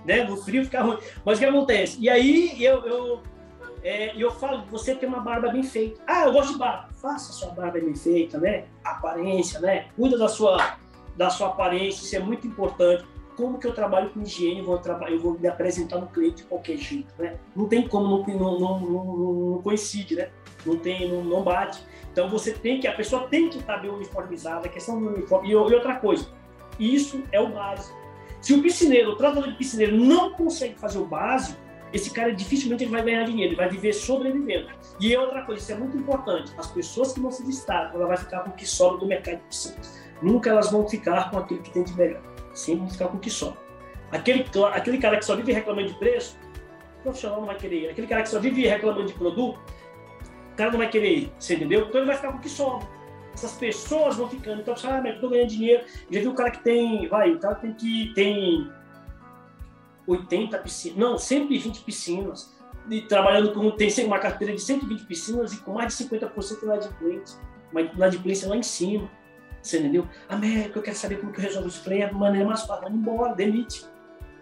[0.05, 0.23] né?
[0.23, 0.97] No frio fica ruim.
[1.25, 1.97] Mas o que acontece?
[1.99, 3.21] E aí eu, eu,
[3.83, 6.01] é, eu falo, você tem uma barba bem feita.
[6.05, 6.89] Ah, eu gosto de barba.
[6.93, 8.65] Faça a sua barba bem feita, né?
[8.83, 9.87] Aparência, né?
[9.95, 10.77] Cuida da sua,
[11.15, 13.05] da sua aparência, isso é muito importante.
[13.35, 16.43] Como que eu trabalho com higiene, eu vou, eu vou me apresentar no cliente de
[16.43, 17.37] qualquer jeito, né?
[17.55, 20.29] Não tem como, não, não, não, não, não coincide, né?
[20.65, 21.81] Não tem, não, não bate.
[22.11, 25.47] Então você tem que, a pessoa tem que estar bem uniformizada, a questão do uniforme.
[25.47, 26.27] E, e outra coisa,
[26.77, 28.00] isso é o básico.
[28.41, 31.59] Se o piscineiro, o tratador de piscineiro não consegue fazer o básico,
[31.93, 34.69] esse cara dificilmente ele vai ganhar dinheiro, ele vai viver sobrevivendo.
[34.99, 36.51] E é outra coisa, isso é muito importante.
[36.57, 39.37] As pessoas que não se destacam, ela vai ficar com o que sobra do mercado
[39.37, 40.01] de piscinas.
[40.21, 42.21] Nunca elas vão ficar com aquilo que tem de melhor.
[42.53, 43.59] Sempre vão ficar com o que sobra.
[44.11, 46.37] Aquele, aquele cara que só vive reclamando de preço,
[46.99, 47.89] o profissional não vai querer ir.
[47.89, 49.59] Aquele cara que só vive reclamando de produto,
[50.53, 51.33] o cara não vai querer ir.
[51.37, 51.87] Você entendeu?
[51.87, 52.87] Então ele vai ficar com o que sobra
[53.33, 54.61] essas pessoas vão ficando.
[54.61, 55.83] Então, você ah, mas eu tô ganhando dinheiro.
[56.09, 58.71] Já viu o cara que tem, vai, o cara tem que tem
[60.07, 62.55] 80 piscinas, não, 120 piscinas,
[62.89, 67.39] e trabalhando com, tem uma carteira de 120 piscinas e com mais de 50% inadimplência,
[67.71, 69.09] uma inadimplência lá em cima.
[69.61, 70.07] Você entendeu?
[70.27, 71.83] América, eu quero saber como que eu resolvo isso.
[71.83, 73.85] Falei, é maneira mais fácil, embora, demite.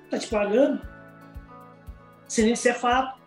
[0.10, 0.82] Tá te pagando.
[2.26, 3.20] Isso é fato.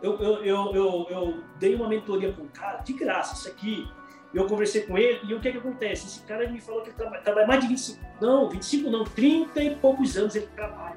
[0.00, 3.88] Eu, eu, eu, eu, eu dei uma mentoria para um cara, de graça, isso aqui,
[4.34, 6.06] eu conversei com ele e o que, que acontece?
[6.06, 9.62] Esse cara me falou que ele trabalha, trabalha mais de 25, não, 25 não, 30
[9.62, 10.96] e poucos anos ele trabalha.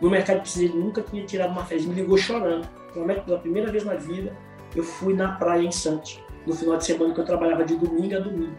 [0.00, 2.68] No mercado de ele nunca tinha tirado uma férias, me ligou chorando.
[2.92, 4.36] Prometo pela primeira vez na vida,
[4.76, 8.16] eu fui na praia em Santos, no final de semana que eu trabalhava de domingo
[8.16, 8.56] a domingo.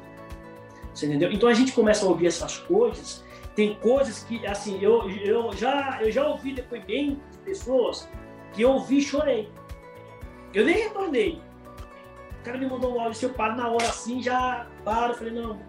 [0.93, 1.31] Você entendeu?
[1.31, 3.23] Então a gente começa a ouvir essas coisas,
[3.55, 8.09] tem coisas que, assim, eu, eu, já, eu já ouvi depoimento de pessoas
[8.53, 9.49] que eu ouvi e chorei.
[10.53, 11.41] Eu nem retornei,
[12.39, 15.13] o cara me mandou um áudio, se eu paro na hora assim, já paro.
[15.13, 15.59] Falei, não.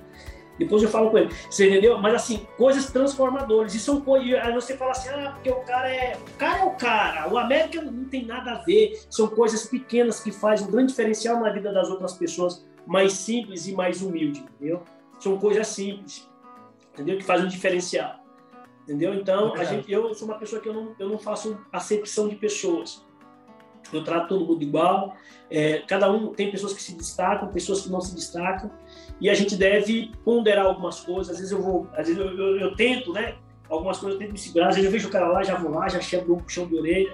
[0.59, 1.35] Depois eu falo com ele.
[1.51, 1.99] Você entendeu?
[1.99, 3.75] Mas assim, coisas transformadoras.
[3.75, 4.35] E são coisas.
[4.45, 6.17] Aí você fala assim, ah, porque o cara é.
[6.17, 7.33] O cara é o cara.
[7.33, 9.01] O América não tem nada a ver.
[9.09, 13.67] São coisas pequenas que fazem um grande diferencial na vida das outras pessoas, mais simples
[13.67, 14.83] e mais humilde, entendeu?
[15.19, 16.29] São coisas simples,
[16.93, 17.19] entendeu?
[17.19, 18.21] Que fazem um diferencial.
[18.83, 19.15] Entendeu?
[19.15, 22.37] Então, a gente, eu sou uma pessoa que eu não, eu não faço acepção de
[22.37, 23.07] pessoas.
[23.93, 25.17] Eu trato todo mundo igual.
[25.51, 28.71] É, cada um tem pessoas que se destacam, pessoas que não se destacam,
[29.21, 31.31] e a gente deve ponderar algumas coisas.
[31.31, 33.35] Às vezes eu vou, às vezes eu, eu, eu tento, né?
[33.69, 34.69] Algumas coisas eu tento me segurar.
[34.69, 36.77] Às vezes eu vejo o cara lá, já vou lá, já chego um puxão de
[36.77, 37.13] orelha.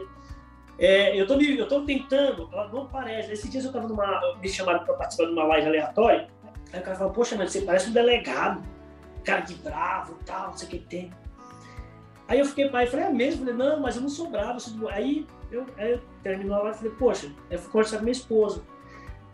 [0.78, 3.32] É, eu tô eu tô tentando, não parece.
[3.32, 6.28] Esses dias eu tava numa, me chamaram para participar de uma live aleatória.
[6.72, 8.62] Aí o cara falou: Poxa, mas você parece um delegado,
[9.24, 11.10] cara de bravo, tal, não sei o que tem.
[12.28, 13.46] Aí eu fiquei pai, falei, é mesmo?
[13.46, 14.58] Falei, não, mas eu não sou bravo.
[14.88, 18.62] Aí eu, aí eu terminou live e falei, poxa, eu fui conversar com minha esposa.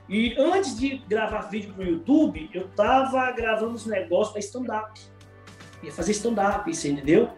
[0.09, 5.01] E antes de gravar vídeo pro YouTube, eu tava gravando os negócios para stand-up.
[5.83, 7.31] Ia fazer stand-up, você entendeu?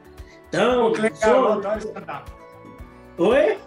[0.48, 1.30] Então, Pô, legal, sou...
[1.30, 2.32] eu adoro stand-up.
[3.18, 3.58] Oi?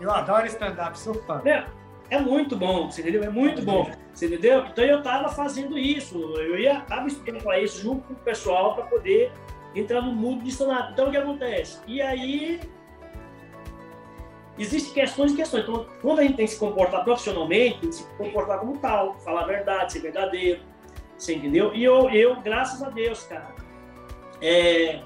[0.00, 1.42] Eu adoro stand-up, sou fã.
[1.44, 1.66] É,
[2.10, 3.22] é muito bom, você entendeu?
[3.22, 4.64] É muito bom, você entendeu?
[4.66, 8.74] Então eu tava fazendo isso, eu ia, tava estudando para isso junto com o pessoal
[8.74, 9.32] para poder
[9.74, 10.92] entrar no mundo de stand-up.
[10.92, 11.80] Então o que acontece?
[11.86, 12.60] E aí
[14.58, 15.62] existem questões e questões.
[15.62, 19.18] Então, quando a gente tem que se comportar profissionalmente, tem que se comportar como tal,
[19.20, 20.60] falar a verdade, ser verdadeiro,
[21.16, 21.74] você entendeu?
[21.74, 23.54] E eu, eu graças a Deus, cara,
[24.40, 25.00] é,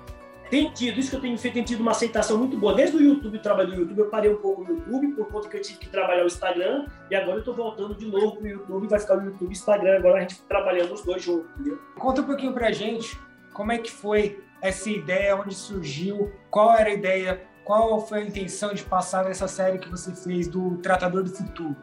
[0.50, 2.74] tem tido, isso que eu tenho feito, tem tido uma aceitação muito boa.
[2.74, 5.48] Desde o YouTube, o trabalho do YouTube, eu parei um pouco no YouTube, por conta
[5.48, 8.46] que eu tive que trabalhar o Instagram, e agora eu estou voltando de novo pro
[8.46, 11.78] YouTube, vai ficar o YouTube e Instagram, agora a gente trabalhando os dois juntos, entendeu?
[11.98, 13.18] Conta um pouquinho pra gente,
[13.54, 17.40] como é que foi essa ideia, onde surgiu, qual era a ideia
[17.72, 21.74] qual foi a intenção de passar nessa série que você fez do Tratador do Futuro?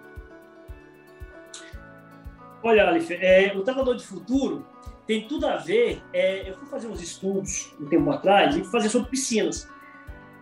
[2.62, 4.68] Olha, Alif, é, o Tratador do Futuro
[5.08, 6.04] tem tudo a ver.
[6.14, 9.68] É, eu fui fazer uns estudos um tempo atrás e fazer sobre piscinas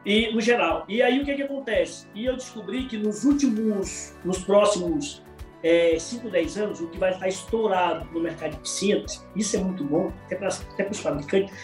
[0.05, 0.83] e no geral.
[0.85, 2.09] E aí o que, é que acontece?
[2.13, 5.23] E eu descobri que nos últimos, nos próximos
[5.63, 9.59] é, 5, 10 anos, o que vai estar estourado no mercado de piscinas, isso é
[9.59, 11.55] muito bom, para até os fabricantes,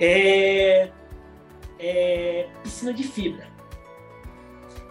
[0.00, 0.90] é
[1.78, 3.48] é piscina de fibra.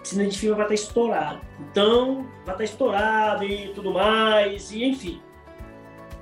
[0.02, 1.42] Piscina de fibra vai estar estourada.
[1.60, 5.22] Então, vai estar estourado e tudo mais, e enfim.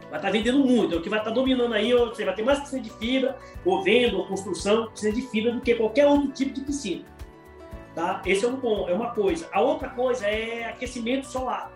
[0.09, 0.95] Vai estar vendendo muito.
[0.95, 3.83] É o que vai estar dominando aí, você vai ter mais piscina de fibra, ou
[3.83, 7.03] venda, ou construção, piscina de fibra, do que qualquer outro tipo de piscina.
[7.95, 8.21] Tá?
[8.25, 9.47] Esse é um ponto, é uma coisa.
[9.51, 11.71] A outra coisa é aquecimento solar.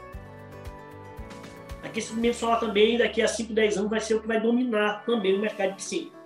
[1.83, 5.35] Aquecimento solar também, daqui a 5, 10 anos, vai ser o que vai dominar também
[5.35, 6.16] o mercado de piscina.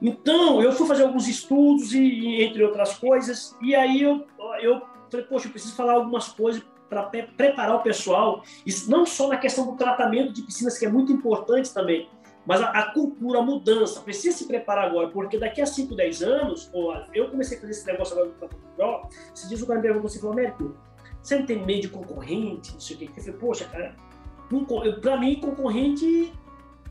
[0.00, 4.24] Então, eu fui fazer alguns estudos, e, entre outras coisas, e aí eu,
[4.60, 4.80] eu
[5.10, 9.36] falei, poxa, eu preciso falar algumas coisas para preparar o pessoal, isso não só na
[9.36, 12.08] questão do tratamento de piscinas, que é muito importante também,
[12.46, 16.22] mas a, a cultura, a mudança, precisa se preparar agora, porque daqui a 5, 10
[16.22, 16.70] anos,
[17.12, 20.06] eu comecei a fazer esse negócio agora do Pro, se diz o cara me perguntou
[20.06, 20.74] assim, Américo,
[21.20, 23.10] você não tem medo de concorrente, não sei o quê?
[23.14, 23.96] Eu falei, poxa, cara,
[25.02, 26.32] para mim, concorrente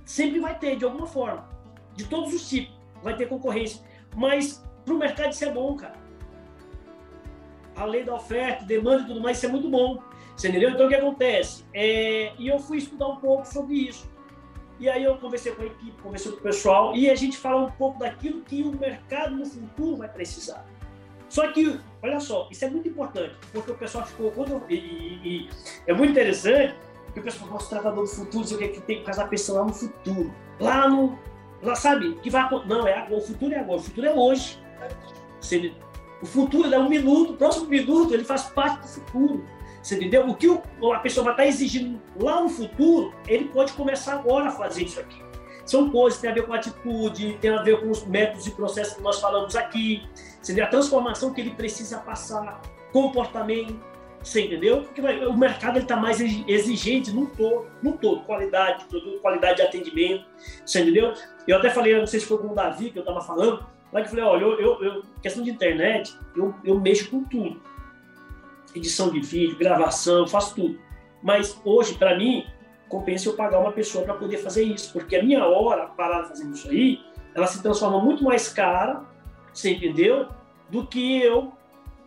[0.06, 1.50] sempre vai ter, de alguma forma,
[1.96, 2.77] de todos os tipos
[3.08, 3.84] vai ter concorrência.
[4.16, 5.96] Mas para o mercado isso é bom, cara.
[7.76, 10.02] A lei da oferta, demanda e tudo mais, isso é muito bom.
[10.36, 10.70] Você entendeu?
[10.70, 11.66] Então o que acontece?
[11.74, 14.10] É, e eu fui estudar um pouco sobre isso.
[14.80, 17.66] E aí eu conversei com a equipe, conversei com o pessoal, e a gente fala
[17.66, 20.64] um pouco daquilo que o mercado no futuro vai precisar.
[21.30, 24.32] Só que, olha só, isso é muito importante, porque o pessoal ficou.
[24.32, 25.50] Quando, e, e, e
[25.88, 26.76] é muito interessante,
[27.06, 29.66] porque o pessoal gosta de tratador do futuro, o que que tem que casar lá
[29.66, 30.34] no futuro.
[30.60, 31.18] Lá no,
[31.62, 34.60] lá, sabe, que vai Não, é agora, o futuro é agora, o futuro é hoje.
[36.22, 39.46] O futuro é um minuto, o próximo minuto ele faz parte do futuro.
[39.82, 40.28] Você entendeu?
[40.28, 40.62] O que o,
[40.94, 45.00] a pessoa vai estar exigindo lá no futuro, ele pode começar agora a fazer isso
[45.00, 45.22] aqui.
[45.66, 48.52] São coisas que têm a ver com atitude, tem a ver com os métodos e
[48.52, 50.02] processos que nós falamos aqui.
[50.42, 50.60] Você?
[50.60, 52.62] A transformação que ele precisa passar,
[52.92, 53.78] comportamento.
[54.24, 54.82] Você entendeu?
[54.84, 59.62] Porque o mercado está mais exigente no todo, no todo, qualidade de produto, qualidade de
[59.62, 60.26] atendimento.
[60.66, 61.14] Você entendeu?
[61.48, 64.02] Eu até falei, não sei se foi com o Davi que eu estava falando, lá
[64.02, 67.62] que eu falei, olha, eu, eu, eu, questão de internet, eu, eu mexo com tudo.
[68.76, 70.80] Edição de vídeo, gravação, faço tudo.
[71.24, 72.46] Mas hoje, para mim,
[72.90, 76.54] compensa eu pagar uma pessoa para poder fazer isso, porque a minha hora parada fazendo
[76.54, 77.00] isso aí,
[77.34, 79.04] ela se transforma muito mais cara,
[79.54, 80.28] você entendeu?
[80.70, 81.54] Do que eu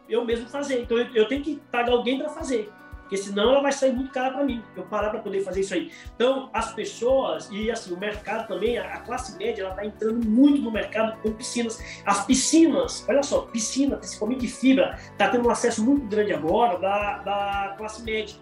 [0.09, 0.83] eu mesmo fazer.
[0.83, 2.71] Então eu, eu tenho que pagar alguém para fazer,
[3.11, 4.63] porque senão ela vai sair muito cara para mim.
[4.77, 5.91] Eu parar para poder fazer isso aí.
[6.15, 10.63] Então as pessoas e assim o mercado também, a, classe média, ela está entrando muito
[10.63, 11.83] no mercado com piscinas.
[12.07, 16.79] As piscinas, olha só, piscina, principalmente de fibra, está tendo um acesso muito grande agora
[16.79, 18.37] da, da classe média.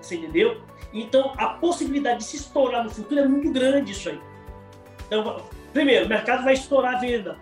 [0.00, 0.62] Você entendeu?
[0.94, 4.20] Então a possibilidade de se estourar no futuro é muito grande isso aí.
[5.08, 5.42] Então,
[5.72, 7.36] primeiro, o mercado vai estourar a venda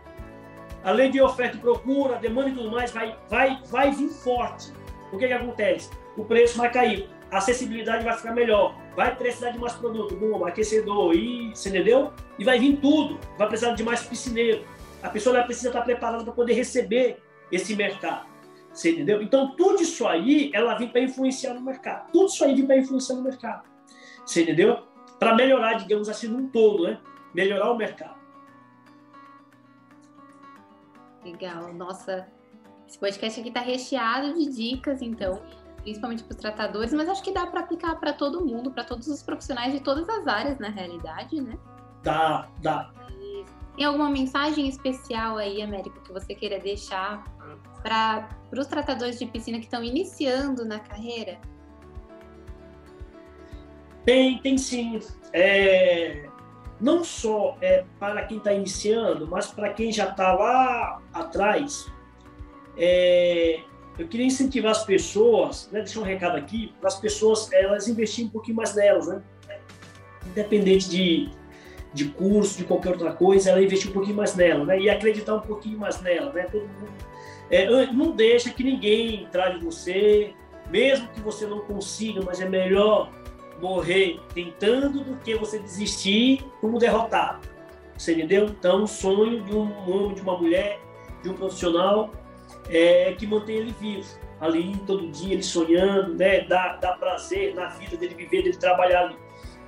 [0.82, 4.72] além de oferta e procura, demanda e tudo mais, vai, vai, vai vir forte.
[5.12, 5.90] O que, que acontece?
[6.16, 10.48] O preço vai cair, a acessibilidade vai ficar melhor, vai precisar de mais produto, bomba,
[10.48, 12.12] aquecedor, e, você entendeu?
[12.38, 14.64] E vai vir tudo, vai precisar de mais piscineiro.
[15.02, 18.26] A pessoa precisa estar preparada para poder receber esse mercado.
[18.72, 19.22] Você entendeu?
[19.22, 22.10] Então, tudo isso aí, ela vem para influenciar no mercado.
[22.10, 23.68] Tudo isso aí vem para influenciar no mercado.
[24.26, 24.82] Você entendeu?
[25.18, 27.00] Para melhorar, digamos assim, num todo, né?
[27.32, 28.18] Melhorar o mercado.
[31.24, 31.72] Legal.
[31.72, 32.26] Nossa,
[32.94, 35.40] esse podcast aqui está recheado de dicas, então,
[35.82, 39.08] principalmente para os tratadores, mas acho que dá para aplicar para todo mundo, para todos
[39.08, 41.58] os profissionais de todas as áreas, na realidade, né?
[42.02, 42.92] Dá, dá.
[43.76, 47.24] Tem alguma mensagem especial aí, Américo, que você queira deixar
[47.82, 51.38] para os tratadores de piscina que estão iniciando na carreira?
[54.04, 55.00] Tem, tem sim.
[55.32, 56.28] É,
[56.80, 61.92] não só é para quem está iniciando, mas para quem já está lá atrás.
[62.76, 63.60] É,
[63.98, 68.28] eu queria incentivar as pessoas, né, deixar um recado aqui, para as pessoas elas investirem
[68.28, 69.22] um pouquinho mais nelas, né?
[70.26, 71.30] Independente de,
[71.92, 74.80] de curso, de qualquer outra coisa, ela investir um pouquinho mais nela, né?
[74.80, 76.42] E acreditar um pouquinho mais nela, né?
[76.44, 76.92] Todo mundo,
[77.50, 80.32] é, não deixa que ninguém trate você,
[80.70, 83.12] mesmo que você não consiga, mas é melhor
[83.60, 87.46] morrer tentando do que você desistir como derrotado.
[87.96, 88.46] Você entendeu?
[88.46, 90.80] Então, o sonho de um homem, de uma mulher,
[91.22, 92.10] de um profissional
[92.68, 94.06] é que mantém ele vivo.
[94.40, 96.42] Ali, todo dia, ele sonhando, né?
[96.42, 99.16] Dá, dá prazer na vida dele viver, dele trabalhar ali.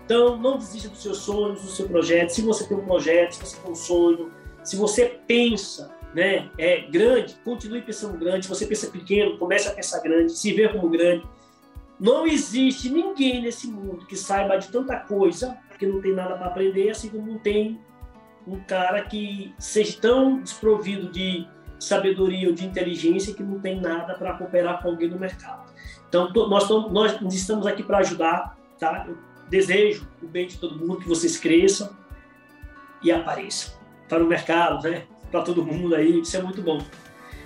[0.05, 2.31] Então, não desista dos seus sonhos, do seu projeto.
[2.31, 4.31] Se você tem um projeto, se você tem um sonho,
[4.63, 8.47] se você pensa né, é grande, continue pensando grande.
[8.47, 11.27] Se você pensa pequeno, comece a pensar grande, se ver como grande.
[12.01, 16.47] Não existe ninguém nesse mundo que saiba de tanta coisa, porque não tem nada para
[16.47, 17.79] aprender, assim como não tem
[18.47, 21.47] um cara que seja tão desprovido de
[21.79, 25.73] sabedoria ou de inteligência que não tem nada para cooperar com alguém no mercado.
[26.09, 29.05] Então, nós, nós estamos aqui para ajudar, tá?
[29.09, 29.17] Eu
[29.49, 31.91] desejo o bem de todo mundo, que vocês cresçam
[33.03, 33.75] e apareçam
[34.09, 35.05] para o mercado, né?
[35.31, 36.81] para todo mundo aí, isso é muito bom,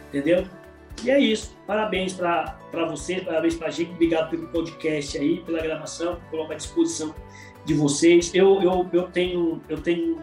[0.09, 0.47] entendeu?
[1.03, 2.57] E é isso, parabéns para
[2.89, 7.15] você, parabéns para a gente, obrigado pelo podcast aí, pela gravação, colocar à disposição
[7.65, 8.35] de vocês.
[8.35, 10.19] Eu, eu, eu tenho, eu tenho,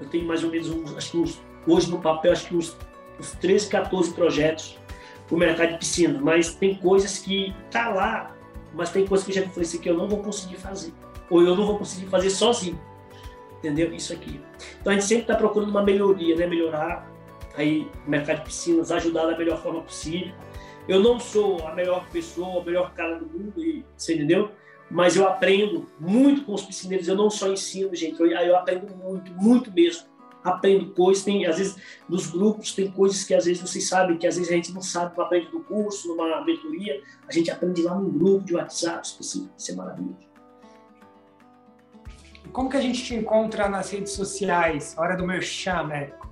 [0.00, 2.76] eu tenho mais ou menos uns, acho que uns, hoje no papel, acho que uns,
[3.18, 4.78] uns 13, 14 projetos
[5.26, 8.36] para o mercado de piscina, mas tem coisas que tá lá,
[8.74, 10.92] mas tem coisas que eu já falei assim que eu não vou conseguir fazer,
[11.28, 12.80] ou eu não vou conseguir fazer sozinho,
[13.58, 13.92] entendeu?
[13.92, 14.40] Isso aqui.
[14.80, 16.46] Então a gente sempre está procurando uma melhoria, né?
[16.46, 17.10] Melhorar
[17.56, 20.32] aí o mercado de piscinas, ajudar da melhor forma possível.
[20.86, 24.52] Eu não sou a melhor pessoa, a melhor cara do mundo, e, você entendeu?
[24.88, 27.08] Mas eu aprendo muito com os piscineiros.
[27.08, 30.06] Eu não só ensino, gente, eu, eu aprendo muito, muito mesmo
[30.46, 31.76] aprendo coisas, tem, às vezes,
[32.08, 34.80] nos grupos tem coisas que às vezes vocês sabem, que às vezes a gente não
[34.80, 39.00] sabe, não aprende no curso, numa mentoria, a gente aprende lá num grupo de WhatsApp,
[39.18, 40.26] assim, isso é maravilhoso.
[42.52, 44.94] Como que a gente te encontra nas redes sociais?
[44.96, 46.26] Hora do meu chá, Américo.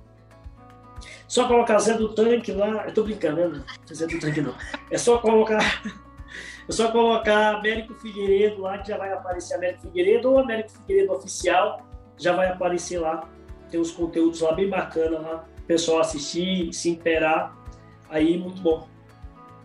[1.27, 3.63] Só colocar Zé do Tanque lá, eu tô brincando, né?
[3.89, 4.55] É Zé do Tanque não.
[4.89, 5.59] É só colocar
[6.67, 11.11] é só colocar Américo Figueiredo lá, que já vai aparecer Américo Figueiredo ou Américo Figueiredo
[11.11, 11.85] Oficial,
[12.17, 13.27] já vai aparecer lá
[13.69, 17.55] tem uns conteúdos lá bem bacana lá, o pessoal assistir, se interar,
[18.09, 18.87] aí muito bom.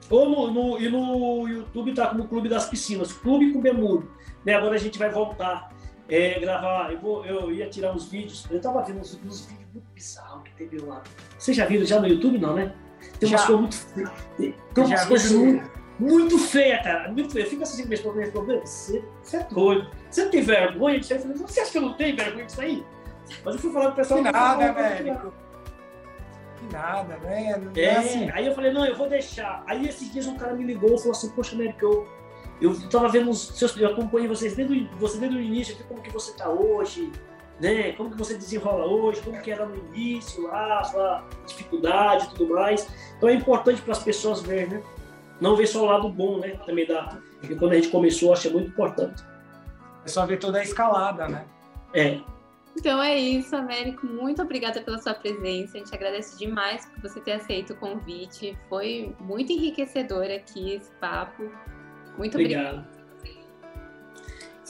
[0.08, 4.10] Ou no, no, e no YouTube tá como Clube das Piscinas, Clube com Bemudo.
[4.44, 4.54] Né?
[4.54, 5.72] Agora a gente vai voltar,
[6.08, 9.70] é, gravar, eu, vou, eu ia tirar uns vídeos, eu tava vendo uns, uns vídeos
[9.72, 11.02] muito bizarros que teve lá.
[11.38, 12.74] Vocês já viram já no YouTube, não, né?
[13.18, 14.10] Tem umas coisas muito feias.
[14.74, 17.12] Tem umas coisas muito, muito feias, cara.
[17.12, 17.48] Muito feias.
[17.48, 18.32] Fica assim, meus problemas,
[18.68, 19.90] você, você é doido.
[20.10, 21.20] Você não tem vergonha disso aí?
[21.20, 22.84] Você acha que eu não tenho vergonha disso aí?
[23.44, 24.22] Mas eu fui falar pro pessoal.
[24.22, 25.32] Que nada, velho.
[26.56, 27.70] Que nada, né?
[27.76, 28.30] É, é assim.
[28.30, 29.62] Aí eu falei, não, eu vou deixar.
[29.66, 32.06] Aí esses dias um cara me ligou e falou assim, poxa, Américo,
[32.60, 33.76] eu, eu tava vendo os seus.
[33.76, 37.10] Eu acompanhei vocês desde, você desde o início, como que você tá hoje,
[37.58, 37.92] né?
[37.92, 42.54] Como que você desenrola hoje, como que era no início lá, sua dificuldade e tudo
[42.54, 42.86] mais.
[43.16, 44.82] Então é importante para as pessoas ver, né?
[45.40, 46.58] Não ver só o lado bom, né?
[46.66, 47.18] Também da.
[47.40, 49.24] Porque quando a gente começou, que é muito importante.
[50.04, 51.46] É só ver toda a escalada, né?
[51.94, 52.20] É.
[52.76, 54.06] Então é isso, Américo.
[54.06, 55.76] Muito obrigada pela sua presença.
[55.76, 58.56] A gente agradece demais por você ter aceito o convite.
[58.68, 61.50] Foi muito enriquecedor aqui esse papo.
[62.16, 62.78] Muito obrigado.
[62.78, 63.00] obrigada.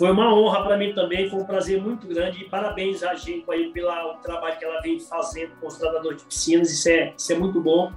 [0.01, 2.43] Foi uma honra para mim também, foi um prazer muito grande.
[2.43, 6.25] E parabéns a gente aí pelo trabalho que ela vem fazendo com os tratadores de
[6.25, 6.73] piscinas.
[6.73, 7.93] Isso é, isso é muito bom.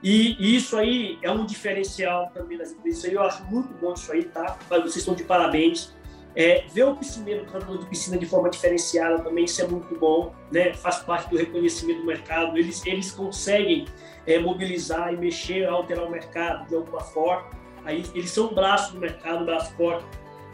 [0.00, 3.04] E isso aí é um diferencial também das empresas.
[3.04, 4.56] Eu acho muito bom isso aí, tá?
[4.68, 5.92] Vocês estão de parabéns.
[6.36, 9.96] É, ver o piscineiro, o tratador de piscina de forma diferenciada também, isso é muito
[9.96, 10.74] bom, né?
[10.74, 12.58] faz parte do reconhecimento do mercado.
[12.58, 13.86] Eles, eles conseguem
[14.26, 17.50] é, mobilizar e mexer, alterar o mercado de alguma forma.
[17.84, 20.04] Aí, eles são o braço do mercado, o braço forte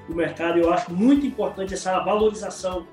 [0.07, 0.59] do mercado.
[0.59, 2.87] Eu acho muito importante essa valorização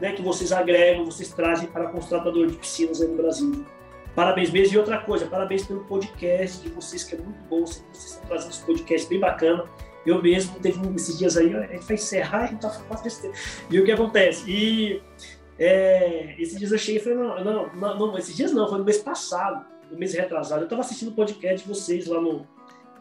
[0.00, 3.64] né, que vocês agregam, vocês trazem para os tratadores de piscinas aí no Brasil.
[4.14, 4.74] Parabéns mesmo.
[4.74, 7.60] E outra coisa, parabéns pelo podcast de vocês, que é muito bom.
[7.60, 9.64] Vocês estão trazendo esse podcast bem bacana.
[10.06, 13.34] Eu mesmo, teve esses dias aí, a gente vai encerrar, a gente tá besteira.
[13.70, 14.50] E o que acontece?
[14.50, 15.02] E
[15.58, 18.78] é, esses dias eu cheguei e falei, não, não, não, não, esses dias não, foi
[18.78, 20.62] no mês passado, no mês retrasado.
[20.62, 22.46] Eu tava assistindo o podcast de vocês lá no.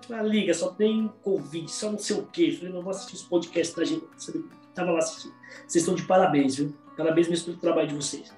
[0.10, 2.50] Na liga, só tem Covid, só não sei o quê.
[2.52, 4.06] Eu falei, não, vou assistir os podcasts da gente.
[4.76, 5.34] Tava lá assistindo.
[5.66, 6.74] Vocês estão de parabéns, viu?
[6.98, 8.36] Parabéns mesmo pelo trabalho de vocês.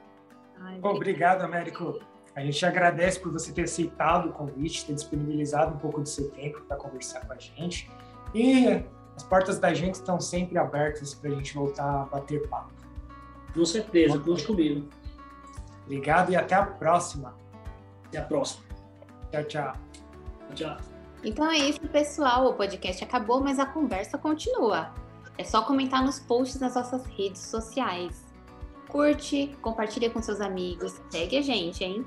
[0.59, 1.99] Ai, Obrigado, Américo.
[2.35, 6.29] A gente agradece por você ter aceitado o convite, ter disponibilizado um pouco do seu
[6.31, 7.89] tempo para conversar com a gente.
[8.35, 8.83] E
[9.15, 12.73] as portas da gente estão sempre abertas para a gente voltar a bater papo.
[13.53, 14.89] Com certeza, conte comigo.
[15.85, 17.33] Obrigado e até a próxima.
[18.07, 18.65] Até a próxima.
[19.31, 19.73] Tchau, tchau.
[20.53, 20.77] Tchau.
[21.23, 22.47] Então é isso, pessoal.
[22.49, 24.93] O podcast acabou, mas a conversa continua.
[25.37, 28.25] É só comentar nos posts das nossas redes sociais.
[28.89, 32.05] Curte, compartilha com seus amigos, segue a gente, hein?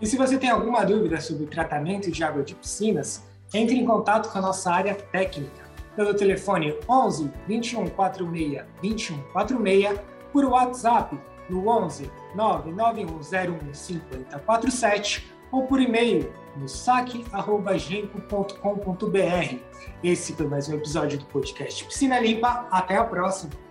[0.00, 3.84] E se você tem alguma dúvida sobre o tratamento de água de piscinas, entre em
[3.84, 10.00] contato com a nossa área técnica pelo telefone 11 21 46 21 46
[10.32, 11.18] por WhatsApp
[11.48, 19.56] no 11 99101 5047 ou por e-mail no saque.genco.com.br.
[20.02, 22.66] Esse foi mais um episódio do podcast Piscina Limpa.
[22.70, 23.67] Até a próxima!